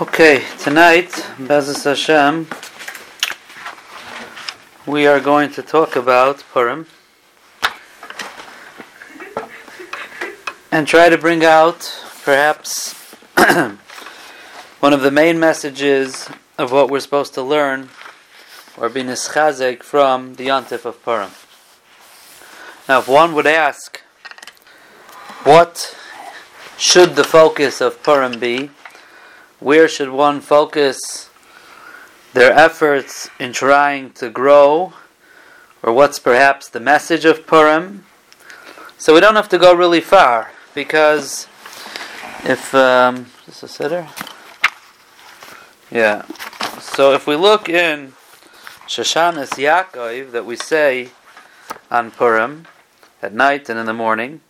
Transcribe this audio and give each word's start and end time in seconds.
Okay, 0.00 0.44
tonight, 0.58 1.08
Bezras 1.38 1.84
Hashem, 1.84 2.46
we 4.86 5.06
are 5.06 5.20
going 5.20 5.50
to 5.52 5.62
talk 5.62 5.96
about 5.96 6.44
Purim 6.52 6.86
and 10.70 10.86
try 10.86 11.08
to 11.08 11.16
bring 11.16 11.44
out 11.44 11.92
perhaps 12.22 12.94
one 14.80 14.92
of 14.92 15.00
the 15.00 15.10
main 15.10 15.40
messages 15.40 16.28
of 16.58 16.72
what 16.72 16.90
we're 16.90 17.00
supposed 17.00 17.34
to 17.34 17.42
learn 17.42 17.88
or 18.76 18.88
be 18.88 19.02
nischazek 19.02 19.82
from 19.82 20.34
the 20.34 20.48
Yontif 20.48 20.84
of 20.84 21.02
Purim. 21.02 21.30
Now, 22.88 23.00
if 23.00 23.08
one 23.08 23.34
would 23.34 23.46
ask, 23.46 24.02
what 25.44 25.96
should 26.78 27.16
the 27.16 27.24
focus 27.24 27.80
of 27.80 28.02
Purim 28.02 28.38
be? 28.38 28.70
Where 29.60 29.88
should 29.88 30.10
one 30.10 30.40
focus 30.40 31.30
their 32.34 32.52
efforts 32.52 33.30
in 33.38 33.52
trying 33.52 34.10
to 34.12 34.28
grow? 34.28 34.92
Or 35.82 35.92
what's 35.92 36.18
perhaps 36.18 36.68
the 36.68 36.80
message 36.80 37.24
of 37.24 37.46
Purim? 37.46 38.04
So 38.98 39.14
we 39.14 39.20
don't 39.20 39.36
have 39.36 39.48
to 39.50 39.58
go 39.58 39.74
really 39.74 40.00
far 40.00 40.52
because 40.74 41.46
if 42.44 42.74
um, 42.74 43.26
is 43.46 43.60
this 43.60 43.62
a 43.62 43.66
siddur? 43.66 44.08
Yeah. 45.90 46.26
So 46.80 47.12
if 47.12 47.26
we 47.26 47.36
look 47.36 47.68
in 47.68 48.12
Shoshanas 48.86 49.50
Yaakov 49.50 50.32
that 50.32 50.44
we 50.44 50.56
say 50.56 51.10
on 51.90 52.10
Purim 52.10 52.66
at 53.22 53.32
night 53.32 53.68
and 53.68 53.78
in 53.78 53.86
the 53.86 53.94
morning, 53.94 54.40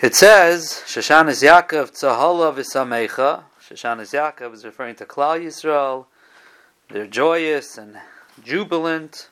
it 0.00 0.14
says, 0.14 0.82
Shoshanas 0.86 1.42
Yaakov 1.42 1.92
Tzahala 1.92 2.52
V'Samecha. 2.54 3.44
Shoshanas 3.62 4.12
Yaakov 4.12 4.52
is 4.54 4.64
referring 4.64 4.96
to 4.96 5.04
Klal 5.04 5.40
Yisrael. 5.40 6.06
They're 6.90 7.06
joyous 7.06 7.78
and 7.78 7.96
jubilant. 8.42 9.28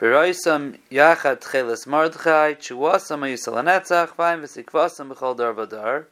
Beroisam 0.00 0.78
Yachad 0.90 1.40
Cheles 1.40 1.86
Mordechai, 1.86 2.54
Chuasam 2.54 3.20
Yisrael 3.20 3.64
Netzach, 3.64 4.14
Vayim 4.16 4.42
V'Sikvasam 4.42 5.12
B'chol 5.12 5.36
Dar 5.36 5.52
Badar. 5.52 6.04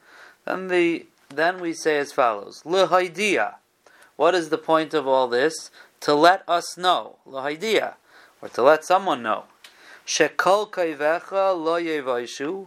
Then, 0.44 0.68
the, 0.68 1.06
then 1.28 1.60
we 1.60 1.72
say 1.72 1.98
as 1.98 2.12
follows, 2.12 2.62
L'Haidia. 2.64 3.55
What 4.16 4.34
is 4.34 4.48
the 4.48 4.58
point 4.58 4.92
of 4.92 5.06
all 5.06 5.28
this? 5.28 5.70
To 6.00 6.14
let 6.14 6.42
us 6.48 6.77
know, 6.77 7.16
L'Haidia, 7.24 7.94
or 8.40 8.48
to 8.48 8.62
let 8.62 8.84
someone 8.84 9.22
know. 9.22 9.44
Shekol 10.05 10.68
Kaivecha 10.68 11.56
Lo 11.56 11.80
Yevaishu 11.80 12.66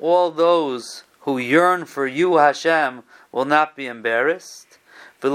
all 0.00 0.30
those 0.30 1.04
who 1.20 1.38
yearn 1.38 1.84
for 1.84 2.06
you, 2.06 2.36
Hashem, 2.36 3.02
will 3.32 3.44
not 3.44 3.76
be 3.76 3.86
embarrassed. 3.86 4.78
And 5.22 5.32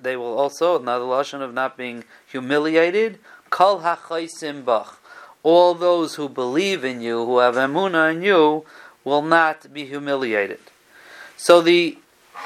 they 0.00 0.16
will 0.16 0.38
also, 0.38 0.80
another 0.80 1.04
lashon 1.04 1.40
of 1.42 1.52
not 1.52 1.76
being 1.76 2.04
humiliated. 2.26 3.18
Kol 3.50 3.80
bach. 3.80 5.00
All 5.42 5.74
those 5.74 6.14
who 6.14 6.28
believe 6.28 6.84
in 6.84 7.00
you, 7.00 7.24
who 7.24 7.38
have 7.38 7.56
emuna 7.56 8.12
in 8.14 8.22
you, 8.22 8.64
will 9.04 9.22
not 9.22 9.72
be 9.72 9.86
humiliated. 9.86 10.60
So 11.36 11.60
the 11.60 11.98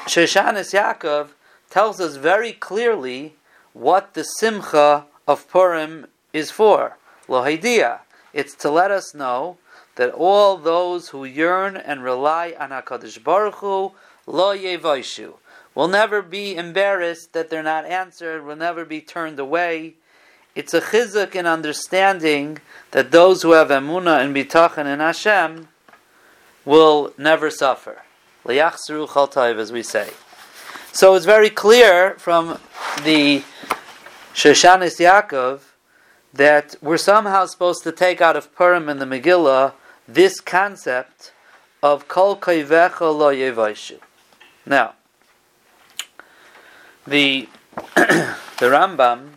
Shoshanis 0.05 0.73
Yaakov 0.73 1.29
tells 1.69 1.99
us 1.99 2.15
very 2.15 2.53
clearly 2.53 3.35
what 3.73 4.13
the 4.13 4.23
simcha 4.23 5.05
of 5.27 5.47
Purim 5.49 6.07
is 6.33 6.51
for. 6.51 6.97
Lohidiyah. 7.27 7.99
It's 8.33 8.55
to 8.55 8.69
let 8.69 8.91
us 8.91 9.13
know 9.13 9.57
that 10.01 10.13
all 10.13 10.57
those 10.57 11.09
who 11.09 11.23
yearn 11.23 11.77
and 11.77 12.03
rely 12.03 12.55
on 12.59 12.71
Hakadosh 12.71 13.23
Baruch 13.23 13.53
Hu 13.57 13.91
lo 14.25 14.55
will 15.75 15.87
never 15.87 16.23
be 16.23 16.55
embarrassed 16.55 17.33
that 17.33 17.51
they're 17.51 17.61
not 17.61 17.85
answered, 17.85 18.43
will 18.43 18.55
never 18.55 18.83
be 18.83 18.99
turned 18.99 19.37
away. 19.37 19.93
It's 20.55 20.73
a 20.73 20.81
chizuk 20.81 21.35
in 21.35 21.45
understanding 21.45 22.57
that 22.89 23.11
those 23.11 23.43
who 23.43 23.51
have 23.51 23.67
emuna 23.67 24.25
and 24.25 24.35
bitachon 24.35 24.91
in 24.91 25.01
Hashem 25.01 25.67
will 26.65 27.13
never 27.15 27.51
suffer. 27.51 28.01
Liyachsru 28.43 29.07
chaltayv, 29.07 29.57
as 29.57 29.71
we 29.71 29.83
say. 29.83 30.09
So 30.91 31.13
it's 31.13 31.27
very 31.27 31.51
clear 31.51 32.15
from 32.17 32.57
the 33.03 33.43
Shoshanis 34.33 34.97
Yaakov 34.99 35.59
that 36.33 36.75
we're 36.81 36.97
somehow 36.97 37.45
supposed 37.45 37.83
to 37.83 37.91
take 37.91 38.19
out 38.19 38.35
of 38.35 38.51
Purim 38.55 38.89
and 38.89 38.99
the 38.99 39.05
Megillah 39.05 39.73
this 40.07 40.39
concept 40.39 41.33
of 41.81 42.07
kol 42.07 42.37
kaivecha 42.37 43.01
lo 43.01 43.33
yevaishu. 43.33 43.99
Now, 44.65 44.93
the 47.05 47.47
the 47.95 48.35
Rambam 48.59 49.29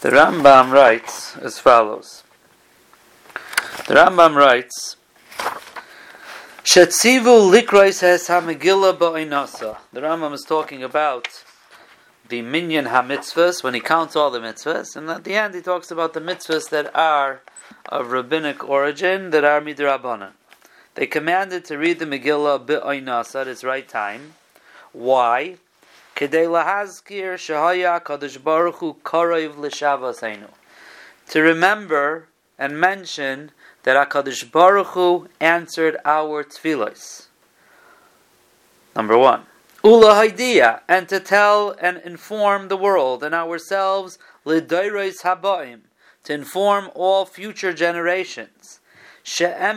the 0.00 0.10
Rambam 0.10 0.70
writes 0.70 1.36
as 1.38 1.58
follows. 1.58 2.22
The 3.88 3.94
Rambam 3.94 4.36
writes, 4.36 4.96
Shetzivu 6.62 7.50
likrois 7.50 8.00
hes 8.02 8.28
ha-megillah. 8.28 9.76
The 9.92 10.00
Rambam 10.00 10.32
is 10.32 10.42
talking 10.42 10.82
about 10.82 11.28
the 12.28 12.42
minyan 12.42 12.86
ha-mitzvahs, 12.86 13.64
when 13.64 13.74
he 13.74 13.80
counts 13.80 14.14
all 14.14 14.30
the 14.30 14.38
mitzvahs, 14.38 14.96
and 14.96 15.08
at 15.08 15.24
the 15.24 15.34
end 15.34 15.54
he 15.54 15.60
talks 15.60 15.90
about 15.90 16.12
the 16.12 16.20
mitzvahs 16.20 16.68
that 16.70 16.94
are 16.94 17.40
of 17.88 18.10
rabbinic 18.10 18.68
origin 18.68 19.30
that 19.30 19.44
are 19.44 19.60
midrabanan. 19.60 20.32
They 20.94 21.06
commanded 21.06 21.64
to 21.66 21.78
read 21.78 21.98
the 21.98 22.06
Megillah 22.06 22.64
bi'oinas 22.66 23.38
at 23.38 23.48
its 23.48 23.62
right 23.64 23.88
time. 23.88 24.34
Why? 24.92 25.56
Kedei 26.14 26.46
lahazkir 26.46 27.34
shahaya 27.34 28.02
kadosh 28.02 28.42
baruch 28.42 28.76
hu 28.76 28.94
karev. 29.04 30.48
To 31.28 31.40
remember 31.42 32.28
and 32.58 32.80
mention 32.80 33.50
that 33.82 34.08
HaKadosh 34.08 34.50
Baruch 34.50 34.88
Hu 34.88 35.28
answered 35.40 35.96
our 36.04 36.42
tefillos. 36.42 37.26
Number 38.94 39.16
one. 39.16 39.42
Ula 39.84 40.14
haidia, 40.14 40.80
and 40.88 41.08
to 41.08 41.20
tell 41.20 41.70
and 41.80 41.98
inform 41.98 42.66
the 42.68 42.76
world 42.76 43.22
and 43.22 43.34
ourselves, 43.34 44.18
l'dairos 44.44 45.22
habaim, 45.22 45.80
to 46.26 46.34
inform 46.34 46.90
all 46.96 47.24
future 47.24 47.72
generations 47.72 48.80
that 49.24 49.76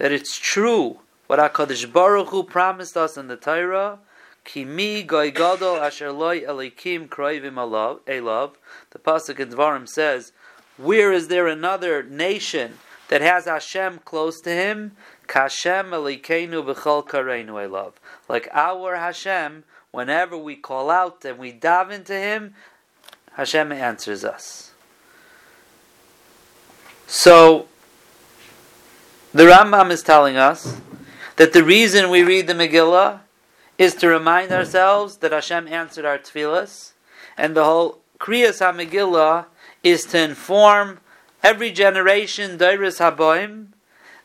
it's 0.00 0.38
true 0.38 0.98
what 1.26 1.38
Hakadosh 1.38 1.92
Baruch 1.92 2.28
Hu 2.28 2.44
promised 2.44 2.96
us 2.96 3.16
in 3.16 3.26
the 3.26 3.36
Torah. 3.36 3.98
Kimi 4.44 5.02
goy 5.02 5.30
gadol 5.32 5.76
asher 5.76 6.12
loy 6.12 6.40
elikim 6.42 7.08
kroivim 7.08 7.54
elav. 7.54 8.54
The 8.90 8.98
pasuk 8.98 9.40
in 9.40 9.48
Dvarim 9.50 9.88
says, 9.88 10.32
"Where 10.76 11.12
is 11.12 11.26
there 11.28 11.46
another 11.48 12.02
nation 12.04 12.78
that 13.08 13.20
has 13.20 13.46
Hashem 13.46 14.00
close 14.04 14.40
to 14.42 14.50
him? 14.50 14.96
Kashem 15.26 15.90
elikenu 15.90 16.64
b'chol 16.64 17.06
kareinu 17.06 17.54
elav. 17.68 17.94
Like 18.28 18.48
our 18.52 18.96
Hashem, 18.96 19.64
whenever 19.92 20.36
we 20.36 20.56
call 20.56 20.90
out 20.90 21.24
and 21.24 21.38
we 21.38 21.52
dive 21.52 21.90
into 21.90 22.14
Him, 22.14 22.54
Hashem 23.34 23.72
answers 23.72 24.24
us. 24.24 24.72
So, 27.06 27.66
the 29.32 29.44
Rambam 29.44 29.90
is 29.90 30.02
telling 30.02 30.36
us 30.36 30.80
that 31.36 31.52
the 31.52 31.64
reason 31.64 32.10
we 32.10 32.22
read 32.22 32.46
the 32.46 32.52
Megillah 32.54 33.20
is 33.78 33.94
to 33.96 34.08
remind 34.08 34.52
ourselves 34.52 35.18
that 35.18 35.32
Hashem 35.32 35.66
answered 35.68 36.04
our 36.04 36.18
tefillas, 36.18 36.92
and 37.36 37.56
the 37.56 37.64
whole 37.64 38.00
Kriyas 38.20 38.60
HaMegillah 38.60 39.46
is 39.82 40.04
to 40.06 40.22
inform 40.22 41.00
every 41.42 41.72
generation, 41.72 42.58
Dairis 42.58 43.00
Haboim, 43.00 43.68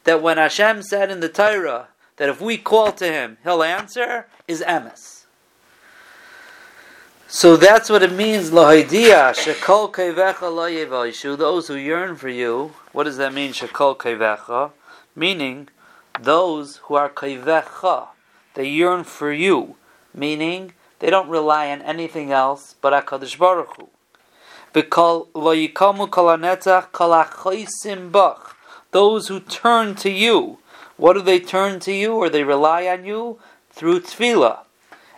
that 0.03 0.21
when 0.21 0.37
Hashem 0.37 0.83
said 0.83 1.09
in 1.09 1.19
the 1.19 1.29
Torah 1.29 1.87
that 2.17 2.29
if 2.29 2.39
we 2.39 2.57
call 2.57 2.91
to 2.93 3.05
Him, 3.05 3.37
He'll 3.43 3.63
answer, 3.63 4.27
is 4.47 4.61
emes. 4.61 5.16
So 7.29 7.57
that's 7.57 7.89
what 7.89 8.03
it 8.03 8.13
means, 8.13 8.51
Lahidiyah, 8.51 9.35
Shekol 9.35 9.91
Layevaishu, 9.91 11.37
those 11.37 11.67
who 11.67 11.75
yearn 11.75 12.15
for 12.15 12.29
you. 12.29 12.71
What 12.93 13.03
does 13.03 13.17
that 13.17 13.33
mean, 13.33 13.51
Shekol 13.51 13.97
Kaivecha? 13.97 14.71
Meaning, 15.13 15.67
those 16.21 16.77
who 16.83 16.95
are 16.95 17.09
Kaivecha, 17.09 18.07
they 18.53 18.69
yearn 18.69 19.03
for 19.03 19.33
you. 19.33 19.75
Meaning, 20.13 20.71
they 20.99 21.09
don't 21.09 21.27
rely 21.27 21.69
on 21.69 21.81
anything 21.81 22.31
else 22.31 22.75
but 22.79 22.93
HaKadosh 22.93 23.37
Baruch 23.37 23.75
Hu. 23.75 23.89
Those 28.91 29.27
who 29.27 29.39
turn 29.41 29.95
to 29.95 30.09
you. 30.09 30.59
What 30.95 31.13
do 31.13 31.21
they 31.21 31.39
turn 31.41 31.79
to 31.81 31.91
you 31.91 32.13
or 32.15 32.29
they 32.29 32.43
rely 32.45 32.87
on 32.87 33.03
you? 33.03 33.39
Through 33.71 33.99
tefillah, 33.99 34.59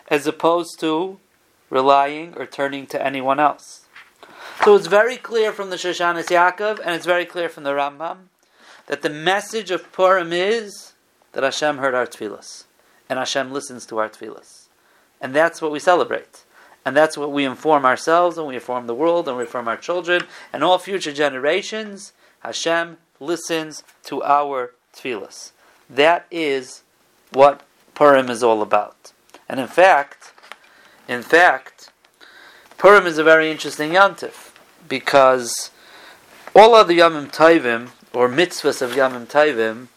as 0.08 0.26
opposed 0.26 0.80
to 0.80 1.20
relying 1.70 2.34
or 2.36 2.44
turning 2.44 2.86
to 2.88 3.02
anyone 3.02 3.40
else. 3.40 3.86
So 4.64 4.74
it's 4.76 4.88
very 4.88 5.16
clear 5.16 5.52
from 5.52 5.70
the 5.70 5.76
Shoshanis 5.76 6.26
Yaakov, 6.26 6.80
and 6.84 6.94
it's 6.94 7.06
very 7.06 7.24
clear 7.24 7.48
from 7.48 7.64
the 7.64 7.70
Rambam, 7.70 8.28
that 8.88 9.00
the 9.00 9.08
message 9.08 9.70
of 9.70 9.90
Purim 9.92 10.32
is 10.32 10.92
that 11.32 11.44
Hashem 11.44 11.78
heard 11.78 11.94
our 11.94 12.06
tefillas, 12.06 12.64
and 13.08 13.18
Hashem 13.18 13.52
listens 13.52 13.86
to 13.86 13.98
our 13.98 14.08
tefillas. 14.08 14.66
And 15.20 15.34
that's 15.34 15.62
what 15.62 15.72
we 15.72 15.78
celebrate. 15.78 16.44
And 16.84 16.96
that's 16.96 17.16
what 17.16 17.32
we 17.32 17.44
inform 17.44 17.84
ourselves, 17.84 18.36
and 18.36 18.46
we 18.46 18.54
inform 18.56 18.86
the 18.86 18.94
world, 18.94 19.28
and 19.28 19.36
we 19.36 19.44
inform 19.44 19.68
our 19.68 19.76
children, 19.76 20.24
and 20.52 20.64
all 20.64 20.78
future 20.78 21.12
generations. 21.12 22.12
Hashem 22.40 22.98
listens 23.18 23.84
to 24.04 24.22
our 24.22 24.72
tefillas. 24.94 25.52
That 25.88 26.26
is 26.30 26.82
what 27.32 27.62
Purim 27.94 28.28
is 28.28 28.42
all 28.42 28.60
about. 28.60 29.12
And 29.48 29.60
in 29.60 29.66
fact, 29.66 30.19
in 31.10 31.22
fact, 31.22 31.90
Purim 32.78 33.04
is 33.04 33.18
a 33.18 33.24
very 33.24 33.50
interesting 33.50 33.90
yontif 33.90 34.52
because 34.88 35.72
all 36.54 36.76
other 36.76 36.94
Yamim 36.94 37.32
Taivim, 37.32 37.90
or 38.14 38.28
mitzvahs 38.28 38.80
of 38.80 38.92
Yamim 38.92 39.26
Taivim, 39.26 39.88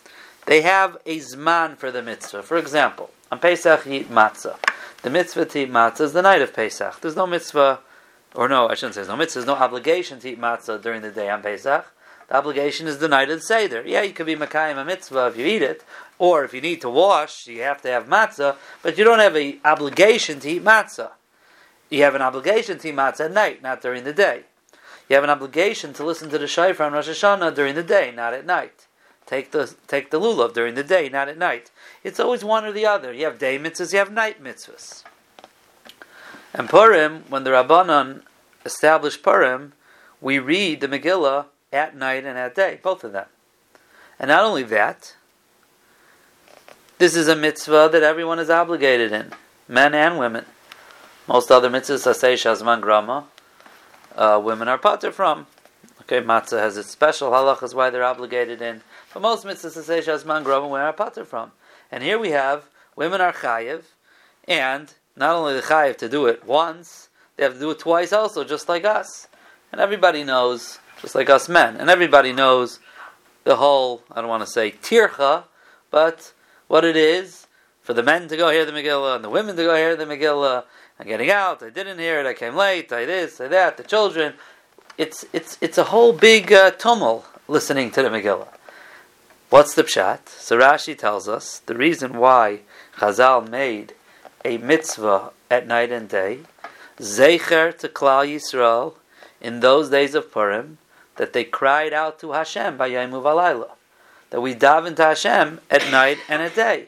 they 0.48 0.62
have 0.62 0.98
a 1.06 1.19
zman 1.19 1.77
for 1.77 1.92
the 1.92 2.01
mitzvah. 2.01 2.42
For 2.42 2.57
example, 2.57 3.12
on 3.31 3.38
Pesach 3.38 3.86
you 3.86 3.94
eat 3.94 4.10
matzah. 4.10 4.57
The 5.04 5.12
mitzvah 5.12 5.45
to 5.45 5.60
eat 5.60 5.71
matzah 5.71 6.01
is 6.01 6.13
the 6.13 6.24
night 6.24 6.42
of 6.42 6.51
Pesach. 6.51 7.00
There's 7.01 7.15
no 7.15 7.27
mitzvah, 7.27 7.81
or 8.33 8.50
no, 8.50 8.68
I 8.68 8.74
shouldn't 8.74 8.95
say 8.95 9.01
there's 9.01 9.07
no 9.07 9.15
mitzvah, 9.15 9.42
there's 9.42 9.48
no 9.48 9.63
obligation 9.63 10.19
to 10.19 10.30
eat 10.30 10.42
matzah 10.42 10.81
during 10.81 11.04
the 11.04 11.12
day 11.12 11.30
on 11.30 11.44
Pesach. 11.44 11.86
The 12.27 12.38
obligation 12.38 12.88
is 12.88 12.98
the 12.98 13.07
night 13.07 13.30
of 13.30 13.38
the 13.38 13.45
Seder. 13.45 13.83
Yeah, 13.86 14.01
you 14.01 14.13
could 14.13 14.25
be 14.25 14.36
Makayim 14.36 14.77
a 14.77 14.86
mitzvah 14.86 15.27
if 15.27 15.38
you 15.38 15.45
eat 15.45 15.62
it, 15.62 15.83
or 16.19 16.44
if 16.44 16.54
you 16.54 16.62
need 16.62 16.81
to 16.81 16.89
wash, 16.89 17.48
you 17.48 17.62
have 17.62 17.81
to 17.81 17.89
have 17.89 18.07
matzah, 18.07 18.56
but 18.81 18.98
you 18.98 19.04
don't 19.04 19.19
have 19.19 19.36
an 19.36 19.60
obligation 19.65 20.39
to 20.39 20.50
eat 20.50 20.63
matzah. 20.63 21.12
You 21.89 22.04
have 22.04 22.15
an 22.15 22.21
obligation 22.21 22.80
to 22.80 22.89
eat 22.89 22.95
matzah 22.95 23.25
at 23.25 23.33
night, 23.33 23.62
not 23.62 23.81
during 23.81 24.04
the 24.04 24.13
day. 24.13 24.44
You 25.10 25.15
have 25.15 25.24
an 25.24 25.30
obligation 25.30 25.94
to 25.94 26.06
listen 26.06 26.30
to 26.30 26.38
the 26.38 26.48
shofar 26.48 26.88
on 26.88 26.94
Rosh 26.94 27.10
Hashanah 27.10 27.56
during 27.56 27.75
the 27.75 27.83
day, 27.83 28.12
not 28.15 28.33
at 28.33 28.45
night. 28.45 28.88
Take 29.25 29.51
the 29.51 29.74
take 29.88 30.12
the 30.12 30.19
lulav 30.19 30.54
during 30.54 30.75
the 30.75 30.83
day, 30.83 31.07
not 31.10 31.30
at 31.30 31.38
night. 31.38 31.71
It's 32.04 32.19
always 32.19 32.44
one 32.44 32.65
or 32.65 32.71
the 32.71 32.86
other. 32.86 33.13
You 33.13 33.25
have 33.25 33.39
day 33.39 33.57
mitzvahs, 33.57 33.94
you 33.94 34.00
have 34.00 34.12
night 34.12 34.44
mitzvahs. 34.44 35.04
And 36.54 36.69
Purim, 36.69 37.24
when 37.30 37.44
the 37.44 37.51
Rabbanon 37.51 38.24
established 38.65 39.24
Purim, 39.24 39.74
we 40.21 40.39
read 40.39 40.81
the 40.81 40.88
Megillah 40.88 41.45
at 41.71 41.95
night 41.95 42.25
and 42.25 42.38
at 42.38 42.56
day, 42.56 42.80
both 42.81 43.04
of 43.04 43.12
them. 43.12 43.25
And 44.19 44.30
not 44.30 44.44
only 44.44 44.63
that, 44.63 45.15
this 47.03 47.17
is 47.17 47.27
a 47.27 47.35
mitzvah 47.35 47.89
that 47.91 48.01
everyone 48.01 48.39
is 48.39 48.50
obligated 48.50 49.11
in, 49.11 49.29
men 49.67 49.94
and 49.94 50.17
women. 50.17 50.45
Most 51.27 51.51
other 51.51 51.69
mitzvahs, 51.69 52.15
say 52.15 52.35
Shazman 52.35 52.79
Grama, 52.79 53.25
uh, 54.15 54.39
women 54.41 54.69
are 54.69 54.77
pater 54.77 55.11
from. 55.11 55.45
Okay, 56.00 56.21
matzah 56.21 56.59
has 56.59 56.77
its 56.77 56.89
special 56.89 57.31
halachas 57.31 57.73
why 57.73 57.89
they're 57.89 58.05
obligated 58.05 58.61
in. 58.61 58.83
But 59.13 59.21
most 59.21 59.44
mitzvahs 59.45 59.83
say 59.83 60.00
shazman 60.00 60.45
grova 60.45 60.63
women 60.63 60.79
are 60.79 60.94
pater 60.94 61.25
from. 61.25 61.51
And 61.91 62.03
here 62.03 62.17
we 62.17 62.29
have 62.29 62.69
women 62.95 63.19
are 63.19 63.33
chayiv, 63.33 63.81
and 64.47 64.94
not 65.17 65.35
only 65.35 65.55
the 65.55 65.61
chayiv 65.61 65.97
to 65.97 66.07
do 66.07 66.27
it 66.27 66.45
once, 66.45 67.09
they 67.35 67.44
have 67.44 67.55
to 67.55 67.59
do 67.59 67.71
it 67.71 67.79
twice 67.79 68.13
also, 68.13 68.45
just 68.45 68.69
like 68.69 68.85
us. 68.85 69.27
And 69.73 69.81
everybody 69.81 70.23
knows, 70.23 70.79
just 71.01 71.15
like 71.15 71.29
us 71.29 71.50
men, 71.50 71.75
and 71.75 71.89
everybody 71.89 72.31
knows 72.31 72.79
the 73.44 73.57
whole, 73.57 74.03
I 74.09 74.21
don't 74.21 74.29
want 74.29 74.45
to 74.45 74.50
say 74.50 74.71
tircha, 74.71 75.44
but 75.91 76.31
what 76.73 76.83
it 76.83 76.97
is 76.97 77.45
for 77.83 77.93
the 77.93 78.01
men 78.01 78.27
to 78.27 78.35
go 78.35 78.49
hear 78.49 78.65
the 78.65 78.71
Megillah 78.71 79.17
and 79.17 79.23
the 79.23 79.29
women 79.29 79.55
to 79.55 79.63
go 79.63 79.75
hear 79.75 79.95
the 79.95 80.05
Megillah 80.05 80.63
I'm 80.99 81.07
getting 81.07 81.29
out. 81.29 81.61
I 81.61 81.69
didn't 81.69 81.99
hear 81.99 82.19
it. 82.19 82.25
I 82.25 82.33
came 82.33 82.55
late. 82.55 82.91
I 82.91 83.05
this. 83.05 83.39
I 83.39 83.47
that. 83.49 83.77
The 83.77 83.83
children. 83.83 84.33
It's 84.97 85.23
it's 85.33 85.57
it's 85.61 85.77
a 85.77 85.85
whole 85.85 86.13
big 86.13 86.51
uh, 86.51 86.71
tumult 86.71 87.25
listening 87.47 87.91
to 87.91 88.01
the 88.01 88.09
Megillah. 88.09 88.47
What's 89.51 89.75
the 89.75 89.83
pshat? 89.83 90.29
So 90.29 90.57
Rashi 90.57 90.97
tells 90.97 91.27
us 91.27 91.59
the 91.59 91.75
reason 91.75 92.17
why 92.17 92.61
Chazal 92.97 93.47
made 93.47 93.93
a 94.43 94.57
mitzvah 94.57 95.31
at 95.51 95.67
night 95.67 95.91
and 95.91 96.09
day, 96.09 96.39
zecher 96.97 97.77
to 97.77 97.87
Klal 97.87 98.25
Yisrael 98.25 98.95
in 99.39 99.59
those 99.59 99.91
days 99.91 100.15
of 100.15 100.31
Purim, 100.31 100.79
that 101.17 101.33
they 101.33 101.43
cried 101.43 101.93
out 101.93 102.17
to 102.21 102.31
Hashem 102.31 102.77
by 102.77 102.89
Yaimov 102.89 103.23
Alayla, 103.23 103.71
that 104.33 104.41
we 104.41 104.56
daven 104.56 104.95
to 104.95 105.03
Hashem 105.03 105.62
at 105.69 105.91
night 105.91 106.18
and 106.27 106.41
at 106.41 106.56
day. 106.56 106.88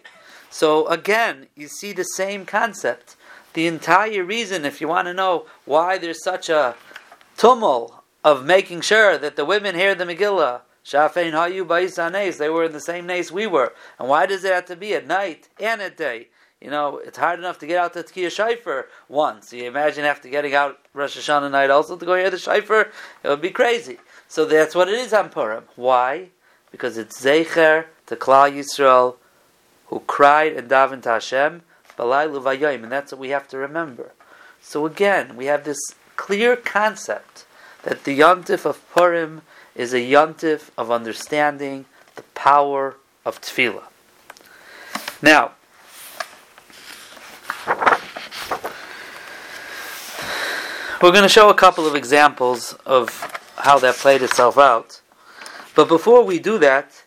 So 0.50 0.88
again, 0.88 1.46
you 1.56 1.68
see 1.68 1.94
the 1.94 2.04
same 2.04 2.44
concept 2.44 3.16
the 3.56 3.68
entire 3.68 4.24
reason, 4.24 4.66
if 4.66 4.82
you 4.82 4.90
want 4.90 5.08
to 5.08 5.14
know 5.14 5.46
why 5.64 5.98
there's 5.98 6.22
such 6.22 6.50
a 6.50 6.76
tumult 7.38 8.04
of 8.22 8.46
making 8.46 8.82
sure 8.82 9.18
that 9.18 9.38
the 9.38 9.46
women 9.46 9.76
hear 9.76 9.96
the 9.96 10.04
Megillah, 10.04 10.62
Shafein 10.84 11.32
Hayu 11.32 11.66
Ba'is 11.66 12.38
they 12.38 12.50
were 12.50 12.66
in 12.66 12.74
the 12.74 12.82
same 12.82 13.06
nace 13.06 13.32
we 13.32 13.48
were. 13.48 13.74
And 13.98 14.10
why 14.10 14.26
does 14.26 14.44
it 14.44 14.52
have 14.52 14.66
to 14.66 14.76
be 14.76 14.94
at 14.94 15.08
night 15.08 15.48
and 15.58 15.82
at 15.82 15.96
day? 15.96 16.28
You 16.60 16.70
know, 16.70 16.98
it's 16.98 17.18
hard 17.18 17.40
enough 17.40 17.58
to 17.60 17.68
get 17.68 17.78
out 17.78 17.94
to 17.94 18.04
the 18.04 18.10
Tkiyah 18.10 18.60
Shaifer 18.62 18.86
once. 19.08 19.54
You 19.54 19.66
imagine 19.66 20.04
after 20.04 20.28
getting 20.28 20.54
out 20.54 20.80
Rosh 20.94 21.18
Hashanah 21.18 21.52
night 21.52 21.70
also 21.70 21.96
to 21.96 22.06
go 22.06 22.16
hear 22.16 22.30
the 22.30 22.38
Shaifer? 22.38 22.90
It 23.24 23.30
would 23.30 23.42
be 23.42 23.52
crazy. 23.52 24.00
So 24.28 24.44
that's 24.44 24.76
what 24.76 24.90
it 24.90 24.96
is 24.96 25.14
on 25.14 25.30
Purim. 25.30 25.64
Why? 25.78 26.32
Because 26.76 26.98
it's 26.98 27.24
Zecher 27.24 27.86
to 28.08 28.18
Klal 28.18 28.52
Yisrael 28.52 29.16
who 29.86 30.02
cried 30.02 30.52
and 30.52 30.70
davened 30.70 31.04
to 31.04 31.10
Hashem 31.10 31.62
and 31.98 32.92
that's 32.92 33.14
what 33.14 33.20
we 33.22 33.30
have 33.30 33.48
to 33.48 33.58
remember. 33.58 34.12
So 34.62 34.86
again, 34.86 35.38
we 35.38 35.46
have 35.46 35.64
this 35.64 35.80
clear 36.18 36.58
concept 36.58 37.46
that 37.84 38.04
the 38.04 38.20
yontif 38.20 38.66
of 38.66 38.86
Purim 38.94 39.44
is 39.74 39.94
a 39.94 40.00
yontif 40.00 40.72
of 40.78 40.92
understanding 40.92 41.86
the 42.16 42.24
power 42.34 42.98
of 43.24 43.40
tefillah. 43.40 43.84
Now, 45.22 45.52
we're 51.02 51.14
going 51.14 51.24
to 51.24 51.30
show 51.30 51.50
a 51.50 51.54
couple 51.54 51.88
of 51.88 51.96
examples 51.96 52.74
of 52.86 53.10
how 53.56 53.80
that 53.80 53.96
played 53.96 54.22
itself 54.22 54.58
out. 54.58 55.00
But 55.76 55.88
before 55.88 56.24
we 56.24 56.40
do 56.40 56.58
that, 56.60 57.04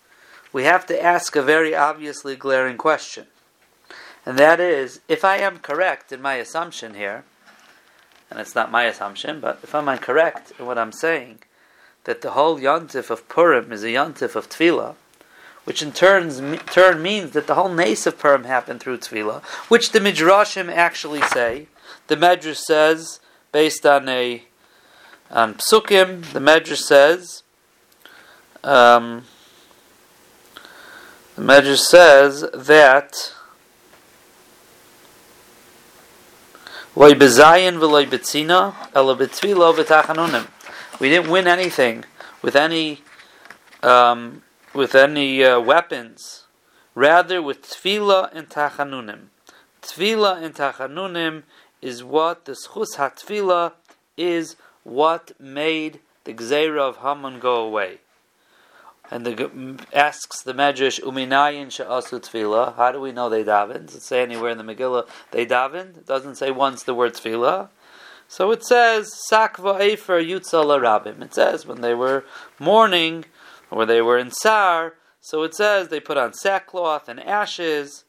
we 0.53 0.65
have 0.65 0.87
to 0.87 1.03
ask 1.03 1.35
a 1.37 1.43
very 1.43 1.75
obviously 1.75 2.37
glaring 2.37 2.77
question 2.77 3.27
and 4.29 4.39
that 4.39 4.61
is, 4.61 5.01
if 5.09 5.25
I 5.25 5.39
am 5.39 5.59
correct 5.59 6.13
in 6.13 6.21
my 6.21 6.35
assumption 6.35 6.93
here, 6.93 7.25
and 8.31 8.39
it's 8.39 8.55
not 8.55 8.71
my 8.71 8.85
assumption, 8.85 9.41
but 9.41 9.61
if 9.63 9.75
I'm 9.75 9.87
correct 9.97 10.53
in 10.59 10.67
what 10.67 10.77
I'm 10.77 10.93
saying, 10.93 11.39
that 12.05 12.21
the 12.21 12.33
whole 12.33 12.61
yontif 12.61 13.09
of 13.09 13.27
Purim 13.31 13.73
is 13.73 13.83
a 13.83 13.87
yontif 13.87 14.37
of 14.37 14.51
Tefillah, 14.51 14.97
which 15.65 15.81
in 15.81 15.93
turns, 15.93 16.43
turn 16.67 17.01
means 17.01 17.31
that 17.31 17.47
the 17.47 17.55
whole 17.55 17.71
nace 17.71 18.07
of 18.07 18.19
Purim 18.19 18.45
happened 18.45 18.81
through 18.81 18.99
Tefillah, 18.99 19.43
which 19.71 19.93
the 19.93 19.99
Midrashim 19.99 20.71
actually 20.71 21.23
say. 21.23 21.69
The 22.09 22.17
Medrash 22.17 22.59
says, 22.59 23.21
based 23.51 23.87
on 23.87 24.11
a 24.11 24.43
on 25.31 25.55
Psukim, 25.55 26.33
the 26.35 26.41
Medrash 26.41 26.83
says, 26.83 27.45
um, 28.65 29.25
the 31.37 31.43
Medrash 31.43 31.79
says 31.79 32.45
that 32.55 33.35
We 36.95 37.15
didn't 41.09 41.31
win 41.31 41.47
anything 41.47 42.05
with 42.43 42.57
any 42.57 43.03
um, 43.85 44.43
with 44.75 44.95
any 44.97 45.45
uh, 45.45 45.61
weapons. 45.61 46.45
Rather, 46.97 47.41
with 47.41 47.63
tefillah 47.63 48.31
and 48.35 48.49
tachanunim. 48.49 49.29
Tefillah 49.81 50.43
and 50.43 50.55
tachanunim 50.57 51.45
is 51.81 52.03
what 52.03 52.47
the 52.47 52.53
schus 52.53 52.97
hatfila 52.97 53.75
is 54.17 54.57
what 54.83 55.31
made 55.39 56.01
the 56.25 56.35
gzeira 56.35 56.81
of 56.81 56.97
Haman 56.97 57.39
go 57.39 57.65
away. 57.65 57.99
And 59.11 59.25
the 59.25 59.79
asks 59.93 60.43
the 60.43 60.53
Medrash, 60.53 61.01
Uminayin 61.01 61.73
she'asu 61.73 62.21
tefillah. 62.21 62.77
How 62.77 62.93
do 62.93 63.01
we 63.01 63.13
know 63.13 63.31
they 63.31 63.43
davened? 63.43 63.87
Does 63.87 63.97
it 63.97 64.03
say 64.03 64.23
anywhere 64.23 64.51
in 64.51 64.59
the 64.59 64.65
Megillah 64.65 65.09
they 65.31 65.47
davened? 65.47 65.97
It 65.97 66.07
doesn't 66.07 66.37
say 66.37 66.51
once 66.51 66.83
the 66.83 66.95
word 66.95 67.15
tefillah. 67.15 67.71
So 68.29 68.51
it 68.51 68.63
says, 68.63 69.11
Sakva 69.31 69.81
Efer 69.81 70.23
Yutzal 70.23 70.79
Rabim. 70.79 71.23
It 71.23 71.33
says 71.33 71.65
when 71.65 71.81
they 71.81 71.95
were 71.95 72.25
mourning, 72.59 73.25
or 73.71 73.87
they 73.87 74.03
were 74.03 74.19
in 74.19 74.31
Sar, 74.31 74.95
so 75.23 75.43
it 75.43 75.55
says 75.55 75.89
they 75.89 76.01
put 76.01 76.19
on 76.19 76.35
sackcloth 76.35 77.09
and 77.09 77.21
ashes. 77.21 78.05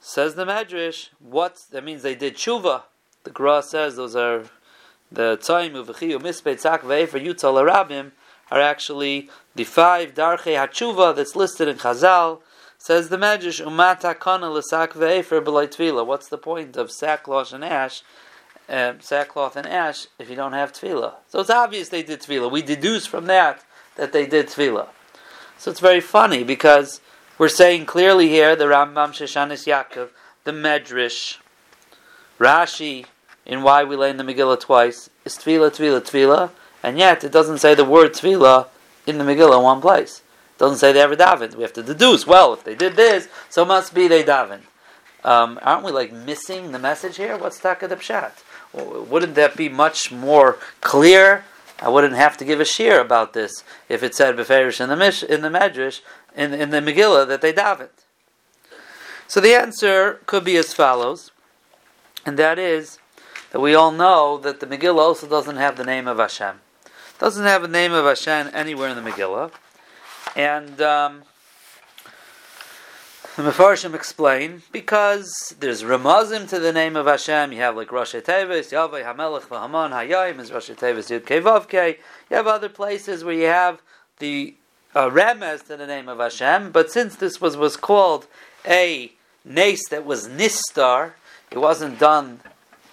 Says 0.00 0.34
the 0.34 0.46
Medrash, 0.46 1.10
what 1.18 1.58
that 1.70 1.84
means 1.84 2.02
they 2.02 2.14
did 2.14 2.36
tshuva. 2.36 2.82
The 3.24 3.30
Gra 3.30 3.62
says 3.62 3.96
those 3.96 4.16
are 4.16 4.44
the 5.12 5.36
Tzaim 5.36 5.72
Uvechiyu 5.72 6.18
Mispeit 6.20 6.60
Sakva 6.60 7.02
Efer 7.02 7.20
Yutzal 7.20 7.62
Rabim 7.62 8.12
are 8.52 8.60
actually 8.60 9.30
the 9.54 9.64
five 9.64 10.14
Darchei 10.14 10.54
Hatshuva 10.54 11.16
that's 11.16 11.34
listed 11.34 11.68
in 11.68 11.78
Chazal. 11.78 12.40
Says 12.76 13.08
the 13.08 13.16
Medrash, 13.16 13.64
Umata 13.64 14.18
Kana 14.18 14.50
L'sak 14.50 14.92
Ve'efer 14.92 15.42
Tvila. 15.42 16.04
What's 16.04 16.28
the 16.28 16.38
point 16.38 16.76
of 16.76 16.90
sackcloth 16.90 17.52
and 17.52 17.64
ash 17.64 18.02
uh, 18.68 18.94
sackcloth 19.00 19.56
and 19.56 19.66
ash 19.66 20.06
if 20.18 20.30
you 20.30 20.36
don't 20.36 20.52
have 20.52 20.72
tefillah. 20.72 21.14
So 21.28 21.40
it's 21.40 21.50
obvious 21.50 21.88
they 21.88 22.02
did 22.02 22.20
tefillah. 22.20 22.50
We 22.50 22.62
deduce 22.62 23.06
from 23.06 23.26
that 23.26 23.64
that 23.96 24.12
they 24.12 24.26
did 24.26 24.46
tefillah. 24.46 24.88
So 25.58 25.70
it's 25.70 25.80
very 25.80 26.00
funny 26.00 26.44
because 26.44 27.00
we're 27.38 27.48
saying 27.48 27.86
clearly 27.86 28.28
here 28.28 28.56
the 28.56 28.64
Rambam 28.64 29.10
Shoshanis 29.10 29.66
Yaakov, 29.66 30.08
the 30.44 30.52
Medrash, 30.52 31.38
Rashi, 32.38 33.06
in 33.44 33.62
why 33.62 33.84
we 33.84 33.96
lay 33.96 34.10
in 34.10 34.16
the 34.16 34.24
Megillah 34.24 34.60
twice 34.60 35.10
is 35.24 35.36
tefillah, 35.36 35.70
tefillah, 35.70 36.00
tefillah, 36.00 36.50
and 36.82 36.98
yet 36.98 37.24
it 37.24 37.32
doesn't 37.32 37.58
say 37.58 37.74
the 37.74 37.84
word 37.84 38.12
tefillah 38.12 38.68
in 39.06 39.18
the 39.18 39.24
Megillah 39.24 39.58
in 39.58 39.62
one 39.62 39.80
place. 39.80 40.22
It 40.56 40.58
doesn't 40.58 40.78
say 40.78 40.92
they 40.92 41.00
ever 41.00 41.16
davened. 41.16 41.54
We 41.54 41.62
have 41.62 41.72
to 41.74 41.82
deduce. 41.82 42.26
Well, 42.26 42.52
if 42.52 42.64
they 42.64 42.74
did 42.74 42.96
this, 42.96 43.28
so 43.48 43.64
must 43.64 43.94
be 43.94 44.08
they 44.08 44.22
davened. 44.22 44.62
Um, 45.24 45.58
aren't 45.62 45.84
we 45.84 45.92
like 45.92 46.12
missing 46.12 46.72
the 46.72 46.78
message 46.78 47.16
here? 47.16 47.36
What's 47.36 47.60
Taka 47.60 47.88
the 47.88 47.96
Pshat? 47.96 48.32
Wouldn't 48.72 49.34
that 49.34 49.56
be 49.56 49.68
much 49.68 50.10
more 50.10 50.58
clear? 50.80 51.44
I 51.80 51.88
wouldn't 51.88 52.14
have 52.14 52.36
to 52.38 52.44
give 52.44 52.60
a 52.60 52.64
shear 52.64 53.00
about 53.00 53.32
this 53.32 53.64
if 53.88 54.02
it 54.02 54.14
said 54.14 54.36
Beferish 54.36 54.80
in 54.80 54.88
the 54.88 54.96
Mish, 54.96 55.22
in 55.22 55.42
the 55.42 55.48
Medrash, 55.48 56.00
in, 56.34 56.54
in 56.54 56.70
the 56.70 56.80
Megillah 56.80 57.26
that 57.28 57.40
they 57.40 57.52
davened. 57.52 57.88
So 59.26 59.40
the 59.40 59.54
answer 59.54 60.20
could 60.26 60.44
be 60.44 60.56
as 60.56 60.74
follows, 60.74 61.30
and 62.24 62.38
that 62.38 62.58
is 62.58 62.98
that 63.50 63.60
we 63.60 63.74
all 63.74 63.90
know 63.90 64.38
that 64.38 64.60
the 64.60 64.66
Megillah 64.66 64.98
also 64.98 65.28
doesn't 65.28 65.56
have 65.56 65.76
the 65.76 65.84
name 65.84 66.06
of 66.06 66.18
Hashem. 66.18 66.60
Doesn't 67.22 67.44
have 67.44 67.62
the 67.62 67.68
name 67.68 67.92
of 67.92 68.04
Hashem 68.04 68.50
anywhere 68.52 68.88
in 68.88 68.96
the 68.96 69.08
Megillah. 69.08 69.52
And 70.34 70.82
um, 70.82 71.22
the 73.36 73.44
Mefarshim 73.44 73.94
explain 73.94 74.62
because 74.72 75.54
there's 75.60 75.84
Ramazim 75.84 76.48
to 76.48 76.58
the 76.58 76.72
name 76.72 76.96
of 76.96 77.06
Hashem. 77.06 77.52
You 77.52 77.58
have 77.58 77.76
like 77.76 77.92
Rosh 77.92 78.16
Tevis, 78.16 78.72
Yahweh 78.72 79.04
Hamelech 79.04 79.42
Vahaman 79.42 79.92
Hayayim 79.92 80.40
is 80.40 80.50
Rosh 80.50 80.70
Tevis 80.70 81.16
Yud 81.16 81.20
Kevavke. 81.20 81.98
You 82.28 82.36
have 82.36 82.48
other 82.48 82.68
places 82.68 83.22
where 83.22 83.34
you 83.34 83.46
have 83.46 83.80
the 84.18 84.56
uh, 84.92 85.08
Remez 85.08 85.64
to 85.68 85.76
the 85.76 85.86
name 85.86 86.08
of 86.08 86.18
Hashem. 86.18 86.72
But 86.72 86.90
since 86.90 87.14
this 87.14 87.40
was 87.40 87.56
was 87.56 87.76
called 87.76 88.26
a 88.66 89.12
nace 89.44 89.88
that 89.90 90.04
was 90.04 90.26
nistar, 90.26 91.12
it 91.52 91.58
wasn't 91.58 92.00
done 92.00 92.40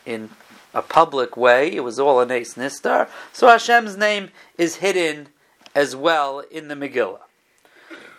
in 0.05 0.29
a 0.73 0.81
public 0.81 1.35
way. 1.35 1.73
It 1.73 1.83
was 1.83 1.99
all 1.99 2.19
a 2.19 2.25
Nes 2.25 2.55
Nistar. 2.55 3.09
So 3.33 3.47
Hashem's 3.47 3.97
name 3.97 4.29
is 4.57 4.77
hidden 4.77 5.29
as 5.75 5.95
well 5.95 6.39
in 6.51 6.67
the 6.67 6.75
Megillah. 6.75 7.21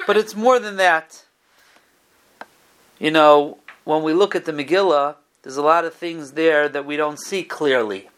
But 0.07 0.17
it's 0.17 0.35
more 0.35 0.59
than 0.59 0.77
that. 0.77 1.25
You 2.99 3.11
know, 3.11 3.59
when 3.85 4.03
we 4.03 4.13
look 4.13 4.35
at 4.35 4.45
the 4.45 4.53
Megillah, 4.53 5.17
there's 5.43 5.57
a 5.57 5.63
lot 5.63 5.85
of 5.85 5.95
things 5.95 6.33
there 6.33 6.69
that 6.69 6.85
we 6.85 6.97
don't 6.97 7.19
see 7.19 7.43
clearly. 7.43 8.09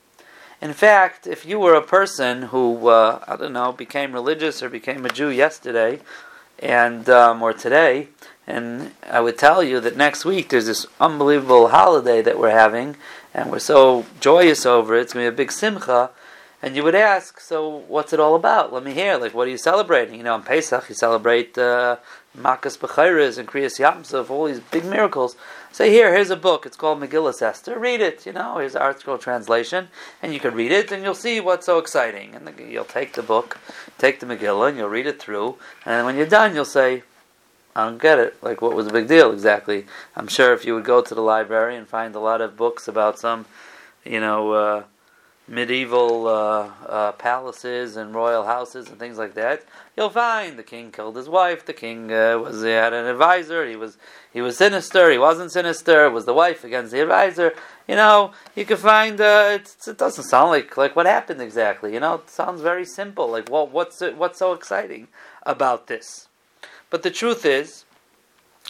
In 0.60 0.72
fact, 0.72 1.26
if 1.26 1.44
you 1.44 1.58
were 1.58 1.74
a 1.74 1.82
person 1.82 2.42
who, 2.42 2.88
uh, 2.88 3.24
I 3.26 3.36
don't 3.36 3.52
know, 3.52 3.72
became 3.72 4.12
religious 4.12 4.62
or 4.62 4.68
became 4.68 5.04
a 5.04 5.08
Jew 5.08 5.28
yesterday, 5.28 6.00
and 6.58 7.08
um, 7.08 7.42
or 7.42 7.52
today, 7.52 8.08
and 8.46 8.92
I 9.10 9.20
would 9.20 9.36
tell 9.36 9.62
you 9.62 9.80
that 9.80 9.96
next 9.96 10.24
week 10.24 10.48
there's 10.48 10.66
this 10.66 10.86
unbelievable 11.00 11.68
holiday 11.68 12.22
that 12.22 12.38
we're 12.38 12.50
having, 12.50 12.96
and 13.34 13.50
we're 13.50 13.58
so 13.58 14.04
joyous 14.20 14.66
over 14.66 14.96
it. 14.96 15.02
It's 15.02 15.12
going 15.14 15.26
to 15.26 15.30
be 15.30 15.34
a 15.34 15.36
big 15.36 15.52
simcha. 15.52 16.10
And 16.64 16.76
you 16.76 16.84
would 16.84 16.94
ask, 16.94 17.40
so 17.40 17.82
what's 17.88 18.12
it 18.12 18.20
all 18.20 18.36
about? 18.36 18.72
Let 18.72 18.84
me 18.84 18.94
hear. 18.94 19.16
Like, 19.16 19.34
what 19.34 19.48
are 19.48 19.50
you 19.50 19.58
celebrating? 19.58 20.14
You 20.14 20.22
know, 20.22 20.34
on 20.34 20.44
Pesach, 20.44 20.88
you 20.88 20.94
celebrate 20.94 21.58
uh, 21.58 21.96
Makas 22.38 22.78
Bechiris 22.78 23.36
and 23.36 23.48
Kriyas 23.48 23.80
Yamsov, 23.80 24.30
all 24.30 24.44
these 24.44 24.60
big 24.60 24.84
miracles. 24.84 25.34
Say, 25.72 25.90
here, 25.90 26.14
here's 26.14 26.30
a 26.30 26.36
book. 26.36 26.64
It's 26.64 26.76
called 26.76 27.00
Megillah 27.00 27.42
Esther. 27.42 27.76
Read 27.80 28.00
it. 28.00 28.26
You 28.26 28.32
know, 28.32 28.58
here's 28.58 28.74
the 28.74 28.78
ArtScroll 28.78 29.20
translation. 29.20 29.88
And 30.22 30.32
you 30.32 30.38
can 30.38 30.54
read 30.54 30.70
it, 30.70 30.92
and 30.92 31.02
you'll 31.02 31.16
see 31.16 31.40
what's 31.40 31.66
so 31.66 31.78
exciting. 31.78 32.36
And 32.36 32.48
you'll 32.70 32.84
take 32.84 33.14
the 33.14 33.24
book, 33.24 33.58
take 33.98 34.20
the 34.20 34.26
Megillah, 34.26 34.68
and 34.68 34.78
you'll 34.78 34.88
read 34.88 35.08
it 35.08 35.20
through. 35.20 35.56
And 35.84 36.06
when 36.06 36.16
you're 36.16 36.26
done, 36.26 36.54
you'll 36.54 36.64
say, 36.64 37.02
I 37.74 37.86
don't 37.86 38.00
get 38.00 38.18
it. 38.18 38.42
Like, 38.42 38.60
what 38.60 38.74
was 38.74 38.86
the 38.86 38.92
big 38.92 39.08
deal 39.08 39.32
exactly? 39.32 39.86
I'm 40.14 40.28
sure 40.28 40.52
if 40.52 40.64
you 40.64 40.74
would 40.74 40.84
go 40.84 41.00
to 41.00 41.14
the 41.14 41.22
library 41.22 41.76
and 41.76 41.88
find 41.88 42.14
a 42.14 42.20
lot 42.20 42.40
of 42.40 42.56
books 42.56 42.86
about 42.86 43.18
some, 43.18 43.46
you 44.04 44.20
know, 44.20 44.52
uh, 44.52 44.82
medieval 45.48 46.28
uh, 46.28 46.70
uh, 46.86 47.12
palaces 47.12 47.96
and 47.96 48.14
royal 48.14 48.44
houses 48.44 48.88
and 48.88 48.98
things 48.98 49.18
like 49.18 49.34
that, 49.34 49.64
you'll 49.96 50.10
find 50.10 50.58
the 50.58 50.62
king 50.62 50.90
killed 50.92 51.16
his 51.16 51.28
wife. 51.28 51.64
The 51.64 51.72
king 51.72 52.12
uh, 52.12 52.38
was 52.38 52.62
had 52.62 52.92
an 52.92 53.06
advisor. 53.06 53.66
He 53.66 53.76
was 53.76 53.98
he 54.32 54.40
was 54.40 54.56
sinister. 54.56 55.10
He 55.10 55.18
wasn't 55.18 55.52
sinister. 55.52 56.06
It 56.06 56.12
was 56.12 56.24
the 56.24 56.34
wife 56.34 56.64
against 56.64 56.92
the 56.92 57.02
advisor. 57.02 57.52
You 57.88 57.96
know, 57.96 58.32
you 58.54 58.64
can 58.64 58.76
find 58.76 59.20
uh, 59.20 59.58
it 59.60 59.98
doesn't 59.98 60.24
sound 60.24 60.50
like 60.50 60.76
like 60.76 60.94
what 60.94 61.06
happened 61.06 61.40
exactly. 61.42 61.92
You 61.92 62.00
know, 62.00 62.14
it 62.14 62.30
sounds 62.30 62.60
very 62.60 62.84
simple. 62.84 63.28
Like, 63.28 63.50
what 63.50 63.70
what's 63.70 64.00
what's 64.00 64.38
so 64.38 64.52
exciting 64.52 65.08
about 65.44 65.86
this? 65.86 66.28
But 66.92 67.02
the 67.02 67.10
truth 67.10 67.46
is 67.46 67.86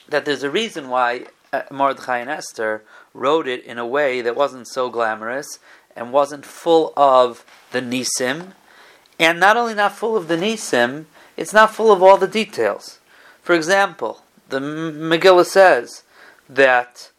that 0.09 0.25
there's 0.25 0.45
a 0.45 0.51
reason 0.51 0.89
why 0.89 1.27
uh, 1.53 1.63
Mordechai 1.73 2.19
and 2.19 2.31
Esther 2.31 2.85
wrote 3.13 3.49
it 3.49 3.65
in 3.65 3.79
a 3.79 3.87
way 3.87 4.21
that 4.21 4.37
wasn't 4.37 4.69
so 4.69 4.91
glamorous 4.91 5.59
and 5.97 6.13
wasn't 6.13 6.47
full 6.47 6.93
of 6.97 7.45
the 7.73 7.81
nisim, 7.81 8.53
and 9.19 9.41
not 9.41 9.57
only 9.57 9.75
not 9.75 9.97
full 9.97 10.17
of 10.17 10.29
the 10.29 10.37
nisim, 10.37 11.07
it's 11.37 11.53
not 11.53 11.75
full 11.75 11.91
of 11.91 12.01
all 12.01 12.17
the 12.17 12.29
details. 12.29 13.01
For 13.43 13.55
example, 13.55 14.23
the 14.51 14.61
Megillah 14.61 15.45
says 15.45 16.05
that 16.49 17.11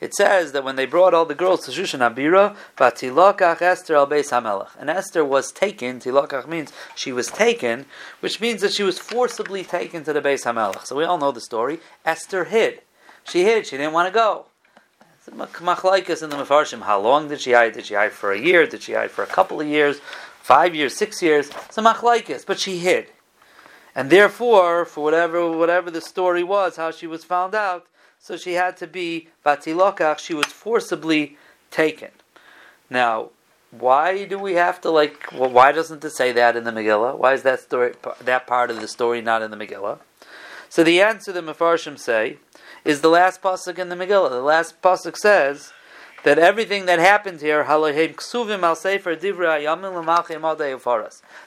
it 0.00 0.14
says 0.14 0.52
that 0.52 0.64
when 0.64 0.76
they 0.76 0.86
brought 0.86 1.14
all 1.14 1.24
the 1.24 1.34
girls 1.34 1.64
to 1.64 1.70
Shushan 1.70 2.00
Abira, 2.00 2.56
Vatilokach 2.76 3.62
Esther 3.62 3.96
al 3.96 4.06
Beis 4.06 4.30
Hamelech. 4.30 4.70
And 4.78 4.90
Esther 4.90 5.24
was 5.24 5.52
taken, 5.52 6.00
Tilokach 6.00 6.46
means 6.46 6.72
she 6.94 7.12
was 7.12 7.28
taken, 7.28 7.86
which 8.20 8.40
means 8.40 8.60
that 8.60 8.72
she 8.72 8.82
was 8.82 8.98
forcibly 8.98 9.64
taken 9.64 10.04
to 10.04 10.12
the 10.12 10.20
Beis 10.20 10.44
Hamelech. 10.44 10.84
So 10.86 10.96
we 10.96 11.04
all 11.04 11.18
know 11.18 11.32
the 11.32 11.40
story. 11.40 11.80
Esther 12.04 12.44
hid. 12.44 12.82
She 13.24 13.44
hid, 13.44 13.66
she 13.66 13.76
didn't 13.76 13.92
want 13.92 14.08
to 14.08 14.14
go. 14.14 14.46
Machlaikas 15.30 16.22
in 16.22 16.30
the 16.30 16.36
Mefarshim. 16.36 16.82
How 16.82 17.00
long 17.00 17.28
did 17.28 17.40
she 17.40 17.52
hide? 17.52 17.72
Did 17.72 17.86
she 17.86 17.94
hide 17.94 18.12
for 18.12 18.32
a 18.32 18.38
year? 18.38 18.66
Did 18.66 18.82
she 18.82 18.92
hide 18.92 19.10
for 19.10 19.24
a 19.24 19.26
couple 19.26 19.60
of 19.60 19.66
years? 19.66 20.00
Five 20.42 20.74
years? 20.74 20.94
Six 20.94 21.22
years? 21.22 21.50
So 21.70 21.82
machlaikas, 21.82 22.44
but 22.44 22.60
she 22.60 22.78
hid. 22.78 23.06
And 23.94 24.10
therefore, 24.10 24.84
for 24.84 25.02
whatever 25.02 25.56
whatever 25.56 25.90
the 25.90 26.02
story 26.02 26.42
was, 26.42 26.76
how 26.76 26.90
she 26.90 27.06
was 27.06 27.24
found 27.24 27.54
out, 27.54 27.86
so 28.24 28.38
she 28.38 28.54
had 28.54 28.74
to 28.78 28.86
be 28.86 29.28
batilokach. 29.44 30.18
She 30.18 30.32
was 30.32 30.46
forcibly 30.46 31.36
taken. 31.70 32.08
Now, 32.88 33.28
why 33.70 34.24
do 34.24 34.38
we 34.38 34.54
have 34.54 34.80
to 34.80 34.90
like? 34.90 35.30
Well, 35.30 35.50
why 35.50 35.72
doesn't 35.72 36.02
it 36.02 36.10
say 36.10 36.32
that 36.32 36.56
in 36.56 36.64
the 36.64 36.70
Megillah? 36.70 37.18
Why 37.18 37.34
is 37.34 37.42
that 37.42 37.60
story 37.60 37.92
that 38.22 38.46
part 38.46 38.70
of 38.70 38.80
the 38.80 38.88
story 38.88 39.20
not 39.20 39.42
in 39.42 39.50
the 39.50 39.58
Megillah? 39.58 39.98
So 40.70 40.82
the 40.82 41.02
answer 41.02 41.32
the 41.32 41.42
Mefarshim 41.42 41.98
say 41.98 42.38
is 42.82 43.02
the 43.02 43.10
last 43.10 43.42
pasuk 43.42 43.78
in 43.78 43.90
the 43.90 43.96
Megillah. 43.96 44.30
The 44.30 44.40
last 44.40 44.80
pasuk 44.80 45.18
says 45.18 45.74
that 46.22 46.38
everything 46.38 46.86
that 46.86 46.98
happened 46.98 47.42
here, 47.42 47.62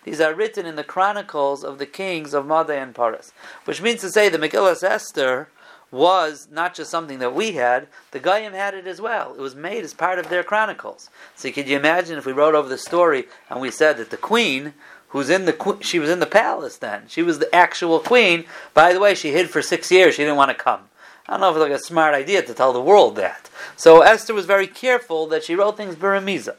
these 0.04 0.22
are 0.22 0.36
written 0.36 0.66
in 0.68 0.76
the 0.76 0.84
chronicles 0.84 1.64
of 1.64 1.80
the 1.80 1.88
kings 1.88 2.34
of 2.36 2.46
Madai 2.46 2.76
and 2.76 2.94
Paras. 2.94 3.34
Which 3.66 3.82
means 3.82 4.02
to 4.02 4.12
say 4.12 4.30
the 4.30 4.38
Megillah 4.38 4.84
Esther 4.84 5.50
was 5.98 6.48
not 6.52 6.76
just 6.76 6.92
something 6.92 7.20
that 7.20 7.36
we 7.36 7.54
had, 7.54 7.88
the 8.12 8.20
Goyim 8.20 8.54
had 8.54 8.74
it 8.74 8.88
as 8.88 9.02
well. 9.02 9.34
It 9.34 9.42
was 9.42 9.56
made 9.56 9.84
as 9.84 9.94
part 9.94 10.20
of 10.20 10.30
their 10.30 10.44
chronicles. 10.44 11.10
So 11.36 11.52
could 11.52 11.68
you 11.68 11.78
imagine 11.78 12.18
if 12.18 12.26
we 12.26 12.32
wrote 12.32 12.56
over 12.56 12.70
the 12.70 12.78
story 12.78 13.26
and 13.50 13.60
we 13.60 13.72
said 13.72 13.98
that 13.98 14.12
the 14.12 14.18
queen, 14.18 14.74
who's 15.10 15.30
in 15.30 15.46
the 15.46 15.78
she 15.82 16.00
was 16.00 16.10
in 16.10 16.20
the 16.20 16.26
palace 16.26 16.78
then, 16.78 17.04
she 17.08 17.22
was 17.22 17.40
the 17.40 17.54
actual 17.54 18.00
queen. 18.00 18.46
By 18.74 18.94
the 18.94 19.00
way, 19.00 19.16
she 19.16 19.32
hid 19.32 19.50
for 19.50 19.62
six 19.62 19.92
years. 19.92 20.16
She 20.16 20.22
didn't 20.22 20.38
want 20.38 20.52
to 20.52 20.64
come. 20.64 20.82
I 21.28 21.34
don't 21.34 21.42
know 21.42 21.50
if 21.50 21.56
it's 21.58 21.64
like 21.64 21.72
a 21.72 21.80
smart 21.80 22.14
idea 22.14 22.42
to 22.42 22.54
tell 22.54 22.72
the 22.72 22.82
world 22.82 23.18
that. 23.18 23.50
So 23.76 24.02
Esther 24.02 24.34
was 24.34 24.46
very 24.46 24.68
careful 24.68 25.28
that 25.28 25.44
she 25.44 25.56
wrote 25.56 25.76
things 25.76 25.96
Beremiza. 25.96 26.56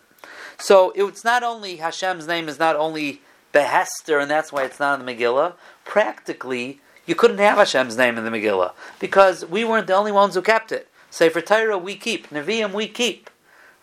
So 0.58 0.92
it's 0.94 1.24
not 1.24 1.42
only 1.42 1.76
Hashem's 1.76 2.26
name 2.26 2.48
is 2.48 2.58
not 2.58 2.76
only 2.76 3.22
Behester, 3.54 4.20
and 4.20 4.30
that's 4.30 4.52
why 4.52 4.64
it's 4.64 4.80
not 4.80 5.00
in 5.00 5.06
the 5.06 5.12
Megillah. 5.12 5.54
Practically, 5.84 6.80
you 7.08 7.14
couldn't 7.14 7.38
have 7.38 7.58
Hashem's 7.58 7.96
name 7.96 8.18
in 8.18 8.24
the 8.24 8.30
Megillah 8.30 8.72
because 9.00 9.44
we 9.44 9.64
weren't 9.64 9.86
the 9.86 9.94
only 9.94 10.12
ones 10.12 10.34
who 10.34 10.42
kept 10.42 10.70
it. 10.70 10.88
Say 11.10 11.28
for 11.30 11.40
Torah 11.40 11.78
we 11.78 11.96
keep, 11.96 12.28
Nevi'im 12.28 12.72
we 12.72 12.86
keep. 12.86 13.30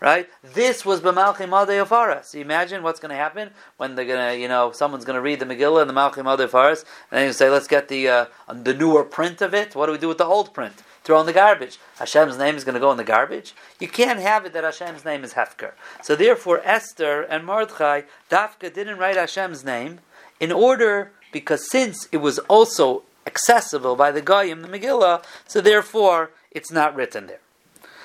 Right? 0.02 0.30
This 0.44 0.86
was 0.86 1.02
B'malchim 1.02 1.50
Adei 1.50 1.84
Faras. 1.88 2.26
So 2.26 2.38
imagine 2.38 2.84
what's 2.84 3.00
going 3.00 3.10
to 3.10 3.16
happen 3.16 3.50
when 3.78 3.96
they're 3.96 4.06
going 4.06 4.34
to, 4.34 4.40
you 4.40 4.48
know, 4.48 4.72
someone's 4.72 5.06
going 5.06 5.16
to 5.16 5.22
read 5.22 5.40
the 5.40 5.46
Megillah 5.46 5.82
and 5.82 5.90
the 5.90 5.94
Malchim 5.94 6.26
Adei 6.26 6.48
Faras, 6.48 6.86
and 7.10 7.18
then 7.18 7.28
you 7.28 7.34
say, 7.34 7.50
let's 7.50 7.68
get 7.68 7.88
the 7.88 8.08
uh, 8.08 8.26
the 8.54 8.74
newer 8.74 9.04
print 9.04 9.42
of 9.42 9.54
it. 9.56 9.74
What 9.74 9.88
do 9.88 9.94
we 9.94 9.98
do 9.98 10.10
with 10.10 10.20
the 10.20 10.26
old 10.26 10.54
print? 10.54 10.84
Throw 11.04 11.20
in 11.22 11.26
the 11.26 11.34
garbage. 11.34 11.80
Hashem's 11.98 12.38
name 12.38 12.56
is 12.56 12.64
going 12.64 12.74
to 12.74 12.80
go 12.80 12.92
in 12.92 12.98
the 12.98 13.04
garbage. 13.04 13.56
You 13.80 13.88
can't 13.88 14.20
have 14.20 14.46
it 14.46 14.54
that 14.54 14.64
Hashem's 14.64 15.06
name 15.06 15.24
is 15.24 15.34
Hefker. 15.34 15.72
So 16.04 16.16
therefore, 16.16 16.62
Esther 16.64 17.22
and 17.22 17.46
Mordechai, 17.46 18.02
Dafka 18.30 18.74
didn't 18.74 18.98
write 18.98 19.16
Hashem's 19.16 19.64
name 19.64 20.00
in 20.40 20.52
order 20.52 21.12
because 21.32 21.70
since 21.72 22.08
it 22.12 22.18
was 22.18 22.40
also 22.40 23.04
accessible 23.26 23.96
by 23.96 24.12
the 24.12 24.22
Goyim, 24.22 24.62
the 24.62 24.68
Megillah, 24.68 25.24
so 25.48 25.62
therefore 25.62 26.32
it's 26.52 26.72
not 26.72 26.96
written 26.96 27.28
there. 27.28 27.40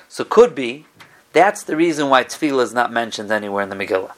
So 0.07 0.23
could 0.23 0.53
be 0.55 0.85
that's 1.33 1.63
the 1.63 1.75
reason 1.75 2.09
why 2.09 2.23
tefillah 2.23 2.63
is 2.63 2.73
not 2.73 2.91
mentioned 2.91 3.31
anywhere 3.31 3.63
in 3.63 3.69
the 3.69 3.75
Megillah. 3.75 4.13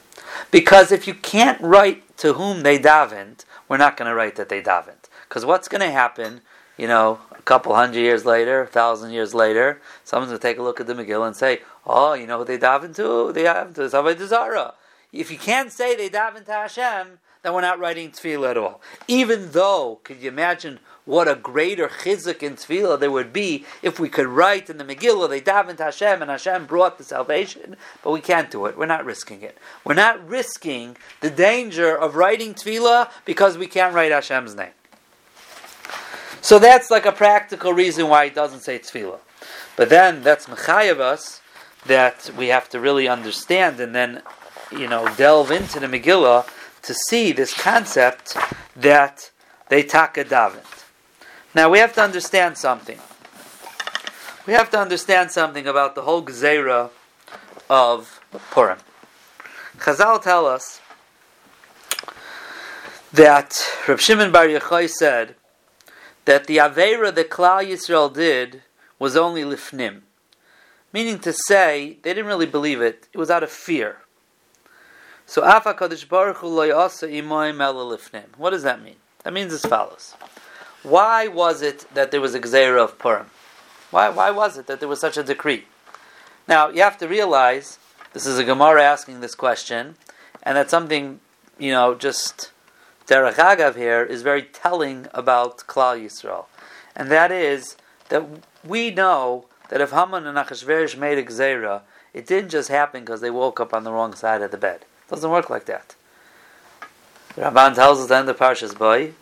Because 0.50 0.90
if 0.90 1.06
you 1.06 1.14
can't 1.14 1.60
write 1.60 2.16
to 2.18 2.34
whom 2.34 2.62
they 2.62 2.78
davened, 2.78 3.44
we're 3.68 3.76
not 3.76 3.96
going 3.96 4.08
to 4.08 4.14
write 4.14 4.36
that 4.36 4.48
they 4.48 4.60
davened. 4.60 5.08
Because 5.28 5.44
what's 5.44 5.68
going 5.68 5.80
to 5.80 5.90
happen, 5.90 6.40
you 6.76 6.88
know, 6.88 7.20
a 7.30 7.42
couple 7.42 7.74
hundred 7.74 8.00
years 8.00 8.24
later, 8.24 8.62
a 8.62 8.66
thousand 8.66 9.12
years 9.12 9.34
later, 9.34 9.80
someone's 10.02 10.30
going 10.30 10.40
to 10.40 10.42
take 10.42 10.58
a 10.58 10.62
look 10.62 10.80
at 10.80 10.86
the 10.86 10.94
Megillah 10.94 11.28
and 11.28 11.36
say, 11.36 11.60
oh, 11.86 12.14
you 12.14 12.26
know 12.26 12.38
who 12.38 12.44
they 12.44 12.58
davened 12.58 12.96
to? 12.96 13.32
They 13.32 13.44
davened 13.44 13.74
to 13.76 13.82
Zavai 13.82 14.20
Zara. 14.26 14.74
If 15.12 15.30
you 15.30 15.38
can't 15.38 15.70
say 15.70 15.94
they 15.94 16.08
davened 16.08 16.46
to 16.46 16.52
Hashem, 16.52 17.18
then 17.42 17.52
we're 17.52 17.60
not 17.60 17.78
writing 17.78 18.10
tefillah 18.10 18.50
at 18.50 18.56
all. 18.56 18.80
Even 19.06 19.52
though, 19.52 20.00
could 20.02 20.20
you 20.20 20.28
imagine 20.28 20.80
what 21.04 21.28
a 21.28 21.34
greater 21.34 21.88
chizuk 21.88 22.42
in 22.42 22.54
tefillah 22.54 22.98
there 22.98 23.10
would 23.10 23.32
be 23.32 23.64
if 23.82 24.00
we 24.00 24.08
could 24.08 24.26
write 24.26 24.70
in 24.70 24.78
the 24.78 24.84
Megillah 24.84 25.28
they 25.28 25.40
davened 25.40 25.78
Hashem 25.78 26.22
and 26.22 26.30
Hashem 26.30 26.64
brought 26.64 26.96
the 26.96 27.04
salvation, 27.04 27.76
but 28.02 28.10
we 28.10 28.20
can't 28.20 28.50
do 28.50 28.64
it. 28.66 28.78
We're 28.78 28.86
not 28.86 29.04
risking 29.04 29.42
it. 29.42 29.58
We're 29.84 29.94
not 29.94 30.26
risking 30.26 30.96
the 31.20 31.30
danger 31.30 31.96
of 31.96 32.16
writing 32.16 32.54
tefillah 32.54 33.10
because 33.24 33.58
we 33.58 33.66
can't 33.66 33.94
write 33.94 34.12
Hashem's 34.12 34.54
name. 34.54 34.72
So 36.40 36.58
that's 36.58 36.90
like 36.90 37.06
a 37.06 37.12
practical 37.12 37.72
reason 37.72 38.08
why 38.08 38.24
it 38.24 38.34
doesn't 38.34 38.60
say 38.60 38.78
tefillah. 38.78 39.18
But 39.76 39.90
then 39.90 40.22
that's 40.22 40.46
mechayev 40.46 41.00
us 41.00 41.42
that 41.84 42.30
we 42.36 42.48
have 42.48 42.70
to 42.70 42.80
really 42.80 43.08
understand 43.08 43.78
and 43.78 43.94
then 43.94 44.22
you 44.72 44.88
know 44.88 45.06
delve 45.16 45.50
into 45.50 45.80
the 45.80 45.86
Megillah 45.86 46.48
to 46.80 46.94
see 47.08 47.32
this 47.32 47.52
concept 47.52 48.38
that 48.74 49.30
they 49.68 49.82
taka 49.82 50.24
daven. 50.24 50.60
Now 51.54 51.70
we 51.70 51.78
have 51.78 51.92
to 51.94 52.02
understand 52.02 52.58
something. 52.58 52.98
We 54.46 54.54
have 54.54 54.70
to 54.70 54.78
understand 54.78 55.30
something 55.30 55.66
about 55.66 55.94
the 55.94 56.02
whole 56.02 56.22
Gezerah 56.22 56.90
of 57.70 58.20
Purim. 58.50 58.78
Chazal 59.78 60.20
tell 60.20 60.46
us 60.46 60.80
that 63.12 63.62
Reb 63.86 64.00
Shimon 64.00 64.32
Bar 64.32 64.46
Yochai 64.46 64.90
said 64.90 65.36
that 66.24 66.46
the 66.46 66.56
Avera 66.56 67.14
that 67.14 67.30
Klal 67.30 67.64
Yisrael 67.64 68.12
did 68.12 68.62
was 68.98 69.16
only 69.16 69.42
lifnim, 69.42 70.00
meaning 70.92 71.20
to 71.20 71.32
say 71.32 71.98
they 72.02 72.10
didn't 72.14 72.26
really 72.26 72.46
believe 72.46 72.80
it; 72.80 73.08
it 73.12 73.18
was 73.18 73.30
out 73.30 73.44
of 73.44 73.50
fear. 73.50 73.98
So 75.24 75.44
Afa 75.44 75.74
Baruch 75.74 76.36
Hu 76.38 76.48
lifnim. 76.48 78.36
What 78.36 78.50
does 78.50 78.64
that 78.64 78.82
mean? 78.82 78.96
That 79.22 79.32
means 79.32 79.52
as 79.52 79.64
follows. 79.64 80.14
Why 80.84 81.28
was 81.28 81.62
it 81.62 81.86
that 81.94 82.10
there 82.10 82.20
was 82.20 82.34
a 82.34 82.40
Gzeira 82.40 82.84
of 82.84 82.98
Purim? 82.98 83.26
Why, 83.90 84.10
why 84.10 84.30
was 84.30 84.58
it 84.58 84.66
that 84.66 84.80
there 84.80 84.88
was 84.88 85.00
such 85.00 85.16
a 85.16 85.22
decree? 85.22 85.64
Now, 86.46 86.68
you 86.68 86.82
have 86.82 86.98
to 86.98 87.08
realize 87.08 87.78
this 88.12 88.26
is 88.26 88.38
a 88.38 88.44
Gemara 88.44 88.82
asking 88.82 89.20
this 89.20 89.34
question, 89.34 89.96
and 90.42 90.56
that 90.56 90.68
something, 90.68 91.20
you 91.58 91.72
know, 91.72 91.94
just 91.94 92.50
Derech 93.06 93.34
Agav 93.34 93.76
here 93.76 94.02
is 94.02 94.20
very 94.20 94.42
telling 94.42 95.06
about 95.14 95.58
Klal 95.58 95.98
Yisrael. 95.98 96.44
And 96.94 97.10
that 97.10 97.32
is 97.32 97.76
that 98.10 98.24
we 98.62 98.90
know 98.90 99.46
that 99.70 99.80
if 99.80 99.90
Haman 99.90 100.26
and 100.26 100.36
Achashverosh 100.36 100.98
made 100.98 101.16
a 101.16 101.24
Gzeira, 101.24 101.80
it 102.12 102.26
didn't 102.26 102.50
just 102.50 102.68
happen 102.68 103.00
because 103.00 103.22
they 103.22 103.30
woke 103.30 103.58
up 103.58 103.72
on 103.72 103.84
the 103.84 103.92
wrong 103.92 104.14
side 104.14 104.42
of 104.42 104.50
the 104.50 104.58
bed. 104.58 104.82
It 105.06 105.10
doesn't 105.10 105.30
work 105.30 105.48
like 105.48 105.64
that. 105.64 105.96
The 107.36 107.42
Ramban 107.42 107.74
tells 107.74 108.00
us 108.00 108.08
then 108.08 108.26
the 108.26 108.34
Parshas 108.34 108.76
Boy 108.76 109.14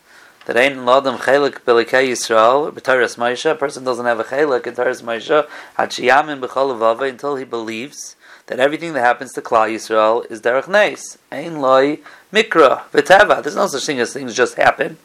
that 0.46 0.56
ain't 0.56 0.76
lodem 0.76 1.18
chelik 1.18 1.60
belikei 1.60 2.08
Yisrael 2.08 2.72
b'taras 2.72 3.16
Moshe. 3.16 3.50
A 3.50 3.54
person 3.54 3.84
doesn't 3.84 4.06
have 4.06 4.20
a 4.20 4.24
chelik 4.24 4.66
in 4.66 4.74
Taras 4.74 5.02
Moshe 5.02 5.46
hachiyamin 5.78 6.40
b'chol 6.40 7.08
until 7.08 7.36
he 7.36 7.44
believes 7.44 8.16
that 8.46 8.58
everything 8.58 8.92
that 8.92 9.00
happens 9.00 9.32
to 9.32 9.40
Klal 9.40 9.68
Yisrael 9.72 10.30
is 10.30 10.42
derech 10.42 10.68
neis. 10.68 11.18
Ein 11.30 11.60
loy 11.60 11.98
mikra 12.32 12.82
v'teva. 12.90 13.42
There's 13.42 13.56
no 13.56 13.66
such 13.66 13.86
thing 13.86 14.00
as 14.00 14.12
things 14.12 14.34
just 14.34 14.56
happen. 14.56 14.98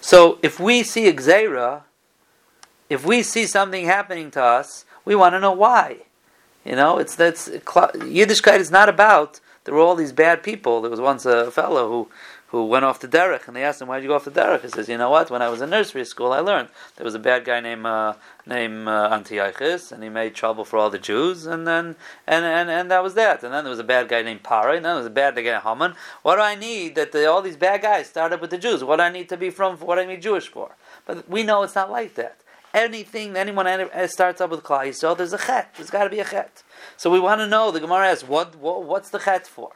So 0.00 0.38
if 0.42 0.60
we 0.60 0.82
see 0.82 1.08
a 1.08 1.82
if 2.88 3.04
we 3.04 3.22
see 3.22 3.46
something 3.46 3.84
happening 3.84 4.30
to 4.32 4.42
us, 4.42 4.84
we 5.04 5.14
want 5.14 5.34
to 5.34 5.40
know 5.40 5.52
why. 5.52 5.98
You 6.64 6.76
know, 6.76 6.98
it's 6.98 7.14
that's 7.14 7.48
Yiddishkeit 7.48 8.58
is 8.58 8.70
not 8.70 8.88
about 8.88 9.40
there 9.64 9.74
were 9.74 9.80
all 9.80 9.96
these 9.96 10.12
bad 10.12 10.42
people. 10.42 10.80
There 10.80 10.90
was 10.90 11.00
once 11.00 11.26
a 11.26 11.50
fellow 11.50 11.88
who 11.88 12.08
who 12.48 12.64
went 12.64 12.84
off 12.84 12.98
to 13.00 13.08
derech, 13.08 13.46
and 13.46 13.54
they 13.56 13.62
asked 13.62 13.80
him, 13.80 13.88
"Why 13.88 13.96
did 13.96 14.04
you 14.04 14.08
go 14.08 14.16
off 14.16 14.24
to 14.24 14.30
derech?" 14.30 14.62
He 14.62 14.68
says, 14.68 14.88
"You 14.88 14.96
know 14.96 15.10
what? 15.10 15.30
When 15.30 15.42
I 15.42 15.48
was 15.48 15.60
in 15.60 15.70
nursery 15.70 16.04
school, 16.04 16.32
I 16.32 16.40
learned 16.40 16.68
there 16.96 17.04
was 17.04 17.14
a 17.14 17.18
bad 17.18 17.44
guy 17.44 17.60
named 17.60 17.84
uh, 17.84 18.14
named 18.46 18.88
uh, 18.88 19.10
Antiochus, 19.12 19.92
and 19.92 20.02
he 20.02 20.08
made 20.08 20.34
trouble 20.34 20.64
for 20.64 20.78
all 20.78 20.88
the 20.88 20.98
Jews, 20.98 21.46
and 21.46 21.66
then 21.66 21.96
and, 22.26 22.44
and, 22.44 22.70
and 22.70 22.90
that 22.90 23.02
was 23.02 23.14
that. 23.14 23.42
And 23.42 23.52
then 23.52 23.64
there 23.64 23.70
was 23.70 23.78
a 23.78 23.84
bad 23.84 24.08
guy 24.08 24.22
named 24.22 24.42
Pari, 24.42 24.76
and 24.76 24.84
then 24.84 24.94
there 24.94 25.04
was 25.04 25.06
a 25.06 25.10
bad 25.10 25.34
guy 25.34 25.42
named 25.42 25.62
Haman. 25.62 25.94
What 26.22 26.36
do 26.36 26.42
I 26.42 26.54
need 26.54 26.94
that 26.94 27.12
the, 27.12 27.30
all 27.30 27.42
these 27.42 27.56
bad 27.56 27.82
guys 27.82 28.08
started 28.08 28.40
with 28.40 28.50
the 28.50 28.58
Jews? 28.58 28.82
What 28.82 28.96
do 28.96 29.02
I 29.02 29.10
need 29.10 29.28
to 29.28 29.36
be 29.36 29.50
from? 29.50 29.76
What 29.78 29.96
do 29.96 30.00
I 30.02 30.06
need 30.06 30.22
Jewish 30.22 30.48
for? 30.48 30.74
But 31.06 31.28
we 31.28 31.42
know 31.42 31.62
it's 31.62 31.74
not 31.74 31.90
like 31.90 32.14
that. 32.14 32.38
Anything 32.72 33.36
anyone 33.36 33.66
starts 34.08 34.40
up 34.40 34.50
with 34.50 34.62
Klal 34.62 34.86
Yisrael, 34.86 35.16
there's 35.16 35.32
a 35.32 35.38
chet. 35.38 35.74
There's 35.76 35.90
got 35.90 36.04
to 36.04 36.10
be 36.10 36.20
a 36.20 36.24
chet. 36.24 36.62
So 36.96 37.10
we 37.10 37.18
want 37.18 37.40
to 37.40 37.46
know. 37.46 37.70
The 37.70 37.80
Gemara 37.80 38.08
asks, 38.08 38.28
what, 38.28 38.56
what 38.56 38.84
what's 38.84 39.10
the 39.10 39.18
chet 39.18 39.46
for? 39.46 39.72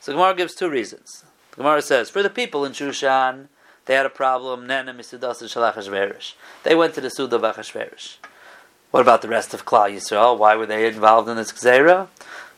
So 0.00 0.12
Gemara 0.12 0.34
gives 0.34 0.54
two 0.54 0.68
reasons. 0.70 1.24
Gemara 1.58 1.82
says, 1.82 2.08
for 2.08 2.22
the 2.22 2.30
people 2.30 2.64
in 2.64 2.70
Shushan, 2.70 3.48
they 3.86 3.94
had 3.94 4.06
a 4.06 4.10
problem. 4.10 4.68
They 4.68 4.76
went 4.76 6.94
to 6.94 7.00
the 7.00 7.10
Suda 7.10 7.36
of 7.36 7.42
Achashverosh. 7.42 8.16
What 8.92 9.00
about 9.00 9.22
the 9.22 9.28
rest 9.28 9.52
of 9.52 9.66
Klal 9.66 9.92
Yisrael? 9.92 10.38
Why 10.38 10.54
were 10.54 10.66
they 10.66 10.86
involved 10.86 11.28
in 11.28 11.36
this 11.36 11.50
Gzera? 11.50 12.06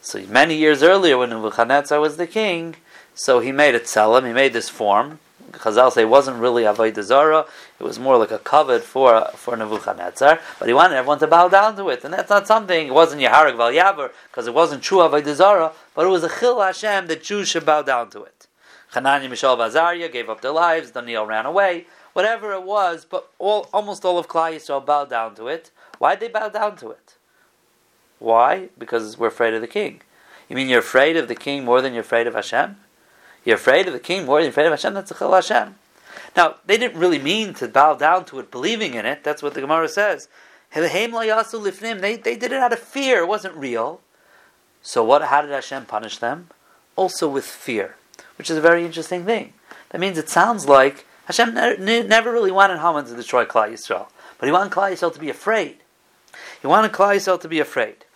So 0.02 0.20
many 0.26 0.54
years 0.54 0.82
earlier, 0.82 1.16
when 1.16 1.30
Nebuchadnezzar 1.30 1.98
was 1.98 2.18
the 2.18 2.26
king, 2.26 2.76
so 3.14 3.40
he 3.40 3.52
made 3.52 3.74
a 3.74 3.80
tzelem, 3.80 4.26
he 4.26 4.34
made 4.34 4.52
this 4.52 4.68
form. 4.68 5.18
Chazal 5.52 5.90
say 5.90 6.02
it 6.02 6.10
wasn't 6.10 6.36
really 6.36 6.64
Avodah 6.64 7.02
Zarah, 7.02 7.46
it 7.78 7.82
was 7.82 7.98
more 7.98 8.18
like 8.18 8.30
a 8.30 8.38
covet 8.38 8.82
for 8.82 9.30
for 9.34 9.56
Nebuchadnezzar, 9.56 10.38
but 10.58 10.68
he 10.68 10.74
wanted 10.74 10.96
everyone 10.96 11.18
to 11.20 11.26
bow 11.26 11.48
down 11.48 11.74
to 11.76 11.88
it, 11.88 12.04
and 12.04 12.12
that's 12.12 12.30
not 12.30 12.46
something. 12.46 12.88
It 12.88 12.94
wasn't 12.94 13.22
Yaharik 13.22 13.56
Val 13.56 14.10
because 14.30 14.46
it 14.46 14.54
wasn't 14.54 14.82
true 14.82 14.98
Avodah 14.98 15.34
Zarah, 15.34 15.72
but 15.94 16.06
it 16.06 16.10
was 16.10 16.22
a 16.22 16.28
Chil 16.28 16.60
Hashem 16.60 17.06
that 17.08 17.22
Jews 17.22 17.48
should 17.48 17.66
bow 17.66 17.82
down 17.82 18.10
to 18.10 18.22
it. 18.22 18.46
Hanani, 18.90 19.28
Mishael, 19.28 19.56
Vazaria 19.56 20.10
gave 20.10 20.28
up 20.28 20.40
their 20.40 20.50
lives. 20.50 20.90
Daniel 20.90 21.24
ran 21.24 21.46
away. 21.46 21.86
Whatever 22.12 22.52
it 22.52 22.64
was, 22.64 23.04
but 23.04 23.30
all, 23.38 23.68
almost 23.72 24.04
all 24.04 24.18
of 24.18 24.26
Klal 24.26 24.52
Yisrael 24.52 24.84
bowed 24.84 25.10
down 25.10 25.36
to 25.36 25.46
it. 25.46 25.70
Why 25.98 26.16
did 26.16 26.20
they 26.20 26.32
bow 26.32 26.48
down 26.48 26.76
to 26.78 26.90
it? 26.90 27.14
Why? 28.18 28.68
Because 28.76 29.16
we're 29.16 29.28
afraid 29.28 29.54
of 29.54 29.60
the 29.60 29.68
king. 29.68 30.00
You 30.48 30.56
mean 30.56 30.68
you're 30.68 30.80
afraid 30.80 31.16
of 31.16 31.28
the 31.28 31.36
king 31.36 31.64
more 31.64 31.80
than 31.80 31.92
you're 31.92 32.00
afraid 32.00 32.26
of 32.26 32.34
Hashem? 32.34 32.76
You're 33.44 33.56
afraid 33.56 33.86
of 33.86 33.92
the 33.92 34.00
king 34.00 34.26
more 34.26 34.38
than 34.38 34.46
you're 34.46 34.50
afraid 34.50 34.66
of 34.66 34.72
Hashem? 34.72 34.94
That's 34.94 35.12
a 35.12 35.14
chil 35.14 35.32
Hashem. 35.32 35.76
Now, 36.36 36.56
they 36.66 36.76
didn't 36.76 36.98
really 36.98 37.20
mean 37.20 37.54
to 37.54 37.68
bow 37.68 37.94
down 37.94 38.24
to 38.26 38.40
it, 38.40 38.50
believing 38.50 38.94
in 38.94 39.06
it. 39.06 39.22
That's 39.22 39.42
what 39.42 39.54
the 39.54 39.60
Gemara 39.60 39.88
says. 39.88 40.28
They, 40.74 40.86
they 40.86 42.36
did 42.36 42.52
it 42.52 42.52
out 42.52 42.72
of 42.72 42.78
fear. 42.80 43.20
It 43.20 43.28
wasn't 43.28 43.54
real. 43.54 44.00
So 44.82 45.04
what? 45.04 45.22
How 45.22 45.42
did 45.42 45.52
Hashem 45.52 45.86
punish 45.86 46.18
them? 46.18 46.48
Also 46.96 47.28
with 47.28 47.44
fear 47.44 47.96
which 48.40 48.48
is 48.48 48.56
a 48.56 48.60
very 48.62 48.86
interesting 48.86 49.26
thing. 49.26 49.52
That 49.90 50.00
means 50.00 50.16
it 50.16 50.30
sounds 50.30 50.66
like 50.66 51.04
Hashem 51.26 51.52
ne- 51.52 52.04
never 52.04 52.32
really 52.32 52.50
wanted 52.50 52.78
Haman 52.78 53.04
to 53.04 53.14
destroy 53.14 53.44
Klal 53.44 53.70
Yisrael, 53.70 54.06
but 54.38 54.46
he 54.46 54.50
wanted 54.50 54.72
Klal 54.72 54.90
Yisrael 54.90 55.12
to 55.12 55.20
be 55.20 55.28
afraid. 55.28 55.76
He 56.58 56.66
wanted 56.66 56.90
Klal 56.90 57.16
Yisrael 57.16 57.38
to 57.38 57.48
be 57.48 57.60
afraid. 57.60 58.06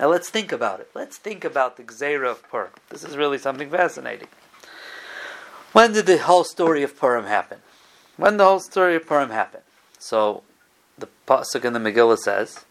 Now 0.00 0.08
let's 0.08 0.30
think 0.30 0.50
about 0.50 0.80
it. 0.80 0.90
Let's 0.96 1.16
think 1.16 1.44
about 1.44 1.76
the 1.76 1.84
Gzeira 1.84 2.28
of 2.28 2.42
Purim. 2.48 2.72
This 2.88 3.04
is 3.04 3.16
really 3.16 3.38
something 3.38 3.70
fascinating. 3.70 4.26
When 5.72 5.92
did 5.92 6.06
the 6.06 6.18
whole 6.18 6.42
story 6.42 6.82
of 6.82 6.98
Purim 6.98 7.26
happen? 7.26 7.58
When 8.16 8.36
the 8.36 8.46
whole 8.46 8.58
story 8.58 8.96
of 8.96 9.06
Purim 9.06 9.30
happened? 9.30 9.62
So 10.00 10.42
the 10.98 11.08
pasuk 11.28 11.64
in 11.64 11.72
the 11.72 11.78
Megillah 11.78 12.18
says 12.18 12.64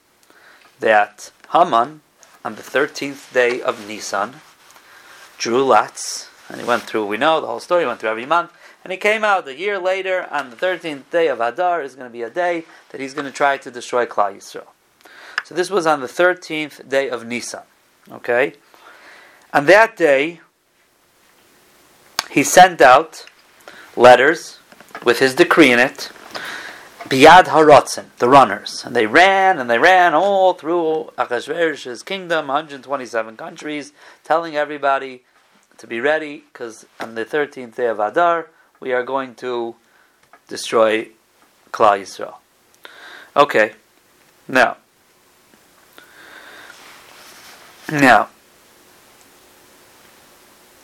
that 0.82 1.32
Haman, 1.54 2.02
on 2.44 2.56
the 2.56 2.64
thirteenth 2.64 3.34
day 3.34 3.62
of 3.62 3.88
Nisan, 3.88 4.42
drew 5.38 5.64
lots 5.64 6.28
and 6.50 6.60
he 6.60 6.66
went 6.66 6.84
through, 6.84 7.06
we 7.06 7.18
know 7.18 7.42
the 7.42 7.48
whole 7.48 7.60
story, 7.60 7.84
he 7.84 7.88
went 7.88 8.00
through 8.00 8.10
every 8.10 8.26
month. 8.26 8.52
And 8.84 8.92
he 8.92 8.98
came 8.98 9.24
out 9.24 9.48
a 9.48 9.58
year 9.58 9.80
later, 9.80 10.28
on 10.32 10.50
the 10.50 10.56
13th 10.56 11.10
day 11.12 11.28
of 11.28 11.42
Adar, 11.42 11.82
is 11.82 11.96
going 11.96 12.08
to 12.08 12.14
be 12.14 12.22
a 12.22 12.30
day 12.30 12.64
that 12.90 13.02
he's 13.02 13.14
going 13.14 13.26
to 13.26 13.34
try 13.34 13.58
to 13.58 13.70
destroy 13.70 14.06
Klal 14.06 14.38
Yisrael. 14.38 14.68
So 15.44 15.56
this 15.56 15.70
was 15.70 15.86
on 15.86 16.00
the 16.00 16.08
13th 16.08 16.88
day 16.88 17.10
of 17.10 17.26
Nisan. 17.26 17.64
Okay? 18.10 18.54
On 19.54 19.66
that 19.66 19.98
day, 19.98 20.40
he 22.32 22.44
sent 22.44 22.82
out 22.82 23.26
letters 23.96 24.60
with 25.04 25.20
his 25.20 25.36
decree 25.36 25.72
in 25.72 25.80
it, 25.80 26.12
Biad 27.06 27.46
Harotzen, 27.46 28.06
the 28.20 28.28
runners. 28.28 28.84
And 28.86 28.96
they 28.96 29.06
ran 29.06 29.60
and 29.60 29.70
they 29.70 29.80
ran 29.80 30.14
all 30.14 30.54
through 30.54 31.12
Achashverosh's 31.18 32.04
kingdom, 32.04 32.48
127 32.48 33.38
countries, 33.38 33.94
telling 34.24 34.56
everybody 34.56 35.24
to 35.78 35.88
be 35.88 36.00
ready 36.00 36.44
because 36.52 36.86
on 37.00 37.16
the 37.16 37.26
13th 37.26 37.76
day 37.76 37.88
of 37.88 38.00
Adar, 38.00 38.48
we 38.80 38.94
are 38.94 39.04
going 39.04 39.36
to 39.36 39.76
destroy 40.48 41.10
Klal 41.72 42.02
Yisrael. 42.02 42.36
Okay, 43.36 43.74
now, 44.48 44.78
Now, 47.92 48.28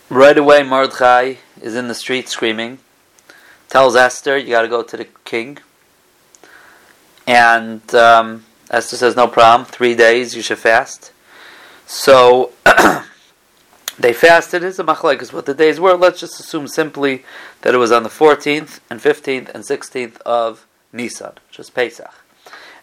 right 0.08 0.38
away, 0.38 0.64
Mordechai 0.64 1.36
is 1.62 1.76
in 1.76 1.90
the 1.90 1.94
street 1.94 2.30
screaming, 2.30 2.80
tells 3.68 3.98
Esther, 3.98 4.38
You 4.38 4.52
got 4.52 4.62
to 4.62 4.70
go 4.70 4.84
to 4.84 4.96
the 4.96 5.08
king. 5.26 5.58
And 7.28 7.94
um, 7.94 8.46
Esther 8.72 8.96
says, 8.96 9.18
No 9.18 9.28
problem, 9.28 9.66
three 9.66 9.96
days 9.96 10.34
you 10.34 10.42
should 10.42 10.60
fast. 10.60 11.12
So 11.86 12.54
they 13.98 14.14
fasted. 14.14 14.64
It's 14.64 14.80
a 14.80 14.84
machlekes 14.84 15.32
what 15.32 15.46
the 15.46 15.54
days 15.54 15.80
were. 15.80 15.96
Let's 15.96 16.20
just 16.20 16.40
assume 16.40 16.68
simply 16.68 17.24
that 17.62 17.74
it 17.74 17.78
was 17.78 17.92
on 17.92 18.04
the 18.04 18.10
14th 18.10 18.80
and 18.90 19.00
15th 19.00 19.50
and 19.50 19.64
16th 19.64 20.18
of 20.22 20.66
Nisan, 20.92 21.34
which 21.48 21.60
is 21.60 21.70
Pesach. 21.70 22.14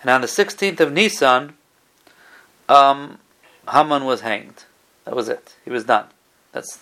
And 0.03 0.11
on 0.11 0.21
the 0.21 0.27
16th 0.27 0.81
of 0.81 0.93
Nisan, 0.93 1.55
um, 2.69 3.19
Haman 3.71 4.05
was 4.05 4.21
hanged. 4.23 4.65
That 5.05 5.17
was 5.17 5.29
it. 5.29 5.57
He 5.65 5.71
was 5.71 5.85
done. 5.85 6.07
That's 6.53 6.81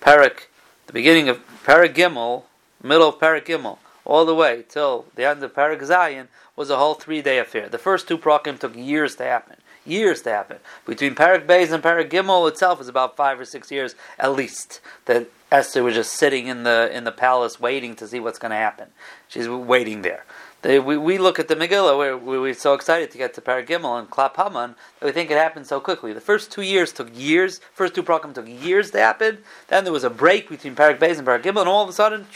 Parak, 0.00 0.46
the 0.86 0.92
beginning 0.92 1.28
of 1.28 1.40
Parak 1.64 1.94
Gimel, 1.94 2.44
middle 2.82 3.08
of 3.08 3.18
Parak 3.18 3.46
Gimel, 3.46 3.78
all 4.04 4.24
the 4.24 4.34
way 4.34 4.64
till 4.68 5.06
the 5.16 5.24
end 5.24 5.42
of 5.42 5.54
Parak 5.54 5.80
Zayin 5.80 6.28
was 6.54 6.70
a 6.70 6.76
whole 6.76 6.94
three 6.94 7.22
day 7.22 7.38
affair. 7.38 7.68
The 7.68 7.78
first 7.78 8.08
two 8.08 8.18
prakim 8.18 8.58
took 8.58 8.76
years 8.76 9.16
to 9.16 9.24
happen. 9.24 9.56
Years 9.86 10.22
to 10.22 10.30
happen. 10.30 10.58
Between 10.84 11.14
Parak 11.14 11.46
Beis 11.46 11.72
and 11.72 11.82
Parak 11.82 12.10
Gimel 12.10 12.48
itself 12.48 12.80
is 12.80 12.88
about 12.88 13.16
five 13.16 13.38
or 13.38 13.44
six 13.44 13.70
years 13.70 13.94
at 14.18 14.32
least. 14.32 14.80
That 15.04 15.28
Esther 15.50 15.82
was 15.82 15.94
just 15.94 16.12
sitting 16.12 16.48
in 16.48 16.64
the 16.64 16.90
in 16.92 17.04
the 17.04 17.12
palace 17.12 17.60
waiting 17.60 17.94
to 17.96 18.08
see 18.08 18.18
what's 18.18 18.38
going 18.38 18.50
to 18.50 18.56
happen. 18.56 18.88
She's 19.28 19.48
waiting 19.48 20.02
there. 20.02 20.24
They, 20.62 20.80
we, 20.80 20.96
we 20.96 21.18
look 21.18 21.38
at 21.38 21.46
the 21.46 21.54
Megillah, 21.54 21.96
where 21.96 22.16
we, 22.16 22.40
we're 22.40 22.54
so 22.54 22.74
excited 22.74 23.12
to 23.12 23.18
get 23.18 23.34
to 23.34 23.40
Paragimel 23.40 24.00
and 24.00 24.10
Klap 24.10 24.34
Haman, 24.36 24.74
that 24.98 25.06
we 25.06 25.12
think 25.12 25.30
it 25.30 25.36
happened 25.36 25.66
so 25.66 25.78
quickly. 25.78 26.12
The 26.12 26.20
first 26.20 26.50
two 26.50 26.62
years 26.62 26.92
took 26.92 27.16
years, 27.16 27.60
first 27.72 27.94
two 27.94 28.02
Prakim 28.02 28.34
took 28.34 28.48
years 28.48 28.90
to 28.90 28.98
happen, 28.98 29.38
then 29.68 29.84
there 29.84 29.92
was 29.92 30.02
a 30.02 30.10
break 30.10 30.48
between 30.48 30.74
Parak 30.74 30.98
Beis 30.98 31.18
and 31.18 31.28
Paragimel, 31.28 31.60
and 31.60 31.68
all 31.68 31.84
of 31.84 31.88
a 31.88 31.92
sudden, 31.92 32.26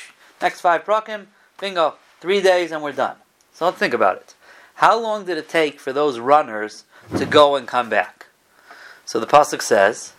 next 0.41 0.61
five 0.61 0.85
Prakim, 0.85 1.27
bingo, 1.61 1.95
three 2.21 2.41
days 2.41 2.71
and 2.71 2.83
we're 2.83 2.93
done. 2.93 3.17
So 3.53 3.65
let's 3.65 3.79
think 3.79 3.95
about 3.95 4.19
it. 4.19 4.35
How 4.75 4.99
long 4.99 5.25
did 5.25 5.37
it 5.37 5.49
take 5.49 5.81
for 5.81 5.93
those 5.93 6.19
runners 6.19 6.85
to 7.17 7.27
go 7.27 7.57
and 7.57 7.67
come 7.67 7.89
back? 7.89 8.27
So 9.05 9.19
the 9.19 9.27
Pasuk 9.27 9.63
says 9.63 10.13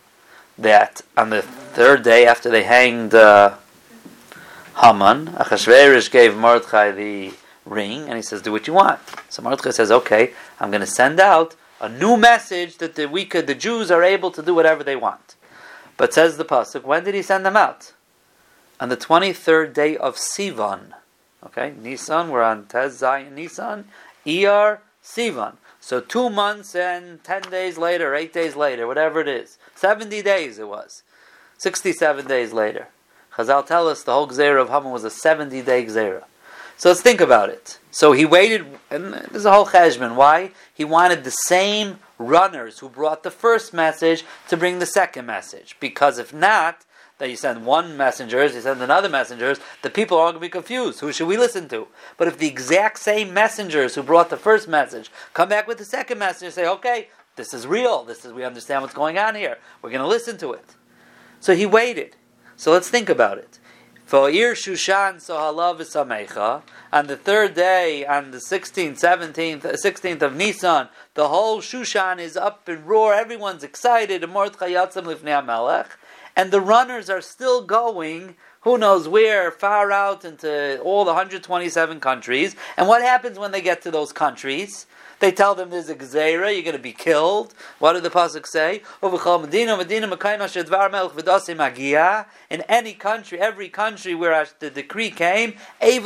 that 0.58 1.02
on 1.16 1.30
the 1.30 1.42
third 1.42 2.02
day 2.02 2.26
after 2.26 2.50
they 2.50 2.64
hanged 2.64 3.14
uh, 3.14 3.54
Haman, 4.82 5.28
Achashverosh 5.28 6.10
gave 6.10 6.36
Mordechai 6.36 6.90
the 6.90 7.32
ring, 7.64 8.02
and 8.08 8.16
he 8.16 8.22
says, 8.22 8.42
"Do 8.42 8.52
what 8.52 8.66
you 8.66 8.72
want." 8.72 9.00
So 9.28 9.42
Mordechai 9.42 9.70
says, 9.70 9.90
"Okay, 9.90 10.32
I'm 10.60 10.70
going 10.70 10.80
to 10.80 10.86
send 10.86 11.20
out 11.20 11.56
a 11.80 11.88
new 11.88 12.16
message 12.16 12.78
that 12.78 12.94
the 12.94 13.06
we 13.06 13.24
could, 13.24 13.46
the 13.46 13.54
Jews 13.54 13.90
are 13.90 14.02
able 14.02 14.30
to 14.30 14.42
do 14.42 14.54
whatever 14.54 14.84
they 14.84 14.96
want." 14.96 15.36
But 15.96 16.12
says 16.12 16.36
the 16.36 16.44
pasuk, 16.44 16.82
when 16.82 17.04
did 17.04 17.14
he 17.14 17.22
send 17.22 17.46
them 17.46 17.56
out? 17.56 17.92
On 18.80 18.88
the 18.88 18.96
23rd 18.96 19.72
day 19.72 19.96
of 19.96 20.16
Sivan. 20.16 20.94
Okay, 21.44 21.74
Nisan. 21.80 22.30
We're 22.30 22.42
on 22.42 22.66
Tez 22.66 23.00
Zayin 23.00 23.32
Nisan. 23.32 23.84
Iyar 24.26 24.78
Sivan. 25.04 25.54
So 25.82 26.00
two 26.00 26.30
months 26.30 26.76
and 26.76 27.22
ten 27.24 27.42
days 27.42 27.76
later, 27.76 28.14
eight 28.14 28.32
days 28.32 28.54
later, 28.54 28.86
whatever 28.86 29.20
it 29.20 29.26
is, 29.26 29.58
seventy 29.74 30.22
days 30.22 30.60
it 30.60 30.68
was, 30.68 31.02
sixty-seven 31.58 32.28
days 32.28 32.52
later. 32.52 32.86
Chazal 33.34 33.66
tell 33.66 33.88
us 33.88 34.04
the 34.04 34.12
whole 34.12 34.28
Gzera 34.28 34.62
of 34.62 34.68
Haman 34.68 34.92
was 34.92 35.02
a 35.02 35.10
seventy-day 35.10 35.84
Gzera. 35.86 36.22
So 36.76 36.88
let's 36.88 37.02
think 37.02 37.20
about 37.20 37.48
it. 37.48 37.80
So 37.90 38.12
he 38.12 38.24
waited, 38.24 38.64
and 38.90 39.12
there's 39.12 39.44
a 39.44 39.52
whole 39.52 39.66
cheshbon. 39.66 40.14
Why? 40.14 40.52
He 40.72 40.84
wanted 40.84 41.24
the 41.24 41.30
same 41.30 41.98
runners 42.16 42.78
who 42.78 42.88
brought 42.88 43.24
the 43.24 43.30
first 43.32 43.74
message 43.74 44.24
to 44.48 44.56
bring 44.56 44.78
the 44.78 44.86
second 44.86 45.26
message. 45.26 45.76
Because 45.80 46.18
if 46.18 46.32
not, 46.32 46.84
that 47.22 47.30
you 47.30 47.36
send 47.36 47.64
one 47.64 47.96
messenger, 47.96 48.42
you 48.42 48.60
send 48.60 48.82
another 48.82 49.08
messengers, 49.08 49.60
the 49.82 49.90
people 49.90 50.18
are 50.18 50.24
going 50.24 50.34
to 50.34 50.40
be 50.40 50.48
confused. 50.48 50.98
Who 50.98 51.12
should 51.12 51.28
we 51.28 51.36
listen 51.36 51.68
to? 51.68 51.86
But 52.16 52.26
if 52.26 52.36
the 52.36 52.48
exact 52.48 52.98
same 52.98 53.32
messengers 53.32 53.94
who 53.94 54.02
brought 54.02 54.28
the 54.28 54.36
first 54.36 54.66
message 54.66 55.08
come 55.32 55.48
back 55.48 55.68
with 55.68 55.78
the 55.78 55.84
second 55.84 56.18
message 56.18 56.46
and 56.46 56.52
say, 56.52 56.66
okay, 56.66 57.06
this 57.36 57.54
is 57.54 57.64
real, 57.64 58.02
this 58.02 58.24
is 58.24 58.32
we 58.32 58.42
understand 58.42 58.82
what's 58.82 58.92
going 58.92 59.18
on 59.18 59.36
here, 59.36 59.58
we're 59.82 59.90
going 59.90 60.02
to 60.02 60.08
listen 60.08 60.36
to 60.38 60.52
it. 60.52 60.74
So 61.38 61.54
he 61.54 61.64
waited. 61.64 62.16
So 62.56 62.72
let's 62.72 62.90
think 62.90 63.08
about 63.08 63.38
it. 63.38 63.60
Ir 64.12 64.54
Shushan 64.54 65.16
Sohalav 65.16 65.78
Samecha. 65.80 66.62
On 66.92 67.06
the 67.06 67.16
third 67.16 67.54
day, 67.54 68.04
on 68.04 68.32
the 68.32 68.38
16th, 68.38 69.00
17th, 69.00 69.62
16th 69.62 70.22
of 70.22 70.34
Nisan, 70.34 70.88
the 71.14 71.28
whole 71.28 71.60
Shushan 71.60 72.18
is 72.18 72.36
up 72.36 72.68
in 72.68 72.84
roar. 72.84 73.14
Everyone's 73.14 73.62
excited. 73.62 74.22
And 76.36 76.50
the 76.50 76.60
runners 76.60 77.10
are 77.10 77.20
still 77.20 77.62
going 77.62 78.36
who 78.62 78.78
knows 78.78 79.06
where, 79.08 79.50
far 79.50 79.90
out 79.90 80.24
into 80.24 80.80
all 80.82 81.04
the 81.04 81.10
127 81.10 81.98
countries. 81.98 82.54
And 82.76 82.86
what 82.86 83.02
happens 83.02 83.36
when 83.38 83.50
they 83.50 83.60
get 83.60 83.82
to 83.82 83.90
those 83.90 84.12
countries? 84.12 84.86
They 85.18 85.32
tell 85.32 85.54
them 85.54 85.70
there's 85.70 85.88
a 85.88 85.96
gzeira, 85.96 86.52
you're 86.52 86.62
going 86.62 86.76
to 86.76 86.82
be 86.82 86.92
killed. 86.92 87.54
What 87.80 87.94
did 87.94 88.04
the 88.04 88.10
pasuk 88.10 88.46
say? 88.46 88.82
In 92.50 92.62
any 92.68 92.92
country, 92.94 93.40
every 93.40 93.68
country 93.68 94.14
where 94.14 94.46
the 94.58 94.70
decree 94.70 95.10
came, 95.10 95.54
they're 95.80 96.00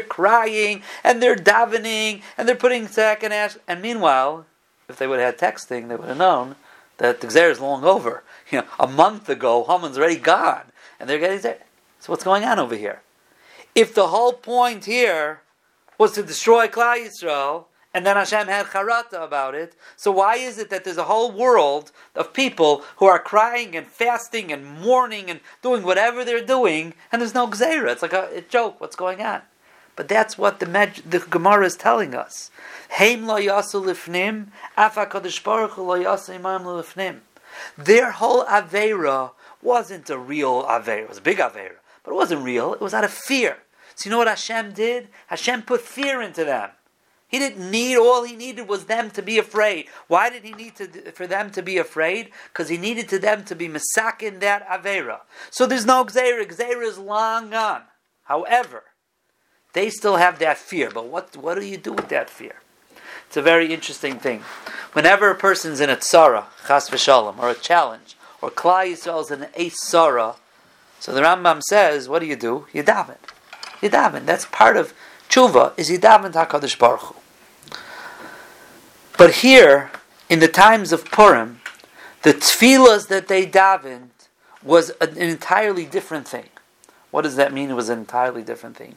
crying 0.00 0.82
and 1.04 1.22
they're 1.22 1.36
davening 1.36 2.22
and 2.38 2.48
they're 2.48 2.56
putting 2.56 2.88
sack 2.88 3.22
and 3.22 3.32
ash. 3.32 3.56
And 3.68 3.82
meanwhile, 3.82 4.46
if 4.88 4.96
they 4.96 5.06
would 5.06 5.20
have 5.20 5.38
had 5.38 5.54
texting, 5.54 5.88
they 5.88 5.96
would 5.96 6.08
have 6.08 6.18
known 6.18 6.56
that 6.98 7.20
the 7.20 7.26
gzeira 7.26 7.50
is 7.50 7.60
long 7.60 7.84
over. 7.84 8.22
You 8.48 8.60
know, 8.60 8.66
a 8.78 8.86
month 8.86 9.28
ago, 9.28 9.64
Haman's 9.64 9.98
already 9.98 10.18
gone, 10.18 10.70
and 11.00 11.10
they're 11.10 11.18
getting 11.18 11.40
there. 11.40 11.64
So 11.98 12.12
what's 12.12 12.22
going 12.22 12.44
on 12.44 12.60
over 12.60 12.76
here? 12.76 13.02
If 13.74 13.92
the 13.92 14.06
whole 14.06 14.34
point 14.34 14.84
here 14.84 15.40
was 15.98 16.12
to 16.12 16.22
destroy 16.22 16.68
Klal 16.68 17.04
Yisrael, 17.04 17.64
and 17.96 18.04
then 18.04 18.16
Hashem 18.16 18.46
had 18.46 18.66
charata 18.66 19.24
about 19.24 19.54
it. 19.54 19.74
So 19.96 20.12
why 20.12 20.36
is 20.36 20.58
it 20.58 20.68
that 20.68 20.84
there's 20.84 20.98
a 20.98 21.04
whole 21.04 21.32
world 21.32 21.92
of 22.14 22.34
people 22.34 22.84
who 22.98 23.06
are 23.06 23.18
crying 23.18 23.74
and 23.74 23.86
fasting 23.86 24.52
and 24.52 24.80
mourning 24.80 25.30
and 25.30 25.40
doing 25.62 25.82
whatever 25.82 26.22
they're 26.22 26.44
doing, 26.44 26.92
and 27.10 27.22
there's 27.22 27.32
no 27.32 27.46
gzeira? 27.48 27.90
It's 27.90 28.02
like 28.02 28.12
a, 28.12 28.28
a, 28.34 28.42
joke. 28.42 28.82
What's 28.82 28.96
going 28.96 29.22
on? 29.22 29.40
But 29.96 30.08
that's 30.08 30.36
what 30.36 30.60
the, 30.60 30.66
the 31.06 31.18
Gemara 31.30 31.66
is 31.66 31.76
telling 31.76 32.14
us. 32.14 32.50
Their 37.78 38.10
whole 38.10 38.44
avera 38.44 39.30
wasn't 39.62 40.10
a 40.10 40.18
real 40.18 40.62
avera. 40.64 41.02
It 41.02 41.08
was 41.08 41.18
a 41.18 41.22
big 41.22 41.38
avera, 41.38 41.76
but 42.04 42.10
it 42.10 42.14
wasn't 42.14 42.44
real. 42.44 42.74
It 42.74 42.80
was 42.80 42.92
out 42.94 43.04
of 43.04 43.10
fear. 43.10 43.56
So 43.94 44.08
you 44.08 44.10
know 44.10 44.18
what 44.18 44.28
Hashem 44.28 44.72
did? 44.72 45.08
Hashem 45.28 45.62
put 45.62 45.80
fear 45.80 46.20
into 46.20 46.44
them. 46.44 46.70
He 47.28 47.38
didn't 47.38 47.70
need, 47.70 47.96
all 47.96 48.22
he 48.22 48.36
needed 48.36 48.68
was 48.68 48.84
them 48.84 49.10
to 49.10 49.22
be 49.22 49.38
afraid. 49.38 49.86
Why 50.06 50.30
did 50.30 50.44
he 50.44 50.52
need 50.52 50.76
to, 50.76 50.86
for 51.12 51.26
them 51.26 51.50
to 51.52 51.62
be 51.62 51.76
afraid? 51.78 52.30
Because 52.52 52.68
he 52.68 52.76
needed 52.76 53.08
to 53.08 53.18
them 53.18 53.44
to 53.44 53.56
be 53.56 53.64
in 53.64 53.72
that 53.72 54.66
Avera. 54.68 55.20
So 55.50 55.66
there's 55.66 55.84
no 55.86 56.04
Gzeira. 56.04 56.46
Gzeira 56.46 56.84
is 56.84 56.98
long 56.98 57.50
gone. 57.50 57.82
However, 58.24 58.84
they 59.76 59.90
still 59.90 60.16
have 60.16 60.38
that 60.38 60.58
fear. 60.58 60.90
But 60.90 61.06
what, 61.06 61.36
what 61.36 61.54
do 61.54 61.64
you 61.64 61.76
do 61.76 61.92
with 61.92 62.08
that 62.08 62.30
fear? 62.30 62.56
It's 63.26 63.36
a 63.36 63.42
very 63.42 63.72
interesting 63.74 64.18
thing. 64.18 64.40
Whenever 64.92 65.30
a 65.30 65.34
person's 65.34 65.80
in 65.80 65.90
a 65.90 65.96
tzara, 65.96 66.44
chas 66.66 66.88
v'shalom, 66.88 67.38
or 67.38 67.50
a 67.50 67.54
challenge, 67.54 68.16
or 68.40 68.50
Klal 68.50 68.92
Yisrael 68.92 69.22
is 69.22 69.30
in 69.30 69.42
an 69.42 69.50
tzara, 69.50 70.36
so 71.00 71.12
the 71.12 71.20
Rambam 71.20 71.62
says, 71.62 72.08
what 72.08 72.20
do 72.20 72.26
you 72.26 72.36
do? 72.36 72.66
You 72.72 72.82
daven. 72.82 73.18
You 73.82 73.90
daven. 73.90 74.24
That's 74.24 74.46
part 74.46 74.76
of 74.76 74.94
tshuva, 75.28 75.72
is 75.76 75.90
Yidaven 75.90 76.32
HaKadosh 76.32 76.78
Baruch 76.78 77.00
Hu. 77.00 77.16
But 79.18 79.34
here, 79.36 79.90
in 80.28 80.40
the 80.40 80.48
times 80.48 80.92
of 80.92 81.04
Purim, 81.04 81.60
the 82.22 82.32
tefillas 82.32 83.08
that 83.08 83.28
they 83.28 83.46
davened 83.46 84.08
was 84.62 84.90
an 85.00 85.16
entirely 85.16 85.84
different 85.84 86.26
thing. 86.26 86.48
What 87.10 87.22
does 87.22 87.36
that 87.36 87.52
mean? 87.52 87.70
It 87.70 87.74
was 87.74 87.88
an 87.88 87.98
entirely 87.98 88.42
different 88.42 88.76
thing. 88.76 88.96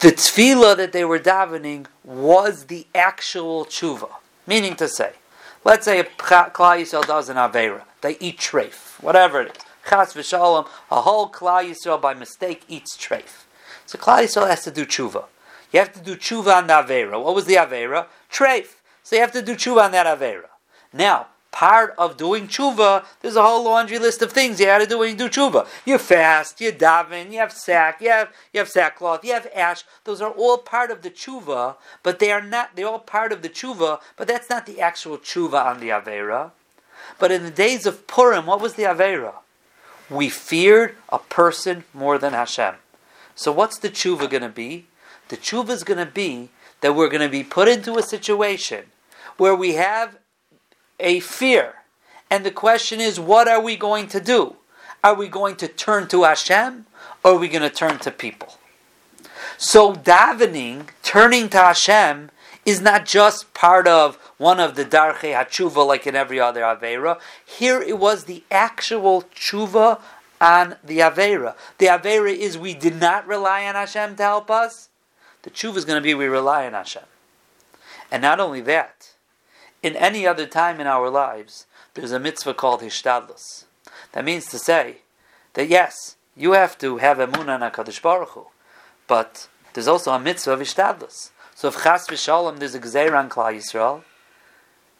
The 0.00 0.12
tefillah 0.12 0.76
that 0.76 0.92
they 0.92 1.04
were 1.04 1.18
davening 1.18 1.86
was 2.04 2.66
the 2.66 2.86
actual 2.94 3.64
tshuva. 3.64 4.10
Meaning 4.46 4.76
to 4.76 4.88
say, 4.88 5.12
let's 5.64 5.84
say 5.84 6.00
a 6.00 6.04
Klal 6.04 6.80
Yisrael 6.80 7.06
does 7.06 7.28
an 7.28 7.36
Avera. 7.36 7.82
They 8.00 8.16
eat 8.20 8.38
treif, 8.38 9.02
whatever 9.02 9.42
it 9.42 9.56
is 9.56 9.62
chas 9.88 10.12
v'shalom, 10.12 10.68
a 10.90 11.00
whole 11.02 11.30
Klal 11.30 11.70
Yisrael 11.70 12.00
by 12.00 12.14
mistake 12.14 12.62
eats 12.68 12.96
treif. 12.96 13.44
So 13.86 13.98
Klal 13.98 14.24
Yisrael 14.24 14.48
has 14.48 14.64
to 14.64 14.70
do 14.70 14.84
tshuva. 14.84 15.24
You 15.72 15.80
have 15.80 15.92
to 15.94 16.00
do 16.00 16.16
tshuva 16.16 16.56
on 16.56 16.66
the 16.66 16.74
Avera. 16.74 17.22
What 17.22 17.34
was 17.34 17.46
the 17.46 17.54
Avera? 17.54 18.06
Treif. 18.30 18.76
So 19.02 19.16
you 19.16 19.22
have 19.22 19.32
to 19.32 19.42
do 19.42 19.54
tshuva 19.54 19.84
on 19.84 19.92
that 19.92 20.06
Avera. 20.06 20.48
Now, 20.92 21.28
part 21.50 21.94
of 21.98 22.16
doing 22.16 22.46
tshuva, 22.46 23.04
there's 23.20 23.36
a 23.36 23.42
whole 23.42 23.64
laundry 23.64 23.98
list 23.98 24.22
of 24.22 24.32
things 24.32 24.60
you 24.60 24.66
had 24.66 24.78
to 24.78 24.86
do 24.86 24.98
when 24.98 25.10
you 25.10 25.16
do 25.16 25.28
tshuva. 25.28 25.66
You 25.84 25.98
fast, 25.98 26.60
you 26.60 26.72
daven, 26.72 27.32
you 27.32 27.38
have 27.38 27.52
sack, 27.52 28.00
you 28.00 28.10
have 28.10 28.32
you 28.52 28.60
have 28.60 28.68
sackcloth, 28.68 29.24
you 29.24 29.32
have 29.32 29.48
ash. 29.54 29.84
Those 30.04 30.20
are 30.20 30.30
all 30.30 30.58
part 30.58 30.90
of 30.90 31.02
the 31.02 31.10
tshuva, 31.10 31.76
but 32.02 32.18
they 32.18 32.30
are 32.30 32.42
not. 32.42 32.76
They're 32.76 32.86
all 32.86 32.98
part 32.98 33.32
of 33.32 33.42
the 33.42 33.48
tshuva, 33.48 34.00
but 34.16 34.28
that's 34.28 34.50
not 34.50 34.66
the 34.66 34.80
actual 34.80 35.18
tshuva 35.18 35.64
on 35.64 35.80
the 35.80 35.88
avera. 35.88 36.52
But 37.18 37.32
in 37.32 37.42
the 37.42 37.50
days 37.50 37.86
of 37.86 38.06
Purim, 38.06 38.46
what 38.46 38.60
was 38.60 38.74
the 38.74 38.84
avera? 38.84 39.34
We 40.10 40.28
feared 40.28 40.96
a 41.08 41.18
person 41.18 41.84
more 41.92 42.18
than 42.18 42.32
Hashem. 42.32 42.74
So 43.34 43.52
what's 43.52 43.78
the 43.78 43.90
tshuva 43.90 44.28
going 44.30 44.42
to 44.42 44.48
be? 44.48 44.86
The 45.28 45.36
tshuva 45.36 45.70
is 45.70 45.84
going 45.84 46.04
to 46.04 46.10
be 46.10 46.50
that 46.80 46.94
we're 46.94 47.08
going 47.08 47.22
to 47.22 47.28
be 47.28 47.44
put 47.44 47.68
into 47.68 47.98
a 47.98 48.02
situation 48.02 48.86
where 49.36 49.54
we 49.54 49.74
have 49.74 50.18
a 51.00 51.20
fear. 51.20 51.74
And 52.30 52.44
the 52.44 52.50
question 52.50 53.00
is, 53.00 53.18
what 53.18 53.48
are 53.48 53.60
we 53.60 53.76
going 53.76 54.08
to 54.08 54.20
do? 54.20 54.56
Are 55.02 55.14
we 55.14 55.28
going 55.28 55.56
to 55.56 55.68
turn 55.68 56.08
to 56.08 56.24
Hashem 56.24 56.86
or 57.24 57.32
are 57.32 57.38
we 57.38 57.48
going 57.48 57.62
to 57.62 57.70
turn 57.70 57.98
to 58.00 58.10
people? 58.10 58.58
So 59.56 59.94
davening, 59.94 60.88
turning 61.02 61.48
to 61.50 61.58
Hashem, 61.58 62.30
is 62.64 62.80
not 62.80 63.06
just 63.06 63.54
part 63.54 63.88
of 63.88 64.16
one 64.36 64.60
of 64.60 64.74
the 64.74 64.84
darchei 64.84 65.34
hatshuva 65.34 65.86
like 65.86 66.06
in 66.06 66.14
every 66.14 66.38
other 66.38 66.60
avera. 66.60 67.18
Here 67.44 67.80
it 67.80 67.98
was 67.98 68.24
the 68.24 68.42
actual 68.50 69.22
tshuva 69.34 70.00
on 70.40 70.76
the 70.84 70.98
avera. 70.98 71.54
The 71.78 71.86
avera 71.86 72.34
is 72.36 72.58
we 72.58 72.74
did 72.74 73.00
not 73.00 73.26
rely 73.26 73.64
on 73.64 73.74
Hashem 73.74 74.16
to 74.16 74.22
help 74.22 74.50
us. 74.50 74.90
The 75.42 75.50
tshuva 75.50 75.76
is 75.76 75.84
going 75.84 75.96
to 75.96 76.02
be 76.02 76.14
we 76.14 76.26
rely 76.26 76.66
on 76.66 76.74
Hashem. 76.74 77.04
And 78.10 78.22
not 78.22 78.40
only 78.40 78.60
that, 78.62 78.97
in 79.82 79.96
any 79.96 80.26
other 80.26 80.46
time 80.46 80.80
in 80.80 80.86
our 80.86 81.10
lives, 81.10 81.66
there's 81.94 82.12
a 82.12 82.20
mitzvah 82.20 82.54
called 82.54 82.80
hishtadlus. 82.80 83.64
That 84.12 84.24
means 84.24 84.46
to 84.46 84.58
say 84.58 84.98
that 85.54 85.68
yes, 85.68 86.16
you 86.36 86.52
have 86.52 86.78
to 86.78 86.98
have 86.98 87.18
emunah 87.18 87.60
on 87.60 87.70
Hakadosh 87.70 88.02
Baruch 88.02 88.30
Hu, 88.30 88.46
but 89.06 89.48
there's 89.74 89.88
also 89.88 90.12
a 90.12 90.20
mitzvah 90.20 90.52
of 90.52 90.60
hishtadlus. 90.60 91.30
So 91.54 91.68
if 91.68 91.82
chas 91.82 92.06
v'shalom 92.06 92.58
there's 92.58 92.74
a 92.74 92.80
gzeir 92.80 93.18
on 93.18 93.28
Klal 93.28 93.54
Yisrael, 93.56 94.02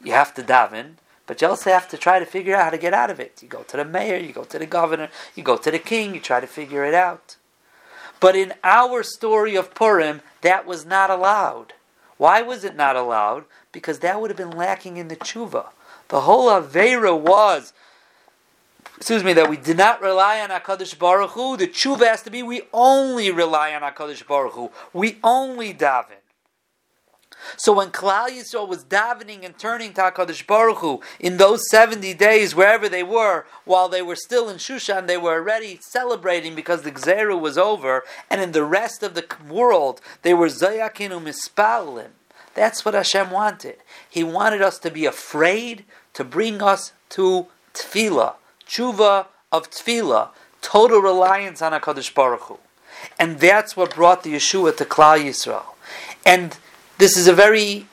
you 0.03 0.13
have 0.13 0.35
to 0.35 0.43
daven, 0.43 0.95
but 1.27 1.41
you 1.41 1.49
also 1.49 1.71
have 1.71 1.89
to 1.89 1.97
try 1.97 2.19
to 2.19 2.25
figure 2.25 2.55
out 2.55 2.65
how 2.65 2.71
to 2.71 2.79
get 2.79 2.95
out 2.95 3.11
of 3.11 3.21
it. 3.21 3.43
You 3.43 3.49
go 3.49 3.63
to 3.63 3.77
the 3.77 3.85
mayor, 3.85 4.17
you 4.17 4.33
go 4.33 4.45
to 4.45 4.59
the 4.59 4.67
governor, 4.67 5.09
you 5.35 5.43
go 5.43 5.57
to 5.57 5.71
the 5.71 5.79
king, 5.79 6.15
you 6.15 6.21
try 6.21 6.41
to 6.41 6.47
figure 6.47 6.85
it 6.85 6.95
out. 6.95 7.37
But 8.21 8.35
in 8.35 8.55
our 8.65 9.03
story 9.03 9.55
of 9.55 9.75
Purim, 9.75 10.23
that 10.41 10.67
was 10.67 10.85
not 10.85 11.11
allowed. 11.11 11.75
Why 12.19 12.43
was 12.43 12.65
it 12.65 12.77
not 12.77 12.97
allowed? 12.97 13.45
Because 13.73 14.01
that 14.01 14.21
would 14.21 14.29
have 14.29 14.37
been 14.37 14.51
lacking 14.51 14.97
in 14.99 15.09
the 15.09 15.17
tshuva. 15.17 15.69
The 16.09 16.23
whole 16.23 16.49
Avera 16.49 17.19
was, 17.19 17.73
excuse 18.97 19.25
me, 19.25 19.33
that 19.35 19.49
we 19.49 19.57
did 19.57 19.77
not 19.77 20.03
rely 20.03 20.41
on 20.41 20.51
HaKadosh 20.51 20.99
Baruch 20.99 21.31
Hu. 21.31 21.57
The 21.57 21.69
tshuva 21.69 22.07
has 22.09 22.23
to 22.23 22.31
be 22.31 22.43
we 22.43 22.63
only 22.73 23.31
rely 23.31 23.73
on 23.73 23.83
HaKadosh 23.83 24.27
Baruch 24.27 24.53
Hu. 24.53 24.71
We 24.93 25.19
only 25.23 25.73
daven. 25.73 26.18
So 27.57 27.73
when 27.73 27.91
Klal 27.91 28.29
Yisrael 28.29 28.69
was 28.69 28.85
davening 28.85 29.45
and 29.45 29.59
turning 29.59 29.93
to 29.95 30.03
Hakadosh 30.03 30.47
Baruch 30.47 30.79
Hu 30.79 31.01
in 31.19 31.37
those 31.37 31.69
seventy 31.71 32.15
days, 32.15 32.55
wherever 32.55 32.89
they 32.89 33.03
were, 33.03 33.47
while 33.65 33.89
they 33.89 34.03
were 34.03 34.17
still 34.17 34.49
in 34.49 34.57
Shushan, 34.57 35.07
they 35.07 35.17
were 35.17 35.35
already 35.35 35.79
celebrating 35.81 36.55
because 36.55 36.83
the 36.83 36.93
Gzeru 36.93 37.41
was 37.41 37.57
over, 37.57 38.05
and 38.31 38.41
in 38.41 38.53
the 38.53 38.65
rest 38.65 39.03
of 39.03 39.15
the 39.15 39.27
world, 39.49 40.01
they 40.23 40.35
were 40.35 40.49
Zayakinu 40.49 41.23
Mispalim. 41.23 42.11
That's 42.55 42.85
what 42.85 42.95
Hashem 42.95 43.31
wanted. 43.31 43.77
He 44.09 44.25
wanted 44.25 44.63
us 44.63 44.79
to 44.81 44.91
be 44.91 45.07
afraid 45.07 45.85
to 46.15 46.25
bring 46.25 46.61
us 46.61 46.93
to 47.11 47.47
Tefillah, 47.75 48.35
tshuva 48.67 49.27
of 49.53 49.71
Tefillah, 49.71 50.31
total 50.61 51.01
reliance 51.01 51.63
on 51.63 51.73
Hakadosh 51.73 52.13
Baruch 52.13 52.43
Hu, 52.43 52.59
and 53.19 53.39
that's 53.39 53.77
what 53.77 53.95
brought 53.95 54.25
the 54.25 54.35
Yeshua 54.35 54.77
to 54.77 54.85
Klal 54.85 55.25
Yisrael, 55.25 55.75
and 56.27 56.57
this 56.99 57.17
is 57.17 57.27
a 57.27 57.33
very 57.33 57.87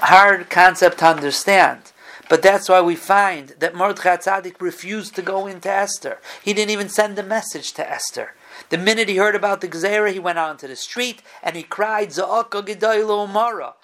hard 0.00 0.50
concept 0.50 0.98
to 0.98 1.06
understand. 1.06 1.92
But 2.28 2.42
that's 2.42 2.68
why 2.68 2.80
we 2.80 2.96
find 2.96 3.50
that 3.58 3.74
Mordechai 3.74 4.16
Tzaddik 4.16 4.60
refused 4.60 5.14
to 5.16 5.22
go 5.22 5.46
into 5.46 5.70
Esther. 5.70 6.18
He 6.42 6.54
didn't 6.54 6.70
even 6.70 6.88
send 6.88 7.18
a 7.18 7.22
message 7.22 7.72
to 7.74 7.88
Esther. 7.88 8.34
The 8.70 8.78
minute 8.78 9.08
he 9.08 9.16
heard 9.16 9.34
about 9.34 9.60
the 9.60 9.68
Gzera, 9.68 10.12
he 10.12 10.18
went 10.18 10.38
out 10.38 10.52
into 10.52 10.66
the 10.66 10.76
street 10.76 11.22
and 11.42 11.56
he 11.56 11.62
cried, 11.62 12.08
Za'aka 12.08 12.64
Gedaylo 12.66 13.28
Umara. 13.28 13.74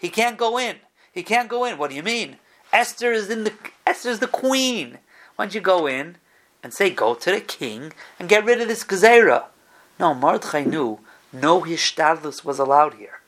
He 0.00 0.08
can't 0.10 0.36
go 0.36 0.58
in. 0.58 0.76
He 1.12 1.22
can't 1.22 1.48
go 1.48 1.64
in. 1.64 1.78
What 1.78 1.90
do 1.90 1.96
you 1.96 2.02
mean? 2.02 2.36
Esther 2.72 3.12
is 3.12 3.30
in 3.30 3.44
the 3.44 3.52
Esther's 3.86 4.18
the 4.18 4.26
queen. 4.26 4.98
Why 5.36 5.46
don't 5.46 5.54
you 5.54 5.60
go 5.60 5.86
in 5.86 6.18
and 6.62 6.74
say, 6.74 6.90
go 6.90 7.14
to 7.14 7.30
the 7.30 7.40
king 7.40 7.92
and 8.18 8.28
get 8.28 8.44
rid 8.44 8.60
of 8.60 8.68
this 8.68 8.84
Gezerah? 8.84 9.44
No, 9.98 10.14
Mordechai 10.14 10.64
knew 10.64 11.00
no 11.32 11.62
hishtadlus 11.62 12.44
was 12.44 12.58
allowed 12.58 12.94
here. 12.94 13.20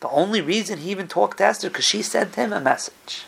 The 0.00 0.08
only 0.08 0.40
reason 0.40 0.78
he 0.78 0.90
even 0.90 1.08
talked 1.08 1.38
to 1.38 1.44
Esther 1.44 1.68
because 1.68 1.84
she 1.84 2.02
sent 2.02 2.34
him 2.34 2.52
a 2.52 2.60
message. 2.60 3.24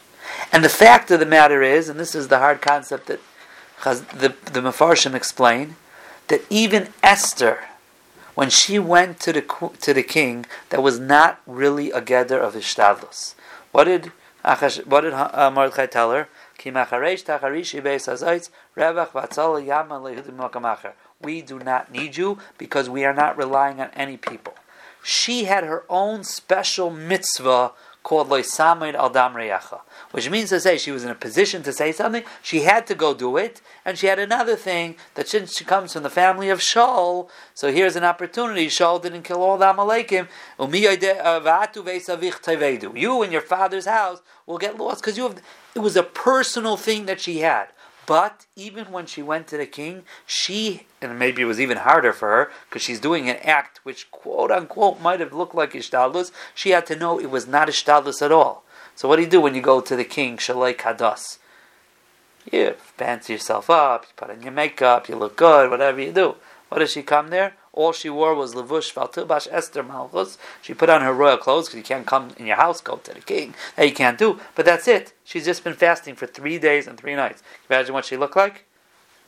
And 0.53 0.64
the 0.64 0.68
fact 0.68 1.11
of 1.11 1.20
the 1.20 1.27
matter 1.27 1.62
is, 1.62 1.88
and 1.88 2.01
this 2.01 2.14
is 2.14 2.29
the 2.29 2.38
hard 2.38 2.61
concept 2.61 3.07
that 3.07 3.20
the, 3.85 4.35
the 4.51 4.61
Mefarshim 4.61 5.14
explain, 5.14 5.77
that 6.29 6.42
even 6.51 6.88
Esther, 7.03 7.64
when 8.35 8.51
she 8.51 8.79
went 8.79 9.20
to 9.20 9.33
the 9.33 9.42
to 9.81 9.94
the 9.94 10.03
king, 10.03 10.47
that 10.70 10.83
was 10.83 10.99
not 10.99 11.40
really 11.47 11.90
a 11.90 12.01
gather 12.01 12.40
of 12.40 12.55
hishtadlus. 12.55 13.35
What 13.70 13.85
did 13.85 14.12
what 14.87 15.03
did 15.03 15.12
uh, 15.12 15.51
Mordechai 15.55 15.87
tell 15.87 16.11
her? 16.12 16.29
We 21.22 21.42
do 21.42 21.59
not 21.59 21.92
need 21.92 22.16
you 22.16 22.38
because 22.59 22.90
we 22.90 23.05
are 23.05 23.14
not 23.14 23.37
relying 23.38 23.81
on 23.81 23.90
any 23.94 24.16
people. 24.16 24.55
She 25.03 25.44
had 25.44 25.64
her 25.64 25.85
own 25.88 26.24
special 26.24 26.90
mitzvah 26.90 27.72
called 28.05 28.29
Loisamid 28.29 28.94
al 28.94 29.11
Dam 29.11 29.33
Reyacha, 29.33 29.81
which 30.12 30.31
means 30.31 30.50
to 30.50 30.61
say 30.61 30.77
she 30.77 30.92
was 30.92 31.05
in 31.05 31.11
a 31.11 31.14
position 31.14 31.62
to 31.64 31.72
say 31.72 31.90
something, 31.90 32.22
she 32.42 32.61
had 32.61 32.87
to 32.87 32.94
go 32.94 33.14
do 33.14 33.37
it, 33.38 33.61
and 33.85 33.98
she 33.98 34.07
had 34.07 34.18
another 34.18 34.55
thing 34.55 34.94
that 35.14 35.27
since 35.27 35.57
she 35.57 35.64
comes 35.64 35.94
from 35.94 36.03
the 36.05 36.11
family 36.11 36.50
of 36.50 36.61
Shaul, 36.61 37.29
so 37.55 37.72
here's 37.72 37.96
an 37.96 38.05
opportunity. 38.05 38.66
Shaul 38.66 39.03
didn't 39.03 39.22
kill 39.22 39.42
all 39.42 39.57
the 39.57 39.64
Amalekim. 39.64 40.29
Uh, 40.59 40.68
you 42.94 43.22
and 43.22 43.33
your 43.33 43.40
father's 43.40 43.87
house 43.87 44.22
will 44.46 44.59
get 44.59 44.79
lost 44.79 45.00
because 45.00 45.16
you 45.16 45.24
have. 45.24 45.42
It 45.74 45.81
was 45.81 45.96
a 45.96 46.03
personal 46.03 46.77
thing 46.77 47.07
that 47.07 47.20
she 47.20 47.38
had. 47.38 47.68
But 48.07 48.47
even 48.57 48.93
when 48.93 49.07
she 49.07 49.23
went 49.23 49.47
to 49.49 49.57
the 49.57 49.67
king, 49.67 50.03
she, 50.27 50.87
and 51.01 51.19
maybe 51.19 51.43
it 51.43 51.47
was 51.47 51.61
even 51.61 51.79
harder 51.79 52.12
for 52.12 52.29
her, 52.29 52.51
because 52.69 52.83
she's 52.83 53.01
doing 53.01 53.29
an 53.29 53.37
act 53.37 53.81
which, 53.83 54.11
quote 54.11 54.51
unquote, 54.51 55.01
might 55.01 55.21
have 55.21 55.33
looked 55.33 55.55
like 55.55 55.73
Ishtadlus, 55.73 56.33
she 56.55 56.71
had 56.71 56.87
to 56.87 56.97
know 56.97 57.19
it 57.19 57.31
was 57.31 57.47
not 57.47 57.69
Ishtadlus 57.69 58.21
at 58.23 58.33
all. 58.33 58.64
So 58.95 59.09
what 59.09 59.17
do 59.17 59.23
you 59.23 59.29
do 59.29 59.40
when 59.40 59.55
you 59.55 59.62
go 59.62 59.81
to 59.81 59.97
the 59.97 60.05
king, 60.05 60.37
Shalai 60.37 60.77
Kadas? 60.77 61.38
You 62.53 62.75
fancy 62.79 63.33
yourself 63.33 63.71
up, 63.71 64.05
you 64.05 64.11
put 64.17 64.31
on 64.31 64.43
your 64.43 64.53
makeup, 64.53 65.09
you 65.09 65.17
look 65.17 65.37
good, 65.37 65.71
whatever 65.71 66.01
you 66.01 66.12
do. 66.12 66.37
What 66.75 66.81
does 66.81 66.91
she 66.91 67.05
come 67.05 67.29
there? 67.29 67.55
All 67.73 67.93
she 67.93 68.11
wore 68.11 68.35
was 68.35 68.57
levush 68.57 68.93
valtilbash 68.93 69.47
Esther 69.49 69.85
Malchus. 69.85 70.39
She 70.61 70.75
put 70.75 70.91
on 70.91 71.03
her 71.03 71.13
royal 71.13 71.37
clothes 71.37 71.69
because 71.69 71.77
you 71.77 71.85
can't 71.85 72.05
come 72.05 72.35
in 72.37 72.47
your 72.47 72.57
house, 72.57 72.81
go 72.81 72.97
to 72.97 73.15
the 73.15 73.21
king. 73.21 73.55
That 73.77 73.87
you 73.87 73.95
can't 73.95 74.19
do. 74.19 74.41
But 74.57 74.65
that's 74.65 74.89
it. 74.89 75.13
She's 75.23 75.45
just 75.45 75.63
been 75.63 75.75
fasting 75.75 76.17
for 76.17 76.27
three 76.27 76.59
days 76.59 76.89
and 76.89 76.99
three 76.99 77.15
nights. 77.15 77.45
Imagine 77.71 77.95
what 77.95 78.07
she 78.07 78.17
looked 78.17 78.35
like, 78.35 78.65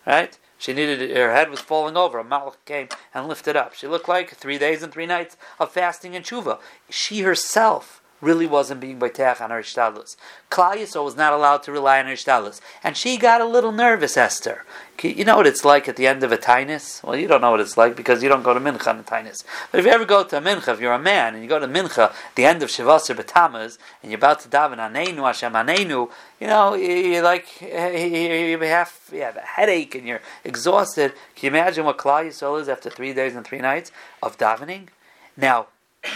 right? 0.04 0.36
She 0.58 0.72
needed 0.72 1.16
her 1.16 1.34
head 1.34 1.48
was 1.48 1.60
falling 1.60 1.96
over. 1.96 2.18
A 2.18 2.24
malach 2.24 2.56
came 2.64 2.88
and 3.14 3.28
lifted 3.28 3.54
up. 3.54 3.74
She 3.74 3.86
looked 3.86 4.08
like 4.08 4.34
three 4.34 4.58
days 4.58 4.82
and 4.82 4.92
three 4.92 5.06
nights 5.06 5.36
of 5.60 5.70
fasting 5.70 6.16
and 6.16 6.24
tshuva. 6.24 6.58
She 6.90 7.20
herself 7.20 8.02
really 8.26 8.46
wasn't 8.46 8.80
being 8.80 8.98
Baitach 8.98 9.40
on 9.40 9.50
her 9.50 9.60
Ishtadlis. 9.60 10.16
Klal 10.50 11.04
was 11.04 11.16
not 11.16 11.32
allowed 11.32 11.62
to 11.62 11.72
rely 11.72 12.00
on 12.00 12.06
her 12.06 12.12
Ishtadlis. 12.12 12.60
And 12.82 12.96
she 12.96 13.16
got 13.16 13.40
a 13.40 13.46
little 13.46 13.72
nervous, 13.72 14.16
Esther. 14.16 14.64
You 15.02 15.24
know 15.24 15.36
what 15.36 15.46
it's 15.46 15.64
like 15.64 15.88
at 15.88 15.96
the 15.96 16.06
end 16.06 16.24
of 16.24 16.32
a 16.32 16.36
Tainus? 16.36 17.02
Well, 17.02 17.16
you 17.16 17.28
don't 17.28 17.40
know 17.40 17.52
what 17.52 17.60
it's 17.60 17.76
like 17.76 17.96
because 17.96 18.22
you 18.22 18.28
don't 18.28 18.42
go 18.42 18.52
to 18.52 18.60
Mincha 18.60 18.88
on 18.88 18.98
a 18.98 19.02
Tainus. 19.02 19.44
But 19.70 19.78
if 19.78 19.86
you 19.86 19.92
ever 19.92 20.04
go 20.04 20.24
to 20.24 20.38
a 20.38 20.40
Mincha, 20.40 20.72
if 20.74 20.80
you're 20.80 20.92
a 20.92 20.98
man, 20.98 21.34
and 21.34 21.42
you 21.42 21.48
go 21.48 21.58
to 21.58 21.68
Mincha 21.68 22.12
the 22.34 22.44
end 22.44 22.62
of 22.62 22.70
Shavasar 22.70 23.14
B'Tamaz, 23.14 23.78
and 24.02 24.10
you're 24.10 24.18
about 24.18 24.40
to 24.40 24.48
daven 24.48 24.78
Aneinu 24.78 25.22
Hashem 25.24 25.52
Aneinu, 25.52 26.10
you 26.40 26.46
know, 26.46 26.74
you're 26.74 27.22
like, 27.22 27.46
you 27.60 27.68
have, 27.68 28.92
you 29.12 29.20
have 29.20 29.36
a 29.36 29.40
headache 29.40 29.94
and 29.94 30.06
you're 30.06 30.22
exhausted. 30.44 31.12
Can 31.36 31.52
you 31.52 31.60
imagine 31.60 31.84
what 31.84 31.98
Klal 31.98 32.26
is 32.60 32.68
after 32.68 32.90
three 32.90 33.12
days 33.12 33.36
and 33.36 33.46
three 33.46 33.60
nights 33.60 33.92
of 34.22 34.36
davening? 34.38 34.88
Now, 35.36 35.66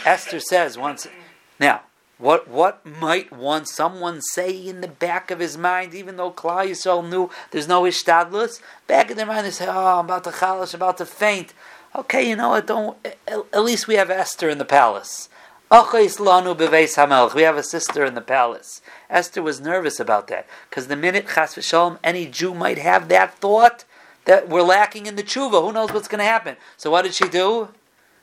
Esther 0.05 0.41
says 0.41 0.79
once, 0.79 1.07
now, 1.59 1.83
what 2.21 2.49
what 2.49 2.85
might 2.85 3.33
one 3.33 3.65
someone 3.65 4.21
say 4.21 4.51
in 4.51 4.81
the 4.83 4.89
back 4.89 5.31
of 5.31 5.41
his 5.41 5.57
mind, 5.57 5.95
even 5.95 6.17
though 6.17 6.31
Klal 6.31 6.69
Yisrael 6.69 7.09
knew 7.09 7.31
there's 7.51 7.67
no 7.67 7.83
ishtadlus, 7.83 8.61
back 8.87 9.11
in 9.11 9.17
their 9.17 9.27
mind 9.27 9.47
they 9.47 9.51
say, 9.51 9.67
"Oh, 9.67 9.99
I'm 9.99 10.05
about 10.05 10.25
to 10.25 10.31
chalish, 10.31 10.75
about 10.75 10.99
to 10.99 11.07
faint." 11.07 11.55
Okay, 11.97 12.29
you 12.29 12.37
know 12.37 12.51
what? 12.51 12.67
Don't. 12.67 12.97
At 13.27 13.65
least 13.65 13.89
we 13.89 13.97
have 13.97 14.11
Esther 14.11 14.49
in 14.49 14.59
the 14.59 14.65
palace. 14.65 15.29
We 15.71 15.77
have 15.77 17.57
a 17.57 17.63
sister 17.63 18.05
in 18.05 18.15
the 18.15 18.25
palace. 18.27 18.83
Esther 19.09 19.41
was 19.43 19.61
nervous 19.61 20.01
about 20.01 20.27
that 20.27 20.47
because 20.69 20.89
the 20.89 20.97
minute 20.97 21.29
chas 21.35 21.55
v'shalom 21.55 21.99
any 22.03 22.27
Jew 22.27 22.55
might 22.55 22.79
have 22.79 23.09
that 23.09 23.35
thought 23.39 23.85
that 24.25 24.49
we're 24.49 24.63
lacking 24.63 25.07
in 25.07 25.17
the 25.17 25.23
tshuva, 25.23 25.63
who 25.63 25.73
knows 25.73 25.93
what's 25.93 26.09
going 26.09 26.19
to 26.19 26.25
happen? 26.25 26.57
So 26.77 26.91
what 26.91 27.03
did 27.03 27.15
she 27.15 27.29
do? 27.29 27.69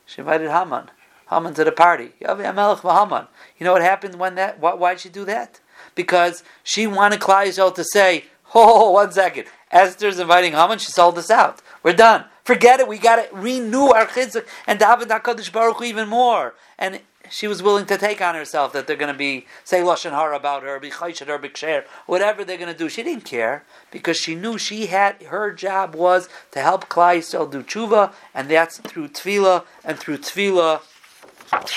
She 0.06 0.20
invited 0.20 0.52
Haman. 0.52 0.92
Haman 1.30 1.54
to 1.56 1.64
the 1.64 1.72
party. 1.72 2.14
You 2.20 2.28
know 2.28 3.74
what 3.74 3.82
happened 3.82 4.16
when 4.16 4.36
that? 4.36 4.60
Why 4.60 4.94
did 4.94 5.02
she 5.02 5.10
do 5.10 5.26
that? 5.26 5.60
Because 5.96 6.44
she 6.64 6.88
wanted 6.88 7.20
Klal 7.20 7.48
Yisrael 7.48 7.74
to 7.76 7.84
say, 7.84 8.26
"Oh, 8.56 8.92
one 8.92 9.12
second, 9.12 9.46
Esther's 9.72 10.20
inviting 10.20 10.54
Haman. 10.54 10.80
She 10.80 10.92
sold 10.92 11.18
us 11.18 11.30
out. 11.30 11.62
We're 11.84 11.94
done. 11.94 12.26
Forget 12.44 12.80
it. 12.80 12.88
We 12.88 12.98
got 12.98 13.18
to 13.18 13.36
renew 13.36 13.88
our 13.88 14.06
chizik 14.06 14.48
and 14.66 14.80
David 14.80 15.10
Hakadosh 15.10 15.52
Baruch 15.52 15.78
Hu 15.78 15.84
even 15.84 16.08
more." 16.08 16.56
And 16.78 17.02
she 17.30 17.48
was 17.48 17.62
willing 17.62 17.86
to 17.88 17.98
take 17.98 18.22
on 18.22 18.36
herself 18.36 18.72
that 18.74 18.88
they're 18.88 18.96
going 18.96 19.12
to 19.12 19.18
be 19.18 19.46
say 19.64 19.82
lashon 19.82 20.12
hara 20.12 20.38
about 20.38 20.64
her, 20.64 20.80
be 20.80 20.90
chayshet 20.90 21.28
or 21.28 21.38
b'ksher, 21.38 21.84
whatever 22.06 22.46
they're 22.46 22.58
going 22.58 22.72
to 22.72 22.78
do. 22.78 22.90
She 22.90 23.04
didn't 23.04 23.26
care 23.26 23.66
because 23.92 24.18
she 24.18 24.36
knew 24.36 24.58
she 24.58 24.86
had 24.86 25.22
her 25.24 25.52
job 25.52 25.96
was 25.96 26.30
to 26.52 26.62
help 26.62 26.88
Klal 26.88 27.18
Yisrael 27.18 27.52
do 27.52 27.64
tshuva, 27.64 28.14
and 28.34 28.50
that's 28.50 28.78
through 28.80 29.10
tefillah 29.10 29.66
and 29.84 30.00
through 30.00 30.20
tefillah 30.20 30.82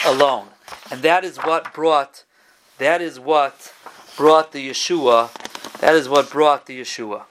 alone. 0.04 0.48
And 0.90 1.02
that 1.02 1.24
is 1.24 1.38
what 1.38 1.72
brought. 1.72 2.24
That 2.78 3.00
is 3.00 3.20
what 3.20 3.72
brought 4.16 4.52
the 4.52 4.70
Yeshua. 4.70 5.32
That 5.80 5.94
is 5.94 6.08
what 6.08 6.30
brought 6.30 6.66
the 6.66 6.80
Yeshua. 6.80 7.24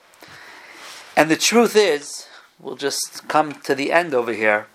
And 1.16 1.30
the 1.30 1.36
truth 1.36 1.76
is, 1.76 2.28
we'll 2.60 2.76
just 2.76 3.28
come 3.28 3.54
to 3.54 3.76
the 3.76 3.92
end 3.92 4.14
over 4.14 4.34
here 4.34 4.68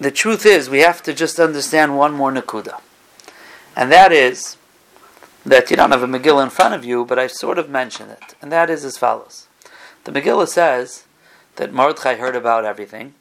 the 0.00 0.10
truth 0.12 0.46
is, 0.46 0.70
we 0.70 0.78
have 0.80 1.02
to 1.02 1.12
just 1.12 1.40
understand 1.40 1.98
one 1.98 2.14
more 2.14 2.32
nakuda. 2.32 2.80
And 3.74 3.90
that 3.90 4.12
is 4.12 4.56
that 5.44 5.70
you 5.70 5.76
don't 5.76 5.90
have 5.90 6.02
a 6.02 6.06
Megillah 6.06 6.44
in 6.44 6.50
front 6.50 6.74
of 6.74 6.84
you, 6.84 7.04
but 7.04 7.18
I 7.18 7.26
sort 7.26 7.58
of 7.58 7.68
mentioned 7.68 8.12
it. 8.12 8.34
And 8.40 8.52
that 8.52 8.70
is 8.70 8.84
as 8.84 8.96
follows. 8.96 9.48
The 10.04 10.12
Megillah 10.12 10.46
says 10.46 11.04
that 11.56 11.72
Mordechai 11.72 12.14
heard 12.14 12.36
about 12.36 12.64
everything. 12.64 13.14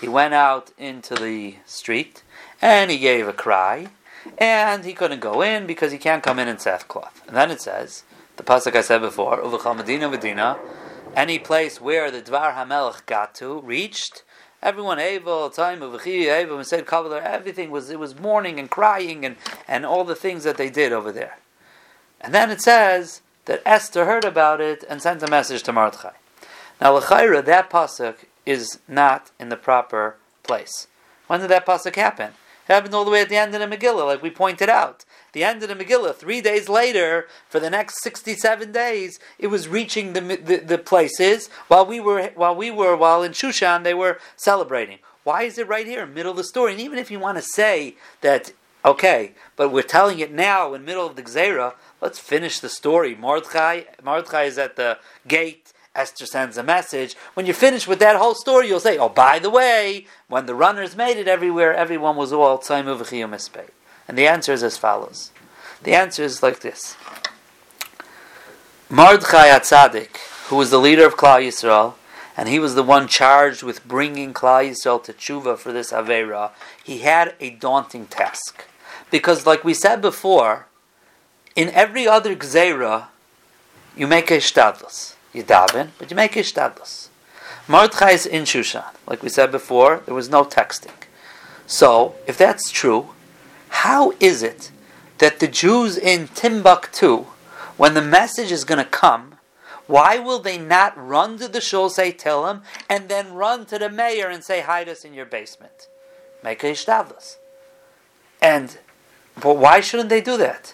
He 0.00 0.08
went 0.08 0.34
out 0.34 0.72
into 0.76 1.14
the 1.14 1.56
street 1.64 2.24
and 2.60 2.90
he 2.90 2.98
gave 2.98 3.28
a 3.28 3.32
cry, 3.32 3.88
and 4.38 4.84
he 4.84 4.92
couldn't 4.92 5.20
go 5.20 5.42
in 5.42 5.66
because 5.66 5.92
he 5.92 5.98
can't 5.98 6.22
come 6.22 6.38
in 6.38 6.48
in 6.48 6.58
sackcloth. 6.58 7.22
And 7.26 7.36
then 7.36 7.50
it 7.50 7.60
says, 7.60 8.04
the 8.36 8.42
pasuk 8.42 8.74
I 8.74 8.80
said 8.82 9.00
before, 9.00 9.38
Uvachal 9.38 9.76
Medina 9.76 10.08
Medina, 10.08 10.58
any 11.14 11.38
place 11.38 11.80
where 11.80 12.10
the 12.10 12.20
Dvar 12.20 12.54
Hamelech 12.54 13.06
got 13.06 13.34
to, 13.36 13.60
reached, 13.60 14.22
Everyone, 14.62 14.98
Abel, 14.98 15.50
time 15.50 15.82
of 15.82 16.06
Abel, 16.06 16.64
said 16.64 16.86
Kabbalah, 16.86 17.20
everything 17.22 17.70
was 17.70 17.90
it 17.90 18.00
was 18.00 18.18
mourning 18.18 18.58
and 18.58 18.70
crying 18.70 19.24
and, 19.24 19.36
and 19.68 19.84
all 19.84 20.02
the 20.02 20.16
things 20.16 20.44
that 20.44 20.56
they 20.56 20.70
did 20.70 20.92
over 20.92 21.12
there. 21.12 21.38
And 22.20 22.34
then 22.34 22.50
it 22.50 22.62
says 22.62 23.20
that 23.44 23.62
Esther 23.64 24.06
heard 24.06 24.24
about 24.24 24.60
it 24.60 24.82
and 24.88 25.00
sent 25.00 25.22
a 25.22 25.30
message 25.30 25.62
to 25.64 25.72
Mordechai. 25.72 26.14
Now, 26.80 26.94
L'chaira, 26.96 27.44
that 27.44 27.70
pasuk 27.70 28.16
is 28.44 28.80
not 28.88 29.30
in 29.38 29.50
the 29.50 29.56
proper 29.56 30.16
place. 30.42 30.88
When 31.26 31.40
did 31.40 31.50
that 31.50 31.66
pasuk 31.66 31.94
happen? 31.94 32.32
Happened 32.66 32.94
all 32.94 33.04
the 33.04 33.10
way 33.10 33.20
at 33.20 33.28
the 33.28 33.36
end 33.36 33.54
of 33.54 33.60
the 33.60 33.76
Megillah, 33.76 34.06
like 34.06 34.22
we 34.22 34.30
pointed 34.30 34.68
out 34.68 35.04
the 35.36 35.44
end 35.44 35.62
of 35.62 35.68
the 35.68 35.74
Megillah, 35.74 36.14
three 36.14 36.40
days 36.40 36.66
later, 36.66 37.28
for 37.46 37.60
the 37.60 37.68
next 37.68 38.02
67 38.02 38.72
days, 38.72 39.18
it 39.38 39.48
was 39.48 39.68
reaching 39.68 40.14
the, 40.14 40.22
the, 40.22 40.62
the, 40.64 40.78
places 40.78 41.48
while 41.68 41.84
we 41.84 42.00
were, 42.00 42.30
while 42.36 42.56
we 42.56 42.70
were, 42.70 42.96
while 42.96 43.22
in 43.22 43.32
Shushan, 43.32 43.84
they 43.84 43.92
were 43.92 44.18
celebrating. 44.36 44.98
Why 45.24 45.42
is 45.42 45.58
it 45.58 45.68
right 45.68 45.86
here 45.86 46.06
middle 46.06 46.30
of 46.30 46.38
the 46.38 46.44
story? 46.44 46.72
And 46.72 46.80
even 46.80 46.98
if 46.98 47.10
you 47.10 47.20
want 47.20 47.36
to 47.36 47.42
say 47.42 47.96
that, 48.22 48.52
okay, 48.82 49.32
but 49.56 49.68
we're 49.68 49.82
telling 49.82 50.20
it 50.20 50.32
now 50.32 50.72
in 50.72 50.86
middle 50.86 51.06
of 51.06 51.16
the 51.16 51.22
Gzera, 51.22 51.74
let's 52.00 52.18
finish 52.18 52.58
the 52.58 52.70
story. 52.70 53.14
Mordechai, 53.14 53.82
Mordechai 54.02 54.44
is 54.44 54.56
at 54.56 54.76
the 54.76 54.98
gate. 55.28 55.74
Esther 55.96 56.26
sends 56.26 56.58
a 56.58 56.62
message. 56.62 57.16
When 57.34 57.46
you're 57.46 57.54
finished 57.54 57.88
with 57.88 57.98
that 58.00 58.16
whole 58.16 58.34
story, 58.34 58.68
you'll 58.68 58.80
say, 58.80 58.98
"Oh, 58.98 59.08
by 59.08 59.38
the 59.38 59.50
way, 59.50 60.06
when 60.28 60.46
the 60.46 60.54
runners 60.54 60.94
made 60.94 61.16
it 61.16 61.26
everywhere, 61.26 61.74
everyone 61.74 62.16
was 62.16 62.32
all 62.32 62.58
tzayim 62.58 62.84
v'chiyum 62.84 63.32
and 64.08 64.16
the 64.16 64.26
answer 64.26 64.52
is 64.52 64.62
as 64.62 64.76
follows. 64.76 65.30
The 65.82 65.94
answer 65.94 66.22
is 66.22 66.42
like 66.42 66.60
this. 66.60 66.96
Mordechai 68.88 69.48
Atzadik, 69.48 70.16
who 70.48 70.56
was 70.56 70.70
the 70.70 70.78
leader 70.78 71.06
of 71.06 71.16
Klal 71.16 71.44
Yisrael, 71.44 71.94
and 72.36 72.48
he 72.48 72.58
was 72.58 72.74
the 72.74 72.82
one 72.82 73.08
charged 73.08 73.62
with 73.62 73.86
bringing 73.86 74.32
Klal 74.32 74.70
Yisrael 74.70 75.02
to 75.04 75.12
tshuva 75.12 75.58
for 75.58 75.72
this 75.72 75.90
Avera, 75.90 76.50
he 76.82 76.98
had 76.98 77.34
a 77.40 77.50
daunting 77.50 78.06
task. 78.06 78.66
Because, 79.10 79.46
like 79.46 79.64
we 79.64 79.74
said 79.74 80.00
before, 80.00 80.66
in 81.56 81.70
every 81.70 82.06
other 82.06 82.36
Gzeira, 82.36 83.06
you 83.96 84.06
make 84.06 84.30
a 84.30 84.38
shtadlus. 84.38 85.15
You 85.36 85.42
daven, 85.44 85.90
but 85.98 86.10
you 86.10 86.16
make 86.16 86.34
a 86.34 86.38
shtadlus. 86.38 87.08
Mordechai 87.68 88.12
is 88.12 88.24
in 88.24 88.44
Shushan. 88.44 88.86
Like 89.06 89.22
we 89.22 89.28
said 89.28 89.52
before, 89.52 90.02
there 90.06 90.14
was 90.14 90.30
no 90.30 90.44
texting. 90.44 90.94
So, 91.66 92.14
if 92.26 92.38
that's 92.38 92.70
true, 92.70 93.10
how 93.68 94.14
is 94.18 94.42
it 94.42 94.70
that 95.18 95.38
the 95.38 95.46
Jews 95.46 95.98
in 95.98 96.28
Timbuktu, 96.28 97.26
when 97.76 97.92
the 97.92 98.00
message 98.00 98.50
is 98.50 98.64
going 98.64 98.82
to 98.82 98.90
come, 98.90 99.34
why 99.86 100.18
will 100.18 100.38
they 100.38 100.56
not 100.56 100.96
run 100.96 101.36
to 101.36 101.48
the 101.48 101.60
shul, 101.60 101.90
say 101.90 102.12
tell 102.12 102.48
him, 102.48 102.62
and 102.88 103.10
then 103.10 103.34
run 103.34 103.66
to 103.66 103.78
the 103.78 103.90
mayor 103.90 104.28
and 104.28 104.42
say, 104.42 104.62
hide 104.62 104.88
us 104.88 105.04
in 105.04 105.12
your 105.12 105.26
basement? 105.26 105.86
Make 106.42 106.64
a 106.64 106.68
ishtavlas. 106.68 107.36
And, 108.40 108.78
but 109.38 109.58
why 109.58 109.80
shouldn't 109.80 110.08
they 110.08 110.22
do 110.22 110.38
that? 110.38 110.72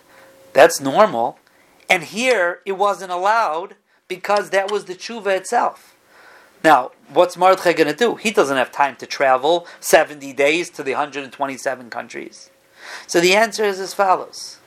That's 0.53 0.81
normal. 0.81 1.41
And 1.91 2.05
here, 2.05 2.61
it 2.65 2.79
wasn't 2.79 3.11
allowed 3.11 3.75
because 4.17 4.51
that 4.51 4.71
was 4.71 4.85
the 4.85 4.95
tshuva 4.95 5.37
itself. 5.37 5.97
Now, 6.63 6.93
what's 7.13 7.37
Mordechai 7.37 7.73
going 7.73 7.89
to 7.89 7.97
do? 7.97 8.17
He 8.17 8.31
doesn't 8.31 8.57
have 8.57 8.71
time 8.71 8.97
to 8.97 9.07
travel 9.07 9.67
70 9.81 10.33
days 10.35 10.69
to 10.71 10.83
the 10.83 10.93
127 10.93 11.89
countries. 11.91 12.51
So 13.07 13.21
the 13.21 13.35
answer 13.35 13.65
is 13.65 13.81
as 13.81 13.95
follows. 13.95 14.59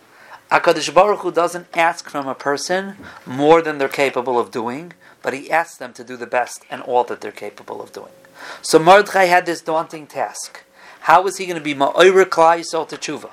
Akadosh 0.52 0.94
Baruch 0.94 1.20
Hu 1.20 1.32
doesn't 1.32 1.68
ask 1.76 2.10
from 2.10 2.28
a 2.28 2.36
person 2.36 2.96
more 3.26 3.62
than 3.62 3.78
they're 3.78 3.88
capable 3.88 4.40
of 4.40 4.52
doing, 4.52 4.94
but 5.22 5.34
he 5.34 5.52
asks 5.52 5.78
them 5.78 5.94
to 5.94 6.04
do 6.04 6.18
the 6.18 6.28
best 6.28 6.66
and 6.72 6.82
all 6.82 7.04
that 7.06 7.22
they're 7.22 7.32
capable 7.32 7.82
of 7.82 7.94
doing. 7.94 8.14
So 8.62 8.80
Mordechai 8.80 9.26
had 9.26 9.46
this 9.46 9.62
daunting 9.62 10.08
task. 10.08 10.64
How 11.02 11.22
was 11.22 11.38
he 11.38 11.46
going 11.46 11.58
to 11.58 11.64
be 11.64 11.76
Ma'oir 11.76 12.26
Klal 12.26 12.60
Yisrael 12.60 12.88
to 12.90 12.98
Tshuva? 12.98 13.32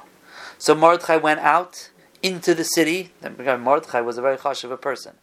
So 0.59 0.75
Mordechai 0.75 1.17
went 1.17 1.41
out 1.41 1.91
into 2.23 2.55
the 2.55 2.65
city. 2.65 3.13
Mordechai 3.23 4.01
was 4.01 4.19
a 4.19 4.23
very 4.23 4.39
hush 4.39 4.63
of 4.63 4.71
a 4.71 4.77
person. 4.77 5.15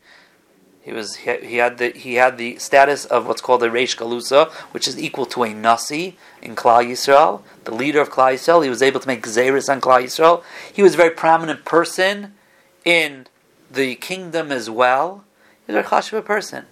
He 0.89 0.95
was 0.95 1.17
he, 1.17 1.57
had 1.57 1.77
the 1.77 1.91
he 1.91 2.15
had 2.15 2.39
the 2.39 2.57
status 2.57 3.05
of 3.05 3.27
what's 3.27 3.41
called 3.41 3.61
a 3.61 3.69
Reish 3.69 3.95
Galusa, 3.95 4.49
which 4.71 4.87
is 4.87 4.97
equal 4.97 5.27
to 5.27 5.43
a 5.43 5.53
Nasi 5.53 6.17
in 6.41 6.55
Klal 6.55 6.83
Yisrael, 6.83 7.43
the 7.65 7.75
leader 7.75 8.01
of 8.01 8.09
Klal 8.09 8.33
Yisrael. 8.33 8.63
He 8.63 8.71
was 8.71 8.81
able 8.81 8.99
to 8.99 9.07
make 9.07 9.21
Xeris 9.21 9.69
on 9.69 9.81
Klal 9.81 10.01
Yisrael. 10.01 10.41
He 10.73 10.81
was 10.81 10.95
a 10.95 10.97
very 10.97 11.11
prominent 11.11 11.63
person 11.63 12.33
in 12.83 13.27
the 13.69 13.97
kingdom 13.97 14.51
as 14.51 14.67
well. 14.67 15.25
He 15.67 15.71
was 15.71 15.85
a 15.85 16.09
very 16.09 16.23
person. 16.23 16.65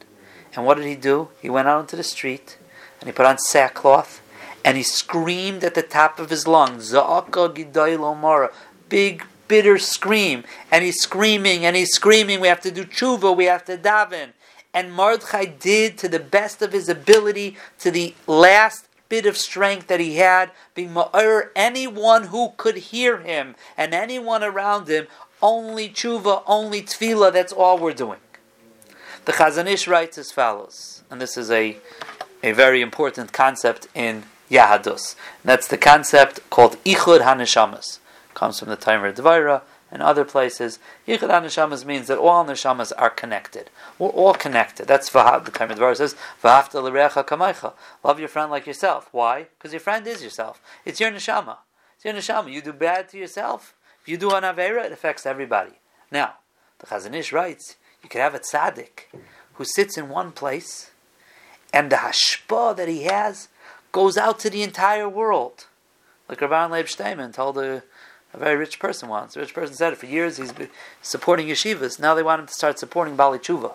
And 0.55 0.65
what 0.65 0.77
did 0.77 0.87
he 0.87 0.95
do? 0.95 1.27
He 1.39 1.51
went 1.51 1.67
out 1.67 1.81
into 1.81 1.95
the 1.95 2.01
street 2.01 2.57
and 2.99 3.07
he 3.07 3.13
put 3.13 3.27
on 3.27 3.37
sackcloth 3.37 4.23
and 4.65 4.77
he 4.77 4.83
screamed 4.83 5.63
at 5.63 5.75
the 5.75 5.83
top 5.83 6.17
of 6.17 6.31
his 6.31 6.47
lungs, 6.47 6.91
Za'aka 6.91 7.53
Gidai 7.53 8.49
big 8.89 9.23
bitter 9.47 9.77
scream, 9.77 10.43
and 10.71 10.83
he's 10.83 10.99
screaming 11.01 11.65
and 11.65 11.75
he's 11.75 11.93
screaming. 11.93 12.39
We 12.39 12.47
have 12.47 12.61
to 12.61 12.71
do 12.71 12.85
tshuva. 12.85 13.35
We 13.35 13.45
have 13.45 13.65
to 13.65 13.77
daven. 13.77 14.29
And 14.73 14.93
Mordechai 14.93 15.45
did 15.45 15.97
to 15.99 16.07
the 16.07 16.19
best 16.19 16.61
of 16.61 16.71
his 16.71 16.89
ability, 16.89 17.57
to 17.79 17.89
the 17.89 18.13
last 18.27 18.87
bit 19.09 19.25
of 19.25 19.37
strength 19.37 19.87
that 19.87 19.99
he 19.99 20.17
had, 20.17 20.51
being 20.75 20.93
ma'ir 20.93 21.49
anyone 21.55 22.25
who 22.25 22.53
could 22.57 22.77
hear 22.77 23.17
him 23.17 23.55
and 23.77 23.93
anyone 23.93 24.43
around 24.43 24.87
him. 24.87 25.07
Only 25.41 25.89
tshuva, 25.89 26.43
only 26.45 26.81
tefillah. 26.81 27.31
That's 27.31 27.53
all 27.53 27.77
we're 27.77 27.93
doing. 27.93 28.19
The 29.25 29.33
Chazon 29.33 29.67
Ish 29.67 29.87
writes 29.87 30.17
as 30.17 30.31
follows, 30.31 31.03
and 31.09 31.21
this 31.21 31.37
is 31.37 31.51
a 31.51 31.77
a 32.43 32.51
very 32.51 32.81
important 32.81 33.33
concept 33.33 33.87
in 33.95 34.23
Yahadus. 34.49 35.15
And 35.43 35.49
that's 35.49 35.67
the 35.67 35.77
concept 35.77 36.39
called 36.49 36.77
Ichud 36.83 37.21
Haneshamas 37.21 37.99
comes 38.37 38.59
from 38.59 38.69
the 38.69 38.77
Tomer 38.77 39.11
Devorah 39.11 39.63
and 39.91 40.03
other 40.03 40.23
places. 40.23 40.77
Yichud 41.07 41.29
Neshamas 41.29 41.83
means 41.83 42.05
that 42.07 42.19
all 42.19 42.45
neshamas 42.45 42.91
are 42.95 43.09
connected. 43.09 43.71
We're 43.97 44.09
all 44.09 44.35
connected. 44.35 44.87
That's 44.87 45.09
Vahav. 45.09 45.45
The 45.45 45.51
Tomer 45.51 45.75
Devorah 45.75 45.97
says, 45.97 46.15
"Vahafta 46.43 46.83
l'recha 46.83 47.25
kamaycha." 47.25 47.73
Love 48.03 48.19
your 48.19 48.29
friend 48.29 48.51
like 48.51 48.67
yourself. 48.67 49.09
Why? 49.11 49.47
Because 49.57 49.73
your 49.73 49.79
friend 49.79 50.05
is 50.05 50.23
yourself. 50.23 50.61
It's 50.85 50.99
your 50.99 51.09
neshama. 51.11 51.57
It's 51.95 52.05
your 52.05 52.13
neshama. 52.13 52.51
You 52.53 52.61
do 52.61 52.73
bad 52.73 53.09
to 53.09 53.17
yourself. 53.17 53.73
If 54.01 54.07
you 54.07 54.17
do 54.17 54.31
an 54.35 54.43
avera, 54.43 54.85
it 54.85 54.91
affects 54.91 55.25
everybody. 55.25 55.79
Now, 56.11 56.35
the 56.77 56.85
Chazon 56.85 57.15
Ish 57.15 57.33
writes, 57.33 57.75
you 58.03 58.09
could 58.09 58.21
have 58.21 58.35
a 58.35 58.39
tzaddik 58.39 59.05
who 59.53 59.65
sits 59.65 59.97
in 59.97 60.09
one 60.09 60.31
place, 60.31 60.91
and 61.73 61.91
the 61.91 61.97
hashpa 61.97 62.75
that 62.77 62.87
he 62.87 63.03
has 63.03 63.49
goes 63.91 64.15
out 64.15 64.37
to 64.39 64.49
the 64.51 64.61
entire 64.61 65.09
world. 65.09 65.65
like 66.29 66.39
Rabban 66.39 66.69
Leib 66.69 66.87
Steinman 66.87 67.31
told 67.31 67.57
a, 67.57 67.83
a 68.33 68.37
very 68.37 68.55
rich 68.55 68.79
person 68.79 69.09
once. 69.09 69.35
A 69.35 69.39
rich 69.39 69.53
person 69.53 69.75
said 69.75 69.93
it 69.93 69.99
for 69.99 70.05
years. 70.05 70.37
He's 70.37 70.51
been 70.51 70.69
supporting 71.01 71.47
yeshivas. 71.47 71.99
Now 71.99 72.13
they 72.13 72.23
want 72.23 72.41
him 72.41 72.47
to 72.47 72.53
start 72.53 72.79
supporting 72.79 73.15
Bali 73.15 73.39
Tshuva, 73.39 73.73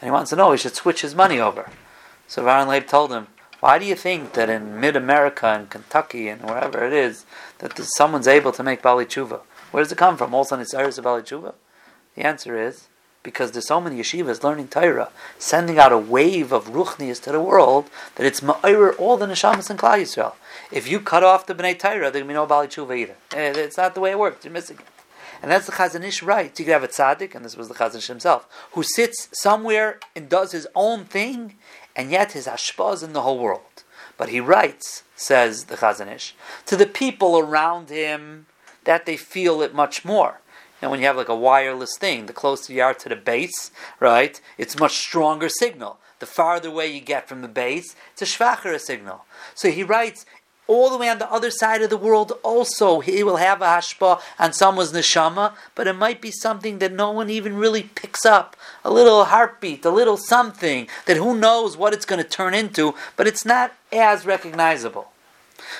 and 0.00 0.08
he 0.08 0.10
wants 0.10 0.30
to 0.30 0.36
know 0.36 0.52
he 0.52 0.58
should 0.58 0.74
switch 0.74 1.02
his 1.02 1.14
money 1.14 1.38
over. 1.40 1.70
So 2.26 2.44
Rabban 2.44 2.68
Leib 2.68 2.86
told 2.86 3.12
him, 3.12 3.28
"Why 3.60 3.78
do 3.78 3.84
you 3.84 3.94
think 3.94 4.32
that 4.32 4.50
in 4.50 4.80
Mid 4.80 4.96
America 4.96 5.46
and 5.46 5.70
Kentucky 5.70 6.28
and 6.28 6.42
wherever 6.42 6.84
it 6.84 6.92
is 6.92 7.24
that 7.58 7.78
someone's 7.78 8.28
able 8.28 8.52
to 8.52 8.62
make 8.62 8.82
Bali 8.82 9.06
Tshuva? 9.06 9.40
Where 9.70 9.82
does 9.82 9.92
it 9.92 9.98
come 9.98 10.16
from? 10.16 10.34
Also, 10.34 10.58
it's 10.58 10.74
of 10.74 11.04
Bali 11.04 11.22
Tshuva." 11.22 11.54
The 12.14 12.24
answer 12.24 12.58
is 12.58 12.88
because 13.24 13.50
there's 13.50 13.66
so 13.66 13.80
many 13.80 13.96
yeshivas 13.96 14.44
learning 14.44 14.68
Torah, 14.68 15.10
sending 15.38 15.78
out 15.78 15.90
a 15.90 15.98
wave 15.98 16.52
of 16.52 16.66
ruchnias 16.66 17.20
to 17.24 17.32
the 17.32 17.40
world 17.40 17.90
that 18.14 18.26
it's 18.26 18.40
ma'ir 18.40 18.96
all 19.00 19.16
the 19.16 19.26
neshamas 19.26 19.68
in 19.70 19.76
Klal 19.76 20.00
Yisrael. 20.00 20.34
If 20.70 20.86
you 20.88 21.00
cut 21.00 21.24
off 21.24 21.46
the 21.46 21.54
bnei 21.54 21.76
Torah, 21.76 22.12
there's 22.12 22.22
gonna 22.22 22.26
be 22.26 22.34
no 22.34 22.46
bali 22.46 22.68
tshuva 22.68 22.96
either. 22.96 23.16
Eh, 23.32 23.54
it's 23.56 23.76
not 23.76 23.96
the 23.96 24.00
way 24.00 24.12
it 24.12 24.18
works. 24.18 24.44
You're 24.44 24.52
missing 24.52 24.76
it. 24.76 24.84
And 25.42 25.50
that's 25.50 25.66
the 25.66 25.72
Chazon 25.72 26.04
Ish 26.04 26.22
right. 26.22 26.56
You 26.58 26.64
could 26.64 26.72
have 26.72 26.84
a 26.84 26.88
tzaddik, 26.88 27.34
and 27.34 27.44
this 27.44 27.56
was 27.56 27.68
the 27.68 27.74
Chazon 27.74 27.96
Ish 27.96 28.06
himself, 28.06 28.46
who 28.72 28.82
sits 28.82 29.28
somewhere 29.32 29.98
and 30.14 30.28
does 30.28 30.52
his 30.52 30.68
own 30.74 31.04
thing, 31.04 31.56
and 31.96 32.10
yet 32.10 32.32
his 32.32 32.46
hashpah 32.46 32.94
is 32.94 33.02
in 33.02 33.14
the 33.14 33.22
whole 33.22 33.38
world. 33.38 33.84
But 34.16 34.28
he 34.28 34.38
writes, 34.38 35.02
says 35.16 35.64
the 35.64 35.76
Chazon 35.76 36.14
Ish, 36.14 36.34
to 36.66 36.76
the 36.76 36.86
people 36.86 37.38
around 37.38 37.90
him 37.90 38.46
that 38.84 39.06
they 39.06 39.16
feel 39.16 39.62
it 39.62 39.74
much 39.74 40.04
more. 40.04 40.40
And 40.84 40.90
when 40.90 41.00
you 41.00 41.06
have 41.06 41.16
like 41.16 41.30
a 41.30 41.34
wireless 41.34 41.96
thing, 41.96 42.26
the 42.26 42.34
closer 42.34 42.70
you 42.70 42.82
are 42.82 42.92
to 42.92 43.08
the 43.08 43.16
base, 43.16 43.70
right, 44.00 44.38
it's 44.58 44.78
much 44.78 44.98
stronger 44.98 45.48
signal. 45.48 45.96
The 46.18 46.26
farther 46.26 46.68
away 46.68 46.92
you 46.92 47.00
get 47.00 47.26
from 47.26 47.40
the 47.40 47.48
base, 47.48 47.96
it's 48.12 48.20
a 48.20 48.26
schwacher 48.26 48.78
signal. 48.78 49.24
So 49.54 49.70
he 49.70 49.82
writes, 49.82 50.26
all 50.66 50.90
the 50.90 50.98
way 50.98 51.08
on 51.08 51.20
the 51.20 51.32
other 51.32 51.50
side 51.50 51.80
of 51.80 51.88
the 51.88 51.96
world 51.96 52.32
also 52.42 53.00
he 53.00 53.22
will 53.22 53.38
have 53.38 53.62
a 53.62 53.64
hashpa 53.64 54.20
on 54.38 54.52
someone's 54.52 54.92
neshama, 54.92 55.54
but 55.74 55.86
it 55.86 55.94
might 55.94 56.20
be 56.20 56.30
something 56.30 56.80
that 56.80 56.92
no 56.92 57.10
one 57.10 57.30
even 57.30 57.56
really 57.56 57.84
picks 57.84 58.26
up. 58.26 58.54
A 58.84 58.90
little 58.90 59.24
heartbeat, 59.24 59.86
a 59.86 59.90
little 59.90 60.18
something 60.18 60.86
that 61.06 61.16
who 61.16 61.34
knows 61.34 61.78
what 61.78 61.94
it's 61.94 62.04
going 62.04 62.22
to 62.22 62.28
turn 62.28 62.52
into, 62.52 62.94
but 63.16 63.26
it's 63.26 63.46
not 63.46 63.72
as 63.90 64.26
recognizable. 64.26 65.12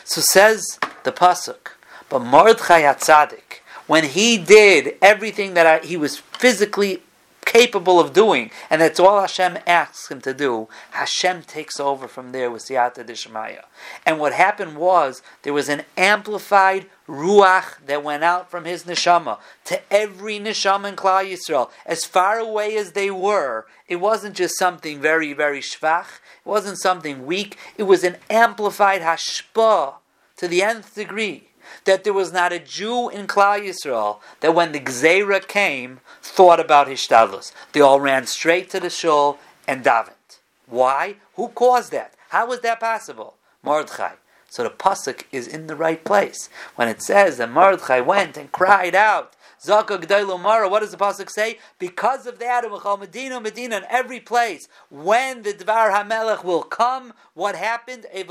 So 0.05 0.23
says 0.23 0.79
the 1.03 1.13
Pasuk, 1.13 1.73
but 2.09 2.21
Mordechai 2.21 2.81
HaTzadik, 2.81 3.61
when 3.87 4.05
he 4.05 4.39
did 4.39 4.97
everything 5.03 5.55
that 5.55 5.67
I, 5.67 5.79
he 5.85 5.97
was 5.97 6.17
physically 6.17 7.03
capable 7.45 8.01
of 8.01 8.13
doing, 8.13 8.51
and 8.71 8.81
that's 8.81 8.99
all 8.99 9.21
Hashem 9.21 9.59
asks 9.67 10.11
him 10.11 10.21
to 10.23 10.35
do, 10.35 10.69
Hashem 10.93 11.43
takes 11.43 11.79
over 11.79 12.09
from 12.09 12.33
there 12.33 12.51
with 12.51 12.67
Siyata 12.67 13.05
Dishmaya. 13.05 13.65
And 14.05 14.19
what 14.19 14.33
happened 14.33 14.77
was 14.77 15.23
there 15.43 15.53
was 15.53 15.69
an 15.69 15.83
amplified 15.97 16.87
ruach 17.07 17.85
that 17.87 18.03
went 18.03 18.25
out 18.25 18.51
from 18.51 18.65
his 18.65 18.85
neshama 18.85 19.39
to 19.67 19.81
every 19.93 20.39
neshama 20.41 20.89
in 20.89 20.97
Klal 20.97 21.31
Yisrael, 21.31 21.71
as 21.85 22.05
far 22.05 22.39
away 22.39 22.77
as 22.77 22.93
they 22.93 23.11
were. 23.11 23.67
It 23.89 23.97
wasn't 23.97 24.35
just 24.35 24.59
something 24.59 25.01
very, 25.01 25.33
very 25.33 25.61
shvach. 25.61 26.07
It 26.45 26.49
wasn't 26.49 26.79
something 26.79 27.27
weak. 27.27 27.59
It 27.77 27.85
was 27.85 28.05
an 28.05 28.17
amplified 28.31 29.03
hashpah 29.03 29.95
to 30.37 30.49
the 30.49 30.63
nth 30.63 30.95
degree 30.95 31.49
that 31.85 32.05
there 32.05 32.13
was 32.13 32.33
not 32.33 32.53
a 32.53 32.59
Jew 32.59 33.09
in 33.09 33.27
Klal 33.27 33.61
Yisrael 33.61 34.21
that 34.41 34.55
when 34.55 34.73
the 34.73 34.81
Gzeira 34.81 35.47
came 35.47 36.01
thought 36.23 36.61
about 36.61 36.89
Hishtadlus. 36.89 37.53
They 37.73 37.81
all 37.81 38.01
ran 38.01 38.27
straight 38.27 38.71
to 38.71 38.81
the 38.81 38.91
shul 38.91 39.39
and 39.67 39.85
davened. 39.85 40.39
Why? 40.67 41.17
Who 41.37 41.49
caused 41.49 41.93
that? 41.93 42.15
How 42.31 42.47
was 42.47 42.61
that 42.61 42.81
possible? 42.81 43.35
Mordechai. 43.63 44.15
So 44.49 44.63
the 44.63 44.71
pasuk 44.71 45.25
is 45.33 45.49
in 45.49 45.67
the 45.67 45.77
right 45.77 46.05
place 46.05 46.49
when 46.77 46.89
it 46.89 47.03
says 47.03 47.39
that 47.39 47.51
Mordechai 47.51 48.01
went 48.01 48.37
and 48.37 48.53
cried 48.53 48.95
out 48.95 49.34
Zaka 49.65 50.41
Mara. 50.41 50.69
What 50.69 50.81
does 50.81 50.91
the 50.91 50.97
pasuk 50.97 51.31
say? 51.31 51.59
Because 51.79 52.27
of 52.27 52.39
that, 52.39 52.65
Medina, 53.01 53.41
Medina, 53.41 53.79
in 53.79 53.85
every 53.89 54.21
place, 54.21 54.69
when 54.91 55.43
the 55.43 55.53
Dvar 55.53 55.91
Hamelech 55.93 56.45
will 56.45 56.63
come, 56.63 57.15
what 57.35 57.57
happened? 57.57 58.07
It 58.13 58.29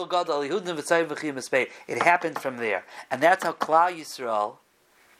happened 2.03 2.39
from 2.39 2.57
there, 2.57 2.85
and 3.09 3.21
that's 3.21 3.43
how 3.43 3.53
Klal 3.53 3.97
Yisrael. 3.97 4.57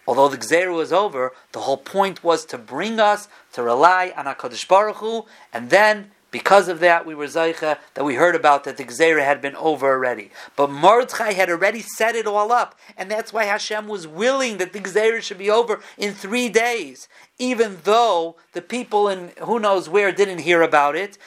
Although 0.06 0.28
the 0.28 0.38
Gzeru 0.38 0.76
was 0.76 0.92
over, 0.92 1.32
the 1.54 1.62
whole 1.62 1.78
point 1.78 2.24
was 2.24 2.46
to 2.48 2.58
bring 2.58 3.00
us 3.00 3.30
to 3.54 3.64
rely 3.64 4.14
on 4.18 4.26
HaKadosh 4.26 4.68
Baruch 4.68 4.98
Hu, 4.98 5.26
and 5.54 5.70
then 5.70 6.12
because 6.34 6.68
of 6.68 6.80
that, 6.80 7.06
we 7.06 7.14
were 7.14 7.28
Zaycha 7.28 7.78
that 7.94 8.04
we 8.04 8.16
heard 8.16 8.36
about 8.36 8.64
that 8.64 8.76
the 8.76 8.84
Gzera 8.84 9.24
had 9.24 9.40
been 9.40 9.56
over 9.56 9.88
already. 9.88 10.32
But 10.56 10.72
Mordechai 10.72 11.34
had 11.34 11.48
already 11.48 11.80
set 11.80 12.16
it 12.16 12.26
all 12.26 12.52
up, 12.52 12.78
and 12.98 13.10
that's 13.10 13.32
why 13.32 13.46
Hashem 13.46 13.88
was 13.88 14.08
willing 14.08 14.58
that 14.58 14.74
the 14.74 14.80
Gzera 14.80 15.22
should 15.22 15.38
be 15.38 15.52
over 15.52 15.80
in 15.96 16.14
three 16.14 16.50
days, 16.50 17.08
even 17.38 17.78
though 17.84 18.36
the 18.54 18.64
people 18.64 19.08
in 19.08 19.32
who 19.44 19.60
knows 19.60 19.88
where 19.88 20.12
didn't 20.12 20.40
hear 20.40 20.64
about 20.64 20.96
it. 20.96 21.20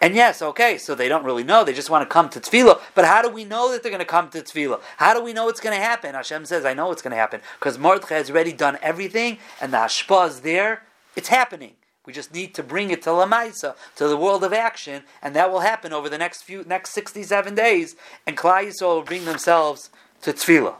And 0.00 0.16
yes, 0.16 0.42
okay, 0.42 0.78
so 0.78 0.96
they 0.96 1.08
don't 1.08 1.24
really 1.24 1.44
know. 1.44 1.62
They 1.62 1.72
just 1.72 1.88
want 1.88 2.02
to 2.02 2.12
come 2.12 2.28
to 2.30 2.40
Tefillah. 2.40 2.80
But 2.96 3.04
how 3.04 3.22
do 3.22 3.30
we 3.30 3.44
know 3.44 3.70
that 3.70 3.84
they're 3.84 3.92
going 3.92 4.00
to 4.00 4.04
come 4.04 4.30
to 4.30 4.42
Tefillah? 4.42 4.80
How 4.96 5.14
do 5.14 5.22
we 5.22 5.32
know 5.32 5.48
it's 5.48 5.60
going 5.60 5.76
to 5.76 5.82
happen? 5.82 6.14
Hashem 6.14 6.44
says, 6.44 6.64
I 6.64 6.74
know 6.74 6.90
it's 6.90 7.02
going 7.02 7.12
to 7.12 7.16
happen. 7.16 7.40
Because 7.60 7.78
Mordechai 7.78 8.16
has 8.16 8.30
already 8.30 8.52
done 8.52 8.78
everything, 8.82 9.38
and 9.60 9.72
the 9.72 9.78
Hashpah 9.78 10.28
is 10.28 10.40
there. 10.40 10.82
It's 11.14 11.28
happening. 11.28 11.74
We 12.06 12.12
just 12.12 12.34
need 12.34 12.54
to 12.54 12.62
bring 12.62 12.90
it 12.90 13.00
to 13.02 13.10
Lamaisa, 13.10 13.76
to 13.96 14.08
the 14.08 14.16
world 14.16 14.44
of 14.44 14.52
action, 14.52 15.04
and 15.22 15.34
that 15.34 15.50
will 15.50 15.60
happen 15.60 15.92
over 15.94 16.10
the 16.10 16.18
next 16.18 16.42
few 16.42 16.62
next 16.64 16.90
sixty-seven 16.90 17.54
days. 17.54 17.96
And 18.26 18.36
Klal 18.36 18.66
Yisrael 18.66 18.96
will 18.96 19.02
bring 19.02 19.24
themselves 19.24 19.88
to 20.20 20.34
Tefillah, 20.34 20.74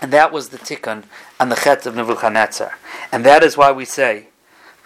and 0.00 0.10
that 0.10 0.32
was 0.32 0.48
the 0.48 0.58
tikkun 0.58 1.04
on 1.38 1.50
the 1.50 1.56
chet 1.56 1.84
of 1.84 1.94
Nebuchadnezzar, 1.94 2.78
and 3.12 3.26
that 3.26 3.42
is 3.42 3.58
why 3.58 3.72
we 3.72 3.84
say 3.84 4.28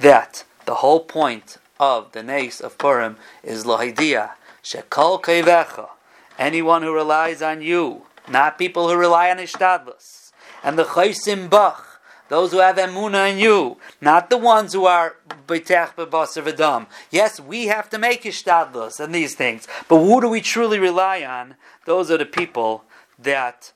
that 0.01 0.45
the 0.65 0.77
whole 0.77 1.01
point 1.01 1.59
of 1.79 2.11
the 2.11 2.25
nace 2.25 2.61
of 2.61 2.77
Purim 2.77 3.17
is 3.45 3.65
lohidia 3.65 4.31
shekol 4.65 5.23
kevecha. 5.23 5.91
Anyone 6.39 6.83
who 6.83 6.93
relies 6.93 7.41
on 7.41 7.63
you, 7.63 8.03
not 8.29 8.59
people 8.59 8.89
who 8.89 8.97
rely 8.97 9.31
on 9.31 9.39
ishtadlus, 9.39 10.33
and 10.65 10.77
the 10.77 10.85
chaysim 10.85 11.49
bach 11.49 12.01
those 12.29 12.53
who 12.53 12.61
have 12.61 12.77
emuna 12.77 13.31
in 13.31 13.39
you, 13.39 13.77
not 14.01 14.31
the 14.31 14.39
ones 14.39 14.73
who 14.73 14.87
are. 14.87 15.17
Yes, 17.11 17.41
we 17.41 17.67
have 17.67 17.91
to 17.91 17.99
make 17.99 18.23
ishtadlus 18.23 19.01
and 19.01 19.15
these 19.15 19.35
things, 19.35 19.69
but 19.89 19.99
who 19.99 20.21
do 20.21 20.29
we 20.29 20.41
truly 20.41 20.79
rely 20.79 21.23
on? 21.23 21.57
Those 21.85 22.11
are 22.11 22.19
the 22.19 22.27
people 22.27 22.85
that 23.19 23.73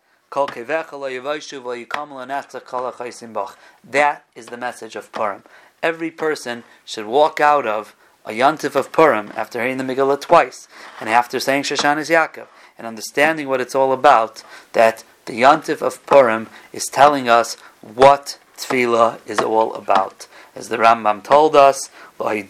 that 3.91 4.25
is 4.35 4.47
the 4.47 4.57
message 4.57 4.97
of 4.97 5.13
Purim. 5.13 5.43
Every 5.83 6.11
person 6.11 6.65
should 6.85 7.07
walk 7.07 7.41
out 7.41 7.67
of 7.67 7.95
a 8.25 8.31
yontif 8.31 8.75
of 8.75 8.91
Purim 8.91 9.33
after 9.37 9.61
hearing 9.61 9.77
the 9.77 9.85
Megillah 9.85 10.21
twice 10.21 10.67
and 11.01 11.09
after 11.09 11.39
saying 11.39 11.63
Shoshanas 11.63 12.11
Yaakov 12.11 12.49
and 12.77 12.87
understanding 12.87 13.49
what 13.49 13.61
it's 13.61 13.75
all 13.75 13.93
about. 13.93 14.43
That 14.73 15.05
the 15.27 15.41
yontif 15.41 15.81
of 15.81 16.05
Purim 16.07 16.49
is 16.73 16.87
telling 16.87 17.29
us 17.29 17.55
what 17.81 18.39
tefillah 18.57 19.21
is 19.27 19.39
all 19.39 19.75
about. 19.75 20.27
As 20.57 20.69
the 20.71 20.79
Rambam 20.79 21.23
told 21.23 21.55
us, 21.55 21.91
to 22.19 22.43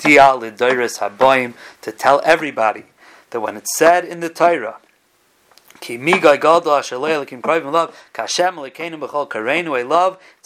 tell 1.93 2.23
everybody 2.25 2.85
that 3.31 3.41
when 3.41 3.57
it's 3.57 3.77
said 3.77 4.05
in 4.05 4.21
the 4.21 4.29
Torah, 4.29 4.77
it's 5.75 5.91
a 5.91 5.99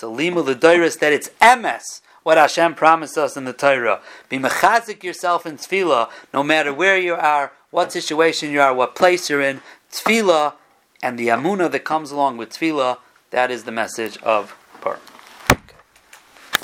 limu 0.07 0.45
l'doiris 0.45 0.99
that 0.99 1.13
it's 1.13 1.29
emes, 1.43 2.01
what 2.23 2.39
Hashem 2.39 2.75
promised 2.75 3.19
us 3.19 3.37
in 3.37 3.45
the 3.45 3.53
Torah. 3.53 4.01
Be 4.31 4.39
mechazik 4.39 5.05
yourself 5.05 5.45
in 5.45 5.59
tefillah, 5.59 6.09
no 6.33 6.43
matter 6.43 6.73
where 6.73 6.99
you 6.99 7.15
are, 7.15 7.53
what 7.71 7.93
situation 7.93 8.51
you 8.51 8.63
are, 8.63 8.73
what 8.75 8.95
place 8.95 9.29
you're 9.29 9.43
in, 9.43 9.61
tefillah, 9.93 10.55
and 11.03 11.19
the 11.19 11.29
amuna 11.29 11.71
that 11.71 11.85
comes 11.85 12.11
along 12.11 12.39
with 12.39 12.55
tefillah, 12.55 12.97
that 13.33 13.51
is 13.51 13.65
the 13.65 13.73
message 13.73 14.17
of 14.23 14.57